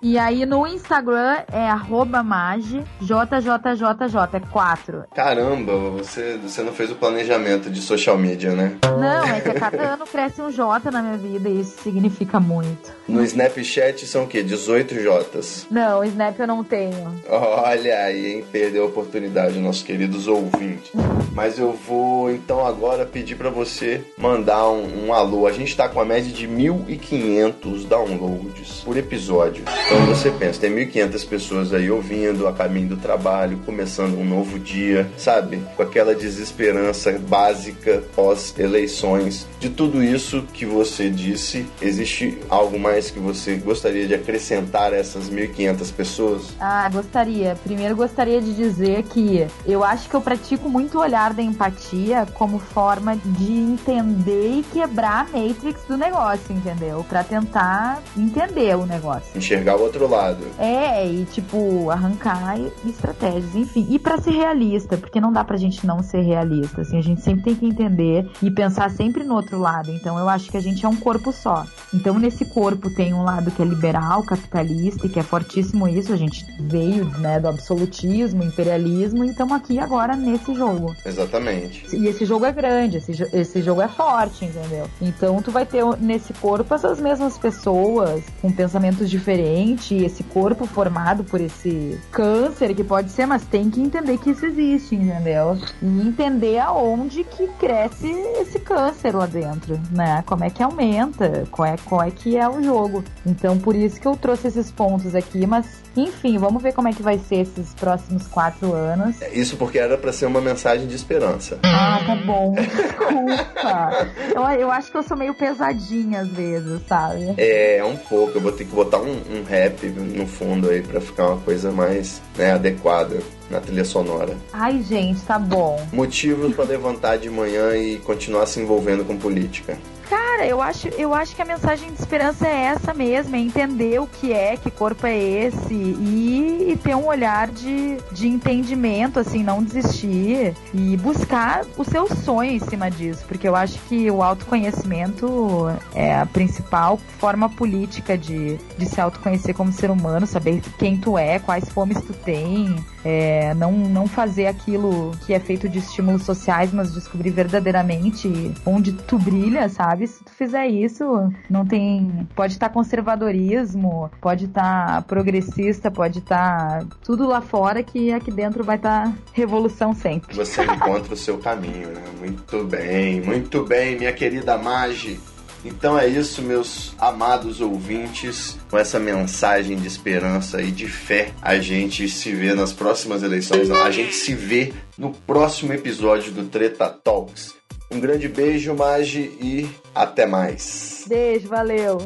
E 0.00 0.16
aí 0.16 0.46
no 0.46 0.64
Instagram 0.64 1.38
é 1.52 1.68
arroba 1.68 2.22
mage, 2.22 2.84
JJJJ, 3.00 4.36
é 4.36 4.40
4. 4.40 5.04
Caramba, 5.12 5.72
você, 5.90 6.38
você 6.40 6.62
não 6.62 6.72
fez 6.72 6.92
o 6.92 6.94
planejamento 6.94 7.68
de 7.68 7.80
social 7.80 8.16
media, 8.16 8.52
né? 8.52 8.76
Não, 8.84 9.24
é 9.24 9.40
que 9.40 9.48
a 9.48 9.54
cada 9.54 9.94
ano 9.94 10.06
cresce 10.06 10.40
um 10.40 10.52
J 10.52 10.90
na 10.92 11.02
minha 11.02 11.16
vida 11.16 11.48
e 11.48 11.60
isso 11.60 11.82
significa 11.82 12.38
muito. 12.38 12.92
No 13.08 13.24
Snapchat 13.24 14.06
são 14.06 14.24
o 14.24 14.26
quê? 14.28 14.42
18 14.42 14.94
Js? 14.94 15.66
Não, 15.68 16.04
Snap 16.04 16.38
eu 16.38 16.46
não 16.46 16.62
tenho. 16.62 17.20
Olha 17.28 17.98
aí, 18.04 18.34
hein? 18.34 18.44
Perdeu 18.52 18.84
a 18.84 18.86
oportunidade, 18.86 19.58
nossos 19.58 19.82
queridos 19.82 20.28
ouvintes. 20.28 20.92
Mas 21.32 21.58
eu 21.58 21.72
vou 21.72 22.30
então 22.30 22.64
agora 22.64 23.04
pedir 23.04 23.34
para 23.34 23.50
você 23.50 24.04
mandar 24.16 24.68
um, 24.70 25.06
um 25.06 25.12
alô. 25.12 25.46
A 25.46 25.52
gente 25.52 25.76
tá 25.76 25.88
com 25.88 26.00
a 26.00 26.04
média 26.04 26.32
de 26.32 26.46
1.500 26.46 27.86
downloads 27.86 28.82
por 28.84 28.96
episódio. 28.96 29.64
Então 29.90 30.04
você 30.04 30.30
pensa, 30.30 30.60
tem 30.60 30.70
1.500 30.70 31.26
pessoas 31.26 31.72
aí 31.72 31.90
ouvindo 31.90 32.46
a 32.46 32.52
caminho 32.52 32.90
do 32.90 32.96
trabalho, 32.98 33.58
começando 33.64 34.18
um 34.18 34.24
novo 34.24 34.58
dia, 34.58 35.10
sabe? 35.16 35.62
Com 35.74 35.82
aquela 35.82 36.14
desesperança 36.14 37.18
básica 37.18 38.02
pós-eleições. 38.14 39.48
De 39.58 39.70
tudo 39.70 40.02
isso 40.02 40.42
que 40.52 40.66
você 40.66 41.08
disse, 41.08 41.66
existe 41.80 42.38
algo 42.50 42.78
mais 42.78 43.10
que 43.10 43.18
você 43.18 43.56
gostaria 43.56 44.06
de 44.06 44.14
acrescentar 44.14 44.92
a 44.92 44.96
essas 44.96 45.30
1.500 45.30 45.92
pessoas? 45.94 46.42
Ah, 46.60 46.86
gostaria. 46.92 47.56
Primeiro 47.64 47.96
gostaria 47.96 48.42
de 48.42 48.52
dizer 48.52 49.04
que 49.04 49.46
eu 49.66 49.82
acho 49.82 50.06
que 50.10 50.14
eu 50.14 50.20
pratico 50.20 50.68
muito 50.68 50.98
o 50.98 51.00
olhar 51.00 51.32
da 51.32 51.42
empatia 51.42 52.26
como 52.34 52.58
forma 52.58 53.16
de 53.16 53.52
entender 53.52 54.58
e 54.58 54.64
quebrar 54.70 55.20
a 55.20 55.38
matrix 55.38 55.80
do 55.88 55.96
negócio, 55.96 56.54
entendeu? 56.54 57.06
Para 57.08 57.24
tentar 57.24 58.02
entender 58.14 58.76
o 58.76 58.84
negócio. 58.84 59.30
Enxergar 59.34 59.77
o 59.78 59.82
outro 59.82 60.08
lado. 60.08 60.44
É, 60.58 61.06
e 61.06 61.24
tipo, 61.26 61.90
arrancar 61.90 62.58
estratégias, 62.86 63.54
enfim. 63.54 63.86
E 63.90 63.98
para 63.98 64.18
ser 64.18 64.32
realista, 64.32 64.96
porque 64.96 65.20
não 65.20 65.32
dá 65.32 65.44
pra 65.44 65.56
gente 65.56 65.86
não 65.86 66.02
ser 66.02 66.20
realista, 66.20 66.82
assim, 66.82 66.98
a 66.98 67.02
gente 67.02 67.20
sempre 67.20 67.44
tem 67.44 67.54
que 67.54 67.66
entender 67.66 68.28
e 68.42 68.50
pensar 68.50 68.90
sempre 68.90 69.24
no 69.24 69.34
outro 69.34 69.58
lado. 69.58 69.90
Então 69.90 70.18
eu 70.18 70.28
acho 70.28 70.50
que 70.50 70.56
a 70.56 70.60
gente 70.60 70.84
é 70.84 70.88
um 70.88 70.96
corpo 70.96 71.32
só. 71.32 71.64
Então 71.94 72.18
nesse 72.18 72.44
corpo 72.44 72.90
tem 72.90 73.14
um 73.14 73.22
lado 73.22 73.50
que 73.50 73.62
é 73.62 73.64
liberal, 73.64 74.22
capitalista, 74.22 75.06
e 75.06 75.08
que 75.08 75.18
é 75.18 75.22
fortíssimo 75.22 75.88
isso, 75.88 76.12
a 76.12 76.16
gente 76.16 76.44
veio, 76.60 77.04
né, 77.18 77.40
do 77.40 77.48
absolutismo, 77.48 78.42
imperialismo, 78.42 79.24
e 79.24 79.30
estamos 79.30 79.54
aqui 79.54 79.78
agora 79.78 80.16
nesse 80.16 80.54
jogo. 80.54 80.94
Exatamente. 81.04 81.96
E 81.96 82.06
esse 82.06 82.24
jogo 82.24 82.44
é 82.44 82.52
grande, 82.52 82.98
esse, 82.98 83.12
esse 83.32 83.62
jogo 83.62 83.80
é 83.80 83.88
forte, 83.88 84.44
entendeu? 84.44 84.88
Então 85.00 85.40
tu 85.42 85.50
vai 85.50 85.64
ter 85.64 85.84
nesse 86.00 86.32
corpo 86.34 86.74
essas 86.74 87.00
mesmas 87.00 87.38
pessoas 87.38 88.22
com 88.40 88.50
pensamentos 88.50 89.08
diferentes 89.08 89.67
esse 89.74 90.22
corpo 90.24 90.66
formado 90.66 91.24
por 91.24 91.40
esse 91.40 91.98
câncer 92.10 92.74
que 92.74 92.84
pode 92.84 93.10
ser, 93.10 93.26
mas 93.26 93.44
tem 93.44 93.70
que 93.70 93.80
entender 93.80 94.18
que 94.18 94.30
isso 94.30 94.46
existe, 94.46 94.94
entendeu? 94.94 95.58
E 95.82 95.86
entender 95.86 96.58
aonde 96.58 97.24
que 97.24 97.46
cresce 97.58 98.10
esse 98.40 98.58
câncer 98.58 99.14
lá 99.14 99.26
dentro, 99.26 99.78
né? 99.90 100.22
Como 100.26 100.44
é 100.44 100.50
que 100.50 100.62
aumenta, 100.62 101.44
qual 101.50 101.66
é, 101.66 101.76
qual 101.84 102.02
é 102.02 102.10
que 102.10 102.36
é 102.36 102.48
o 102.48 102.62
jogo. 102.62 103.04
Então, 103.26 103.58
por 103.58 103.74
isso 103.74 104.00
que 104.00 104.06
eu 104.06 104.16
trouxe 104.16 104.48
esses 104.48 104.70
pontos 104.70 105.14
aqui, 105.14 105.46
mas 105.46 105.66
enfim, 105.96 106.38
vamos 106.38 106.62
ver 106.62 106.72
como 106.72 106.88
é 106.88 106.92
que 106.92 107.02
vai 107.02 107.18
ser 107.18 107.40
esses 107.40 107.74
próximos 107.74 108.26
quatro 108.28 108.72
anos. 108.72 109.20
É, 109.20 109.30
isso 109.34 109.56
porque 109.56 109.78
era 109.78 109.98
para 109.98 110.12
ser 110.12 110.26
uma 110.26 110.40
mensagem 110.40 110.86
de 110.86 110.94
esperança. 110.94 111.58
Ah, 111.62 112.00
tá 112.06 112.14
bom. 112.14 112.52
Desculpa. 112.52 114.08
eu, 114.34 114.42
eu 114.60 114.70
acho 114.70 114.90
que 114.90 114.96
eu 114.96 115.02
sou 115.02 115.16
meio 115.16 115.34
pesadinha 115.34 116.20
às 116.20 116.28
vezes, 116.28 116.82
sabe? 116.86 117.34
É, 117.36 117.82
um 117.84 117.96
pouco. 117.96 118.38
Eu 118.38 118.40
vou 118.40 118.52
ter 118.52 118.64
que 118.64 118.74
botar 118.74 118.98
um, 118.98 119.10
um 119.30 119.42
rap 119.58 119.86
no 119.86 120.26
fundo 120.26 120.70
aí 120.70 120.82
para 120.82 121.00
ficar 121.00 121.28
uma 121.28 121.40
coisa 121.40 121.70
mais 121.72 122.20
né, 122.36 122.52
adequada 122.52 123.18
na 123.50 123.60
trilha 123.60 123.84
sonora. 123.84 124.36
Ai, 124.52 124.82
gente, 124.82 125.20
tá 125.22 125.38
bom. 125.38 125.84
Motivos 125.92 126.54
para 126.54 126.64
levantar 126.64 127.16
de 127.16 127.30
manhã 127.30 127.76
e 127.76 127.98
continuar 127.98 128.46
se 128.46 128.60
envolvendo 128.60 129.04
com 129.04 129.16
política. 129.16 129.78
Cara, 130.08 130.46
eu 130.46 130.62
acho, 130.62 130.88
eu 130.88 131.12
acho 131.12 131.36
que 131.36 131.42
a 131.42 131.44
mensagem 131.44 131.92
de 131.92 132.00
esperança 132.00 132.46
é 132.46 132.64
essa 132.64 132.94
mesmo, 132.94 133.36
é 133.36 133.38
entender 133.38 134.00
o 134.00 134.06
que 134.06 134.32
é, 134.32 134.56
que 134.56 134.70
corpo 134.70 135.06
é 135.06 135.18
esse 135.18 135.74
e, 135.74 136.72
e 136.72 136.76
ter 136.82 136.94
um 136.94 137.06
olhar 137.06 137.48
de, 137.48 137.98
de 138.12 138.26
entendimento, 138.26 139.18
assim, 139.18 139.42
não 139.42 139.62
desistir 139.62 140.54
e 140.72 140.96
buscar 140.96 141.66
o 141.76 141.84
seu 141.84 142.08
sonho 142.08 142.52
em 142.52 142.58
cima 142.58 142.90
disso, 142.90 143.24
porque 143.28 143.46
eu 143.46 143.54
acho 143.54 143.78
que 143.80 144.10
o 144.10 144.22
autoconhecimento 144.22 145.66
é 145.94 146.16
a 146.16 146.24
principal 146.24 146.98
forma 147.18 147.50
política 147.50 148.16
de, 148.16 148.56
de 148.78 148.86
se 148.86 149.00
autoconhecer 149.00 149.54
como 149.54 149.70
ser 149.72 149.90
humano, 149.90 150.26
saber 150.26 150.62
quem 150.78 150.96
tu 150.96 151.18
é, 151.18 151.38
quais 151.38 151.68
fomes 151.68 152.00
tu 152.00 152.14
tem, 152.14 152.76
é, 153.04 153.54
não, 153.54 153.72
não 153.72 154.06
fazer 154.06 154.46
aquilo 154.46 155.12
que 155.24 155.32
é 155.32 155.40
feito 155.40 155.68
de 155.68 155.78
estímulos 155.78 156.22
sociais, 156.22 156.72
mas 156.72 156.92
descobrir 156.92 157.30
verdadeiramente 157.30 158.52
onde 158.66 158.92
tu 158.92 159.18
brilha, 159.18 159.68
sabe? 159.68 159.97
Se 160.06 160.24
tu 160.24 160.30
fizer 160.32 160.66
isso, 160.66 161.04
não 161.48 161.66
tem. 161.66 162.26
Pode 162.34 162.54
estar 162.54 162.68
tá 162.68 162.74
conservadorismo, 162.74 164.10
pode 164.20 164.46
estar 164.46 164.86
tá 164.86 165.02
progressista, 165.02 165.90
pode 165.90 166.20
estar 166.20 166.80
tá 166.80 166.86
tudo 167.02 167.26
lá 167.26 167.40
fora 167.40 167.82
que 167.82 168.12
aqui 168.12 168.30
dentro 168.30 168.62
vai 168.64 168.76
estar 168.76 169.04
tá 169.04 169.14
revolução 169.32 169.94
sempre. 169.94 170.34
Você 170.34 170.62
encontra 170.64 171.14
o 171.14 171.16
seu 171.16 171.38
caminho, 171.38 171.88
né? 171.88 172.02
Muito 172.18 172.64
bem, 172.64 173.20
muito 173.20 173.64
bem, 173.64 173.96
minha 173.96 174.12
querida 174.12 174.56
Magi. 174.56 175.18
Então 175.64 175.98
é 175.98 176.06
isso, 176.06 176.40
meus 176.42 176.94
amados 176.98 177.60
ouvintes. 177.60 178.56
Com 178.70 178.78
essa 178.78 178.98
mensagem 178.98 179.76
de 179.76 179.86
esperança 179.86 180.62
e 180.62 180.70
de 180.70 180.86
fé, 180.86 181.32
a 181.42 181.58
gente 181.58 182.08
se 182.08 182.32
vê 182.32 182.54
nas 182.54 182.72
próximas 182.72 183.22
eleições. 183.22 183.70
A 183.70 183.90
gente 183.90 184.14
se 184.14 184.34
vê 184.34 184.72
no 184.96 185.12
próximo 185.12 185.72
episódio 185.72 186.32
do 186.32 186.44
Treta 186.44 186.88
Talks. 186.88 187.57
Um 187.90 188.00
grande 188.00 188.28
beijo, 188.28 188.74
Magi, 188.74 189.20
e 189.40 189.68
até 189.94 190.26
mais. 190.26 191.04
Beijo, 191.08 191.48
valeu. 191.48 191.98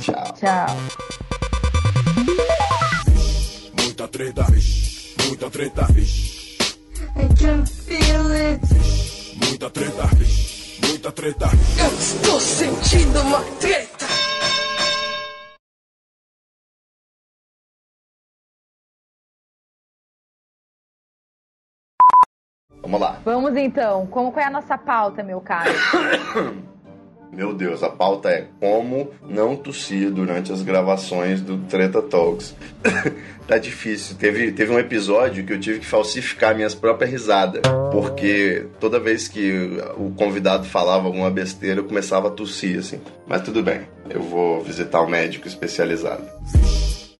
Tchau. 0.00 0.24
Tchau. 0.40 0.76
Muita 3.82 4.08
treta, 4.08 4.42
vixe, 4.50 5.14
muita 5.26 5.50
treta, 5.50 5.86
vixe, 5.92 6.56
I 7.16 7.28
can 7.38 7.66
feel 7.66 8.32
it. 8.32 8.60
muita 9.44 9.70
treta, 9.70 10.06
vixe, 10.16 10.80
muita 10.86 11.12
treta. 11.12 11.50
Eu 11.78 11.98
estou 11.98 12.40
sentindo 12.40 13.20
uma 13.20 13.40
treta. 13.60 14.07
Vamos 22.88 23.00
lá. 23.02 23.20
Vamos 23.22 23.54
então. 23.56 24.06
Como 24.06 24.32
qual 24.32 24.42
é 24.42 24.48
a 24.48 24.50
nossa 24.50 24.78
pauta, 24.78 25.22
meu 25.22 25.40
caro? 25.40 25.70
Meu 27.30 27.52
Deus, 27.52 27.82
a 27.82 27.90
pauta 27.90 28.30
é 28.30 28.46
como 28.58 29.10
não 29.28 29.54
tossir 29.54 30.10
durante 30.10 30.50
as 30.50 30.62
gravações 30.62 31.42
do 31.42 31.58
Treta 31.58 32.00
Talks. 32.00 32.56
tá 33.46 33.58
difícil. 33.58 34.16
Teve, 34.16 34.50
teve 34.50 34.72
um 34.72 34.78
episódio 34.78 35.44
que 35.44 35.52
eu 35.52 35.60
tive 35.60 35.78
que 35.78 35.86
falsificar 35.86 36.56
minhas 36.56 36.74
próprias 36.74 37.10
risadas. 37.10 37.60
Porque 37.92 38.66
toda 38.80 38.98
vez 38.98 39.28
que 39.28 39.78
o 39.98 40.10
convidado 40.16 40.64
falava 40.64 41.06
alguma 41.06 41.30
besteira, 41.30 41.80
eu 41.80 41.84
começava 41.84 42.28
a 42.28 42.30
tossir, 42.30 42.78
assim. 42.78 42.98
Mas 43.26 43.42
tudo 43.42 43.62
bem, 43.62 43.82
eu 44.08 44.22
vou 44.22 44.62
visitar 44.62 45.02
um 45.02 45.08
médico 45.08 45.46
especializado. 45.46 46.24